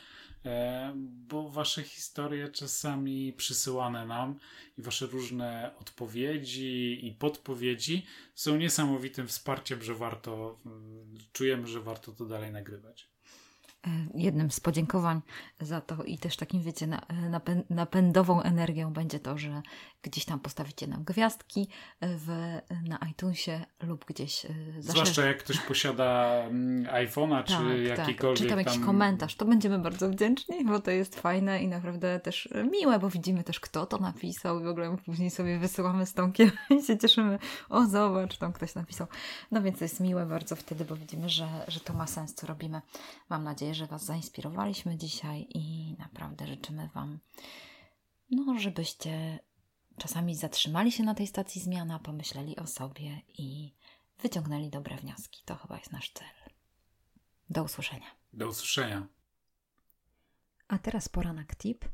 E, 0.45 0.91
bo 1.27 1.49
wasze 1.49 1.83
historie 1.83 2.49
czasami 2.49 3.33
przysyłane 3.33 4.05
nam 4.05 4.39
i 4.77 4.81
wasze 4.81 5.05
różne 5.05 5.71
odpowiedzi 5.79 6.99
i 7.07 7.11
podpowiedzi 7.11 8.05
są 8.35 8.57
niesamowitym 8.57 9.27
wsparciem, 9.27 9.83
że 9.83 9.95
warto, 9.95 10.59
mm, 10.65 11.17
czujemy, 11.33 11.67
że 11.67 11.81
warto 11.81 12.11
to 12.11 12.25
dalej 12.25 12.51
nagrywać. 12.51 13.09
E, 13.87 13.89
jednym 14.15 14.51
z 14.51 14.59
podziękowań 14.59 15.21
za 15.59 15.81
to 15.81 16.03
i 16.03 16.17
też 16.17 16.37
takim, 16.37 16.63
wiecie, 16.63 16.87
napędową 17.69 18.41
energią 18.41 18.93
będzie 18.93 19.19
to, 19.19 19.37
że 19.37 19.61
gdzieś 20.01 20.25
tam 20.25 20.39
postawicie 20.39 20.87
nam 20.87 21.03
gwiazdki 21.03 21.67
w, 22.01 22.57
na 22.89 22.99
iTunesie 23.11 23.65
lub 23.81 24.05
gdzieś 24.05 24.45
e, 24.45 24.49
Zwłaszcza 24.79 25.25
jak 25.25 25.37
ktoś 25.37 25.59
posiada 25.59 26.33
mm, 26.45 26.83
iPhone'a 26.83 27.43
czy 27.43 27.53
tak, 27.53 27.97
jakikolwiek 27.97 28.17
tak. 28.17 28.37
Czy 28.37 28.45
tam 28.45 28.59
jakiś 28.59 28.73
tam... 28.73 28.85
komentarz, 28.85 29.35
to 29.35 29.45
będziemy 29.45 29.79
bardzo 29.79 30.09
wdzięczni, 30.09 30.65
bo 30.65 30.79
to 30.79 30.91
jest 30.91 31.19
fajne 31.19 31.63
i 31.63 31.67
naprawdę 31.67 32.19
też 32.19 32.49
miłe, 32.71 32.99
bo 32.99 33.09
widzimy 33.09 33.43
też 33.43 33.59
kto 33.59 33.85
to 33.85 33.97
napisał 33.97 34.59
i 34.59 34.63
w 34.63 34.67
ogóle 34.67 34.97
później 35.05 35.29
sobie 35.29 35.59
wysyłamy 35.59 36.05
z 36.05 36.13
Tomkiem 36.13 36.51
i 36.79 36.83
się 36.83 36.97
cieszymy, 36.97 37.39
o 37.69 37.85
zobacz, 37.85 38.37
tam 38.37 38.53
ktoś 38.53 38.75
napisał. 38.75 39.07
No 39.51 39.61
więc 39.61 39.77
to 39.77 39.85
jest 39.85 39.99
miłe 39.99 40.25
bardzo 40.25 40.55
wtedy, 40.55 40.85
bo 40.85 40.95
widzimy, 40.95 41.29
że, 41.29 41.47
że 41.67 41.79
to 41.79 41.93
ma 41.93 42.07
sens, 42.07 42.35
co 42.35 42.47
robimy. 42.47 42.81
Mam 43.29 43.43
nadzieję, 43.43 43.75
że 43.75 43.87
Was 43.87 44.05
zainspirowaliśmy 44.05 44.97
dzisiaj 44.97 45.47
i 45.49 45.95
naprawdę 45.99 46.47
życzymy 46.47 46.89
Wam, 46.93 47.19
no, 48.31 48.59
żebyście 48.59 49.39
czasami 49.99 50.35
zatrzymali 50.35 50.91
się 50.91 51.03
na 51.03 51.15
tej 51.15 51.27
stacji 51.27 51.61
zmiana, 51.61 51.99
pomyśleli 51.99 52.55
o 52.55 52.67
sobie 52.67 53.21
i 53.37 53.73
wyciągnęli 54.21 54.69
dobre 54.69 54.97
wnioski. 54.97 55.41
To 55.45 55.55
chyba 55.55 55.77
jest 55.77 55.91
nasz 55.91 56.11
cel. 56.13 56.27
Do 57.49 57.63
usłyszenia. 57.63 58.07
Do 58.33 58.47
usłyszenia. 58.49 59.07
A 60.67 60.77
teraz 60.77 61.09
pora 61.09 61.33
na 61.33 61.45
tip, 61.57 61.85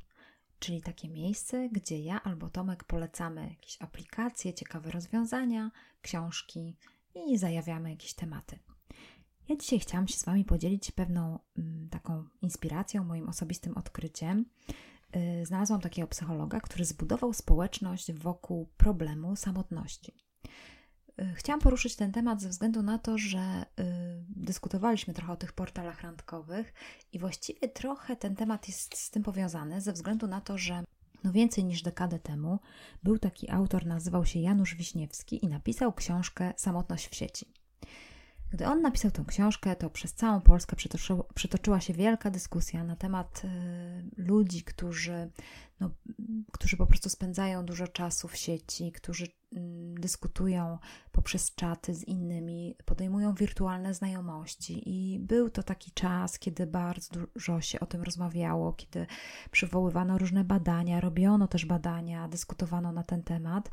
czyli 0.59 0.81
takie 0.81 1.09
miejsce, 1.09 1.69
gdzie 1.69 1.99
ja 1.99 2.23
albo 2.23 2.49
Tomek 2.49 2.83
polecamy 2.83 3.49
jakieś 3.49 3.81
aplikacje, 3.81 4.53
ciekawe 4.53 4.91
rozwiązania, 4.91 5.71
książki 6.01 6.77
i 7.27 7.37
zajawiamy 7.37 7.89
jakieś 7.89 8.13
tematy. 8.13 8.59
Ja 9.49 9.55
dzisiaj 9.55 9.79
chciałam 9.79 10.07
się 10.07 10.17
z 10.17 10.25
Wami 10.25 10.45
podzielić 10.45 10.91
pewną 10.91 11.39
mm, 11.57 11.89
taką 11.89 12.27
inspiracją, 12.41 13.03
moim 13.03 13.29
osobistym 13.29 13.77
odkryciem. 13.77 14.45
Y, 15.15 15.45
znalazłam 15.45 15.81
takiego 15.81 16.07
psychologa, 16.07 16.59
który 16.59 16.85
zbudował 16.85 17.33
społeczność 17.33 18.13
wokół 18.13 18.69
problemu 18.77 19.35
samotności. 19.35 20.13
Y, 21.21 21.33
chciałam 21.35 21.59
poruszyć 21.59 21.95
ten 21.95 22.11
temat 22.11 22.41
ze 22.41 22.49
względu 22.49 22.83
na 22.83 22.99
to, 22.99 23.17
że 23.17 23.65
y, 23.79 23.83
dyskutowaliśmy 24.29 25.13
trochę 25.13 25.33
o 25.33 25.35
tych 25.35 25.53
portalach 25.53 26.01
randkowych 26.01 26.73
i 27.11 27.19
właściwie 27.19 27.69
trochę 27.69 28.15
ten 28.15 28.35
temat 28.35 28.67
jest 28.67 28.97
z 28.97 29.11
tym 29.11 29.23
powiązany, 29.23 29.81
ze 29.81 29.93
względu 29.93 30.27
na 30.27 30.41
to, 30.41 30.57
że 30.57 30.83
no 31.23 31.31
więcej 31.31 31.65
niż 31.65 31.81
dekadę 31.81 32.19
temu 32.19 32.59
był 33.03 33.19
taki 33.19 33.49
autor, 33.51 33.85
nazywał 33.85 34.25
się 34.25 34.39
Janusz 34.39 34.75
Wiśniewski 34.75 35.45
i 35.45 35.47
napisał 35.47 35.93
książkę 35.93 36.53
Samotność 36.57 37.07
w 37.07 37.15
sieci. 37.15 37.53
Gdy 38.55 38.67
on 38.67 38.81
napisał 38.81 39.11
tę 39.11 39.23
książkę, 39.27 39.75
to 39.75 39.89
przez 39.89 40.13
całą 40.13 40.41
Polskę 40.41 40.75
przetoczyła 41.35 41.79
się 41.79 41.93
wielka 41.93 42.31
dyskusja 42.31 42.83
na 42.83 42.95
temat 42.95 43.41
y, 43.45 44.21
ludzi, 44.21 44.63
którzy, 44.63 45.31
no, 45.79 45.89
którzy 46.51 46.77
po 46.77 46.87
prostu 46.87 47.09
spędzają 47.09 47.65
dużo 47.65 47.87
czasu 47.87 48.27
w 48.27 48.35
sieci, 48.35 48.91
którzy 48.91 49.27
mm, 49.53 49.95
dyskutują 49.95 50.77
poprzez 51.11 51.55
czaty 51.55 51.93
z 51.93 52.03
innymi, 52.03 52.75
podejmują 52.85 53.33
wirtualne 53.33 53.93
znajomości. 53.93 54.89
I 54.89 55.19
był 55.19 55.49
to 55.49 55.63
taki 55.63 55.91
czas, 55.91 56.39
kiedy 56.39 56.67
bardzo 56.67 57.19
dużo 57.19 57.61
się 57.61 57.79
o 57.79 57.85
tym 57.85 58.03
rozmawiało, 58.03 58.73
kiedy 58.73 59.05
przywoływano 59.51 60.17
różne 60.17 60.43
badania, 60.43 61.01
robiono 61.01 61.47
też 61.47 61.65
badania, 61.65 62.27
dyskutowano 62.27 62.91
na 62.91 63.03
ten 63.03 63.23
temat. 63.23 63.69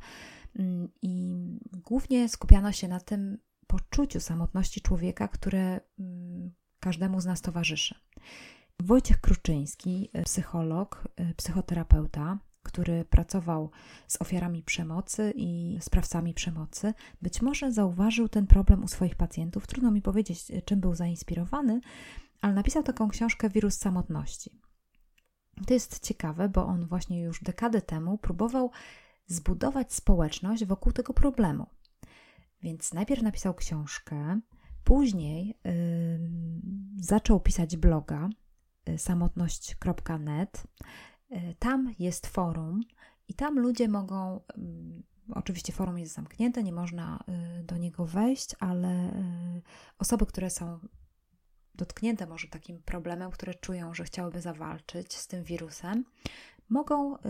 Mm, 0.58 0.88
I 1.02 1.34
głównie 1.72 2.28
skupiano 2.28 2.72
się 2.72 2.88
na 2.88 3.00
tym, 3.00 3.38
poczuciu 3.72 4.20
samotności 4.20 4.80
człowieka, 4.80 5.28
które 5.28 5.80
mm, 5.98 6.52
każdemu 6.80 7.20
z 7.20 7.26
nas 7.26 7.40
towarzyszy. 7.40 7.94
Wojciech 8.80 9.20
Kruczyński, 9.20 10.10
psycholog, 10.24 11.08
y, 11.20 11.34
psychoterapeuta, 11.34 12.38
który 12.62 13.04
pracował 13.04 13.70
z 14.08 14.22
ofiarami 14.22 14.62
przemocy 14.62 15.32
i 15.36 15.78
sprawcami 15.80 16.34
przemocy, 16.34 16.94
być 17.22 17.42
może 17.42 17.72
zauważył 17.72 18.28
ten 18.28 18.46
problem 18.46 18.84
u 18.84 18.88
swoich 18.88 19.14
pacjentów. 19.14 19.66
Trudno 19.66 19.90
mi 19.90 20.02
powiedzieć, 20.02 20.50
y, 20.50 20.62
czym 20.62 20.80
był 20.80 20.94
zainspirowany, 20.94 21.80
ale 22.40 22.52
napisał 22.52 22.82
taką 22.82 23.08
książkę 23.08 23.50
Wirus 23.50 23.74
samotności. 23.74 24.50
To 25.66 25.74
jest 25.74 26.00
ciekawe, 26.00 26.48
bo 26.48 26.66
on 26.66 26.86
właśnie 26.86 27.22
już 27.22 27.42
dekadę 27.42 27.82
temu 27.82 28.18
próbował 28.18 28.70
zbudować 29.26 29.92
społeczność 29.92 30.64
wokół 30.64 30.92
tego 30.92 31.14
problemu. 31.14 31.66
Więc 32.62 32.94
najpierw 32.94 33.22
napisał 33.22 33.54
książkę, 33.54 34.40
później 34.84 35.58
yy, 35.64 35.72
zaczął 36.96 37.40
pisać 37.40 37.76
bloga 37.76 38.28
yy, 38.86 38.98
samotność.net. 38.98 40.66
Yy, 41.30 41.54
tam 41.58 41.94
jest 41.98 42.26
forum 42.26 42.80
i 43.28 43.34
tam 43.34 43.58
ludzie 43.58 43.88
mogą. 43.88 44.40
Oczywiście 45.34 45.72
forum 45.72 45.98
jest 45.98 46.14
zamknięte, 46.14 46.62
nie 46.62 46.72
można 46.72 47.24
y, 47.60 47.64
do 47.64 47.76
niego 47.76 48.06
wejść, 48.06 48.56
ale 48.60 49.08
y, 49.08 49.62
osoby, 49.98 50.26
które 50.26 50.50
są 50.50 50.78
dotknięte 51.74 52.26
może 52.26 52.48
takim 52.48 52.82
problemem, 52.82 53.30
które 53.30 53.54
czują, 53.54 53.94
że 53.94 54.04
chciałyby 54.04 54.40
zawalczyć 54.40 55.14
z 55.16 55.26
tym 55.26 55.44
wirusem, 55.44 56.04
mogą 56.68 57.16
y, 57.16 57.20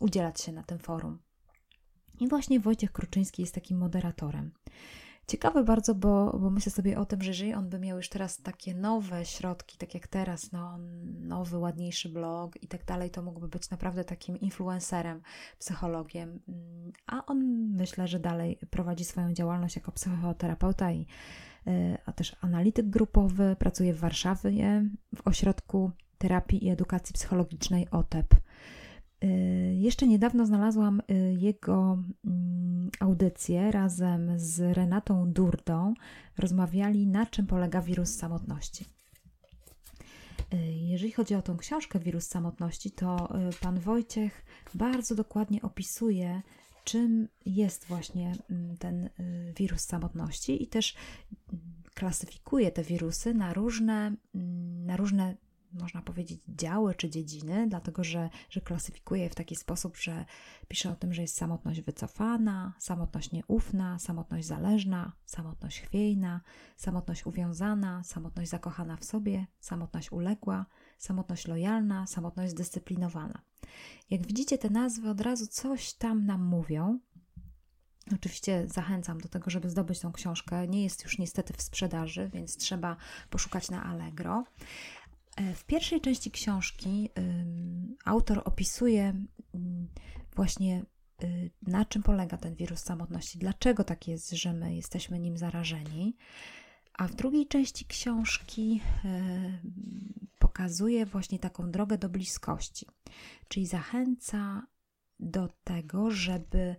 udzielać 0.00 0.40
się 0.40 0.52
na 0.52 0.62
tym 0.62 0.78
forum. 0.78 1.18
I 2.20 2.28
właśnie 2.28 2.60
Wojciech 2.60 2.92
Kruczyński 2.92 3.42
jest 3.42 3.54
takim 3.54 3.78
moderatorem. 3.78 4.50
Ciekawe 5.26 5.64
bardzo, 5.64 5.94
bo, 5.94 6.38
bo 6.38 6.50
myślę 6.50 6.72
sobie 6.72 6.98
o 6.98 7.04
tym, 7.04 7.22
że 7.22 7.30
jeżeli 7.30 7.54
on 7.54 7.68
by 7.68 7.78
miał 7.78 7.96
już 7.96 8.08
teraz 8.08 8.42
takie 8.42 8.74
nowe 8.74 9.24
środki, 9.24 9.78
tak 9.78 9.94
jak 9.94 10.06
teraz, 10.06 10.52
no, 10.52 10.78
nowy, 11.20 11.58
ładniejszy 11.58 12.08
blog 12.08 12.62
i 12.62 12.68
tak 12.68 12.84
dalej, 12.84 13.10
to 13.10 13.22
mógłby 13.22 13.48
być 13.48 13.70
naprawdę 13.70 14.04
takim 14.04 14.40
influencerem, 14.40 15.22
psychologiem. 15.58 16.40
A 17.06 17.26
on 17.26 17.38
myślę, 17.76 18.08
że 18.08 18.20
dalej 18.20 18.58
prowadzi 18.70 19.04
swoją 19.04 19.32
działalność 19.32 19.76
jako 19.76 19.92
psychoterapeuta 19.92 20.92
i 20.92 21.06
y, 21.66 21.98
a 22.06 22.12
też 22.12 22.36
analityk 22.40 22.90
grupowy, 22.90 23.56
pracuje 23.58 23.94
w 23.94 24.00
Warszawie 24.00 24.90
w 25.16 25.26
ośrodku 25.26 25.90
terapii 26.18 26.66
i 26.66 26.70
edukacji 26.70 27.12
psychologicznej 27.12 27.90
OTEP. 27.90 28.34
Y, 29.24 29.74
jeszcze 29.78 30.06
niedawno 30.06 30.46
znalazłam 30.46 31.00
y, 31.10 31.36
jego 31.38 31.98
mm, 32.24 32.90
audycję 33.00 33.70
razem 33.70 34.32
z 34.36 34.76
Renatą 34.76 35.32
Durdą. 35.32 35.94
Rozmawiali, 36.38 37.06
na 37.06 37.26
czym 37.26 37.46
polega 37.46 37.82
wirus 37.82 38.10
samotności. 38.10 38.84
Y, 40.54 40.56
jeżeli 40.66 41.12
chodzi 41.12 41.34
o 41.34 41.42
tą 41.42 41.56
książkę 41.56 41.98
Wirus 41.98 42.26
Samotności, 42.26 42.90
to 42.90 43.28
pan 43.60 43.80
Wojciech 43.80 44.44
bardzo 44.74 45.14
dokładnie 45.14 45.62
opisuje, 45.62 46.42
czym 46.84 47.28
jest 47.46 47.84
właśnie 47.84 48.32
mm, 48.50 48.76
ten 48.76 49.08
wirus 49.56 49.80
samotności 49.80 50.62
i 50.62 50.66
też 50.66 50.96
mm, 51.52 51.62
klasyfikuje 51.94 52.70
te 52.70 52.82
wirusy 52.82 53.34
na 53.34 53.52
różne, 53.52 54.16
na 54.86 54.96
różne 54.96 55.36
można 55.72 56.02
powiedzieć, 56.02 56.42
działy 56.48 56.94
czy 56.94 57.10
dziedziny, 57.10 57.66
dlatego 57.68 58.04
że, 58.04 58.30
że 58.50 58.60
klasyfikuje 58.60 59.22
je 59.22 59.30
w 59.30 59.34
taki 59.34 59.56
sposób, 59.56 59.96
że 59.96 60.24
pisze 60.68 60.90
o 60.90 60.96
tym, 60.96 61.12
że 61.14 61.22
jest 61.22 61.36
samotność 61.36 61.80
wycofana, 61.80 62.74
samotność 62.78 63.32
nieufna, 63.32 63.98
samotność 63.98 64.46
zależna, 64.46 65.12
samotność 65.26 65.80
chwiejna, 65.80 66.40
samotność 66.76 67.26
uwiązana, 67.26 68.04
samotność 68.04 68.50
zakochana 68.50 68.96
w 68.96 69.04
sobie, 69.04 69.46
samotność 69.60 70.12
uległa, 70.12 70.66
samotność 70.98 71.48
lojalna, 71.48 72.06
samotność 72.06 72.52
zdyscyplinowana. 72.52 73.42
Jak 74.10 74.26
widzicie, 74.26 74.58
te 74.58 74.70
nazwy 74.70 75.10
od 75.10 75.20
razu 75.20 75.46
coś 75.46 75.94
tam 75.94 76.26
nam 76.26 76.44
mówią. 76.44 76.98
Oczywiście 78.14 78.68
zachęcam 78.68 79.20
do 79.20 79.28
tego, 79.28 79.50
żeby 79.50 79.70
zdobyć 79.70 80.00
tą 80.00 80.12
książkę. 80.12 80.68
Nie 80.68 80.84
jest 80.84 81.04
już 81.04 81.18
niestety 81.18 81.52
w 81.52 81.62
sprzedaży, 81.62 82.30
więc 82.34 82.56
trzeba 82.56 82.96
poszukać 83.30 83.70
na 83.70 83.84
Allegro. 83.84 84.44
E, 85.36 85.54
w 85.54 85.64
pierwszej 85.64 86.00
części 86.00 86.30
książki 86.30 87.10
autor 88.04 88.42
opisuje 88.44 89.14
właśnie 90.34 90.84
y, 91.24 91.50
na 91.62 91.84
czym 91.84 92.02
polega 92.02 92.36
ten 92.36 92.54
wirus 92.54 92.80
samotności, 92.80 93.38
dlaczego 93.38 93.84
tak 93.84 94.08
jest, 94.08 94.30
że 94.30 94.52
my 94.52 94.74
jesteśmy 94.74 95.18
nim 95.18 95.38
zarażeni. 95.38 96.16
A 96.94 97.08
w 97.08 97.14
drugiej 97.14 97.46
części 97.46 97.84
książki 97.84 98.80
e, 99.04 99.58
pokazuje 100.38 101.06
właśnie 101.06 101.38
taką 101.38 101.70
drogę 101.70 101.98
do 101.98 102.08
bliskości, 102.08 102.86
czyli 103.48 103.66
zachęca 103.66 104.66
do 105.20 105.48
tego, 105.64 106.10
żeby 106.10 106.76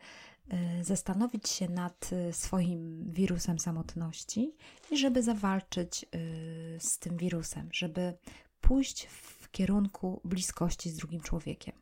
zastanowić 0.81 1.49
się 1.49 1.69
nad 1.69 2.09
swoim 2.31 3.11
wirusem 3.11 3.59
samotności 3.59 4.55
i 4.91 4.97
żeby 4.97 5.23
zawalczyć 5.23 6.05
z 6.79 6.99
tym 6.99 7.17
wirusem, 7.17 7.69
żeby 7.73 8.13
pójść 8.61 9.05
w 9.05 9.51
kierunku 9.51 10.21
bliskości 10.23 10.89
z 10.89 10.95
drugim 10.95 11.21
człowiekiem. 11.21 11.75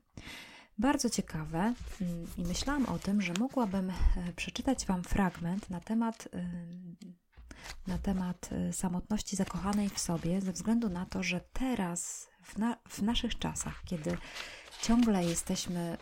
Bardzo 0.77 1.09
ciekawe 1.09 1.73
mm, 2.01 2.27
i 2.37 2.43
myślałam 2.43 2.85
o 2.85 2.99
tym, 2.99 3.21
że 3.21 3.33
mogłabym 3.39 3.89
e, 3.89 3.93
przeczytać 4.35 4.85
Wam 4.85 5.03
fragment 5.03 5.69
na 5.69 5.79
temat, 5.79 6.27
e, 6.33 6.49
na 7.87 7.97
temat 7.97 8.49
e, 8.51 8.73
samotności 8.73 9.35
zakochanej 9.35 9.89
w 9.89 9.99
sobie, 9.99 10.41
ze 10.41 10.51
względu 10.51 10.89
na 10.89 11.05
to, 11.05 11.23
że 11.23 11.41
teraz, 11.53 12.29
w, 12.43 12.57
na, 12.57 12.77
w 12.89 13.01
naszych 13.01 13.39
czasach, 13.39 13.83
kiedy 13.85 14.17
ciągle 14.81 15.25
jesteśmy 15.25 15.97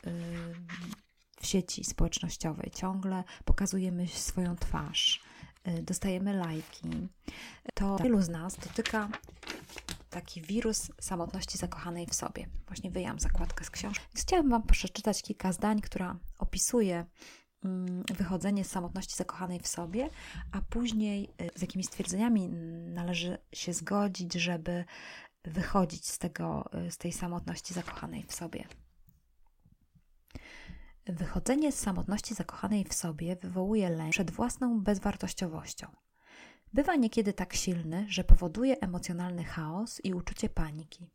w 1.41 1.45
sieci 1.45 1.83
społecznościowej, 1.83 2.71
ciągle 2.75 3.23
pokazujemy 3.45 4.07
swoją 4.07 4.55
twarz, 4.55 5.21
dostajemy 5.81 6.33
lajki, 6.33 6.89
to 7.73 7.97
wielu 7.97 8.21
z 8.21 8.29
nas 8.29 8.55
dotyka 8.55 9.09
taki 10.09 10.41
wirus 10.41 10.91
samotności 11.01 11.57
zakochanej 11.57 12.05
w 12.05 12.15
sobie. 12.15 12.47
Właśnie 12.67 12.91
wyjęłam 12.91 13.19
zakładkę 13.19 13.65
z 13.65 13.69
książki. 13.69 14.05
Chciałabym 14.15 14.51
Wam 14.51 14.63
przeczytać 14.63 15.21
kilka 15.21 15.51
zdań, 15.51 15.81
która 15.81 16.15
opisuje 16.39 17.05
mm, 17.63 18.03
wychodzenie 18.03 18.63
z 18.65 18.71
samotności 18.71 19.15
zakochanej 19.15 19.59
w 19.59 19.67
sobie, 19.67 20.09
a 20.51 20.61
później 20.61 21.29
y, 21.41 21.49
z 21.55 21.61
jakimi 21.61 21.83
stwierdzeniami 21.83 22.49
należy 22.93 23.37
się 23.53 23.73
zgodzić, 23.73 24.33
żeby 24.33 24.85
wychodzić 25.45 26.07
z, 26.07 26.17
tego, 26.17 26.69
y, 26.87 26.91
z 26.91 26.97
tej 26.97 27.11
samotności 27.11 27.73
zakochanej 27.73 28.25
w 28.27 28.33
sobie. 28.33 28.63
Wychodzenie 31.09 31.71
z 31.71 31.79
samotności 31.79 32.33
zakochanej 32.33 32.85
w 32.85 32.93
sobie 32.93 33.35
wywołuje 33.35 33.89
lęk 33.89 34.11
przed 34.11 34.31
własną 34.31 34.81
bezwartościowością. 34.81 35.87
Bywa 36.73 36.95
niekiedy 36.95 37.33
tak 37.33 37.53
silny, 37.53 38.05
że 38.09 38.23
powoduje 38.23 38.79
emocjonalny 38.79 39.43
chaos 39.43 40.01
i 40.03 40.13
uczucie 40.13 40.49
paniki. 40.49 41.09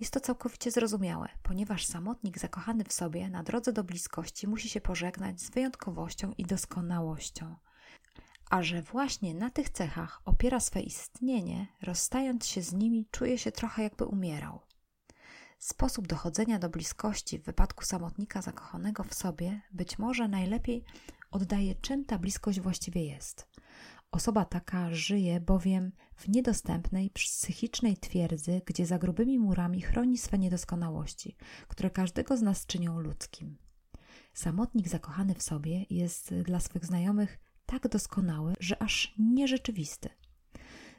Jest 0.00 0.12
to 0.12 0.20
całkowicie 0.20 0.70
zrozumiałe, 0.70 1.28
ponieważ 1.42 1.86
samotnik 1.86 2.38
zakochany 2.38 2.84
w 2.84 2.92
sobie 2.92 3.30
na 3.30 3.42
drodze 3.42 3.72
do 3.72 3.84
bliskości 3.84 4.48
musi 4.48 4.68
się 4.68 4.80
pożegnać 4.80 5.40
z 5.40 5.50
wyjątkowością 5.50 6.32
i 6.38 6.44
doskonałością. 6.44 7.56
A 8.50 8.62
że 8.62 8.82
właśnie 8.82 9.34
na 9.34 9.50
tych 9.50 9.70
cechach 9.70 10.20
opiera 10.24 10.60
swe 10.60 10.80
istnienie, 10.80 11.66
rozstając 11.82 12.46
się 12.46 12.62
z 12.62 12.72
nimi, 12.72 13.06
czuje 13.10 13.38
się 13.38 13.52
trochę 13.52 13.82
jakby 13.82 14.04
umierał. 14.04 14.65
Sposób 15.58 16.06
dochodzenia 16.06 16.58
do 16.58 16.68
bliskości 16.68 17.38
w 17.38 17.44
wypadku 17.44 17.84
samotnika 17.84 18.42
zakochanego 18.42 19.04
w 19.04 19.14
sobie 19.14 19.60
być 19.72 19.98
może 19.98 20.28
najlepiej 20.28 20.84
oddaje, 21.30 21.74
czym 21.74 22.04
ta 22.04 22.18
bliskość 22.18 22.60
właściwie 22.60 23.04
jest. 23.04 23.48
Osoba 24.10 24.44
taka 24.44 24.94
żyje 24.94 25.40
bowiem 25.40 25.92
w 26.16 26.28
niedostępnej 26.28 27.10
psychicznej 27.10 27.96
twierdzy, 27.96 28.62
gdzie 28.66 28.86
za 28.86 28.98
grubymi 28.98 29.38
murami 29.38 29.82
chroni 29.82 30.18
swe 30.18 30.38
niedoskonałości, 30.38 31.36
które 31.68 31.90
każdego 31.90 32.36
z 32.36 32.42
nas 32.42 32.66
czynią 32.66 33.00
ludzkim. 33.00 33.58
Samotnik 34.34 34.88
zakochany 34.88 35.34
w 35.34 35.42
sobie 35.42 35.86
jest 35.90 36.34
dla 36.34 36.60
swych 36.60 36.84
znajomych 36.84 37.38
tak 37.66 37.88
doskonały, 37.88 38.54
że 38.60 38.82
aż 38.82 39.14
nierzeczywisty. 39.18 40.08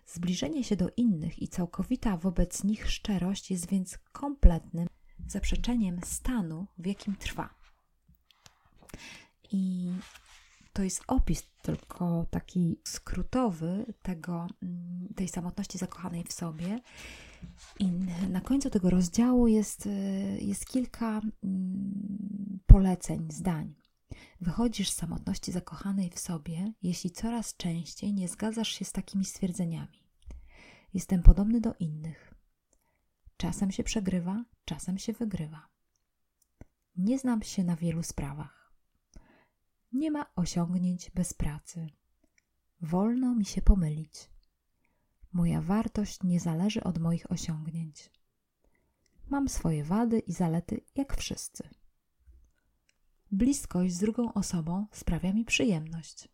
Zbliżenie 0.07 0.63
się 0.63 0.75
do 0.75 0.89
innych 0.97 1.41
i 1.41 1.47
całkowita 1.47 2.17
wobec 2.17 2.63
nich 2.63 2.91
szczerość 2.91 3.51
jest 3.51 3.67
więc 3.67 3.97
kompletnym 4.11 4.87
zaprzeczeniem 5.27 5.99
stanu, 6.03 6.67
w 6.77 6.85
jakim 6.85 7.15
trwa. 7.15 7.49
I 9.51 9.91
to 10.73 10.83
jest 10.83 11.03
opis 11.07 11.43
tylko 11.61 12.25
taki 12.29 12.79
skrótowy 12.83 13.93
tego, 14.01 14.47
mm, 14.63 15.07
tej 15.15 15.27
samotności 15.27 15.77
zakochanej 15.77 16.23
w 16.23 16.33
sobie. 16.33 16.79
I 17.79 17.91
na 18.29 18.41
końcu 18.41 18.69
tego 18.69 18.89
rozdziału 18.89 19.47
jest, 19.47 19.85
y, 19.85 19.89
jest 20.41 20.65
kilka 20.65 21.21
mm, 21.43 22.59
poleceń, 22.65 23.27
zdań. 23.31 23.73
Wychodzisz 24.41 24.89
z 24.89 24.95
samotności 24.95 25.51
zakochanej 25.51 26.09
w 26.09 26.19
sobie, 26.19 26.73
jeśli 26.81 27.11
coraz 27.11 27.57
częściej 27.57 28.13
nie 28.13 28.27
zgadzasz 28.27 28.69
się 28.69 28.85
z 28.85 28.91
takimi 28.91 29.25
stwierdzeniami. 29.25 30.03
Jestem 30.93 31.23
podobny 31.23 31.61
do 31.61 31.73
innych. 31.79 32.33
Czasem 33.37 33.71
się 33.71 33.83
przegrywa, 33.83 34.45
czasem 34.65 34.97
się 34.97 35.13
wygrywa. 35.13 35.67
Nie 36.95 37.19
znam 37.19 37.41
się 37.41 37.63
na 37.63 37.75
wielu 37.75 38.03
sprawach. 38.03 38.73
Nie 39.91 40.11
ma 40.11 40.25
osiągnięć 40.35 41.11
bez 41.11 41.33
pracy. 41.33 41.87
Wolno 42.81 43.35
mi 43.35 43.45
się 43.45 43.61
pomylić. 43.61 44.29
Moja 45.33 45.61
wartość 45.61 46.23
nie 46.23 46.39
zależy 46.39 46.83
od 46.83 46.97
moich 46.97 47.31
osiągnięć. 47.31 48.11
Mam 49.29 49.49
swoje 49.49 49.83
wady 49.83 50.19
i 50.19 50.33
zalety 50.33 50.81
jak 50.95 51.17
wszyscy. 51.17 51.69
Bliskość 53.31 53.93
z 53.93 53.99
drugą 53.99 54.33
osobą 54.33 54.87
sprawia 54.91 55.33
mi 55.33 55.45
przyjemność. 55.45 56.29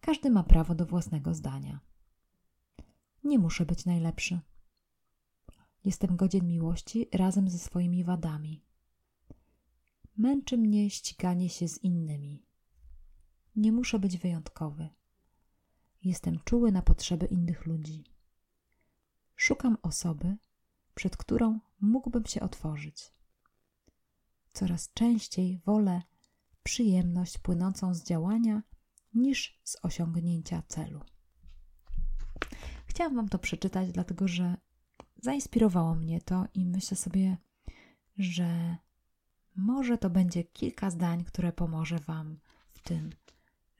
Każdy 0.00 0.30
ma 0.30 0.42
prawo 0.42 0.74
do 0.74 0.86
własnego 0.86 1.34
zdania. 1.34 1.80
Nie 3.24 3.38
muszę 3.38 3.66
być 3.66 3.84
najlepszy. 3.84 4.40
Jestem 5.84 6.16
godzien 6.16 6.46
miłości 6.46 7.08
razem 7.12 7.48
ze 7.48 7.58
swoimi 7.58 8.04
wadami. 8.04 8.64
Męczy 10.16 10.58
mnie 10.58 10.90
ściganie 10.90 11.48
się 11.48 11.68
z 11.68 11.78
innymi. 11.84 12.46
Nie 13.56 13.72
muszę 13.72 13.98
być 13.98 14.18
wyjątkowy. 14.18 14.88
Jestem 16.04 16.38
czuły 16.44 16.72
na 16.72 16.82
potrzeby 16.82 17.26
innych 17.26 17.66
ludzi. 17.66 18.04
Szukam 19.36 19.76
osoby, 19.82 20.36
przed 20.94 21.16
którą 21.16 21.60
mógłbym 21.80 22.26
się 22.26 22.40
otworzyć. 22.40 23.17
Coraz 24.58 24.92
częściej 24.94 25.60
wolę 25.66 26.02
przyjemność 26.62 27.38
płynącą 27.38 27.94
z 27.94 28.04
działania 28.04 28.62
niż 29.14 29.60
z 29.64 29.76
osiągnięcia 29.82 30.62
celu. 30.68 31.00
Chciałam 32.86 33.16
Wam 33.16 33.28
to 33.28 33.38
przeczytać, 33.38 33.92
dlatego 33.92 34.28
że 34.28 34.56
zainspirowało 35.16 35.94
mnie 35.94 36.20
to 36.20 36.44
i 36.54 36.66
myślę 36.66 36.96
sobie, 36.96 37.36
że 38.16 38.76
może 39.56 39.98
to 39.98 40.10
będzie 40.10 40.44
kilka 40.44 40.90
zdań, 40.90 41.24
które 41.24 41.52
pomoże 41.52 41.98
Wam 41.98 42.38
w 42.72 42.82
tym, 42.82 43.10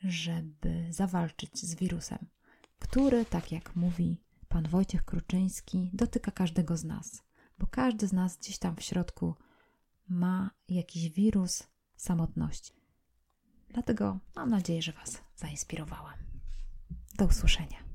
żeby 0.05 0.87
zawalczyć 0.91 1.59
z 1.59 1.75
wirusem, 1.75 2.27
który, 2.79 3.25
tak 3.25 3.53
jak 3.53 3.77
mówi 3.77 4.21
pan 4.49 4.69
Wojciech 4.69 5.05
Kruczyński, 5.05 5.91
dotyka 5.93 6.31
każdego 6.31 6.77
z 6.77 6.85
nas, 6.85 7.23
bo 7.59 7.67
każdy 7.67 8.07
z 8.07 8.13
nas 8.13 8.37
gdzieś 8.37 8.59
tam 8.59 8.77
w 8.77 8.83
środku 8.83 9.35
ma 10.09 10.51
jakiś 10.69 11.11
wirus 11.11 11.63
samotności. 11.97 12.73
Dlatego 13.69 14.19
mam 14.37 14.51
nadzieję, 14.51 14.83
że 14.83 14.93
Was 14.93 15.23
zainspirowałam. 15.37 16.19
Do 17.19 17.27
usłyszenia. 17.27 17.88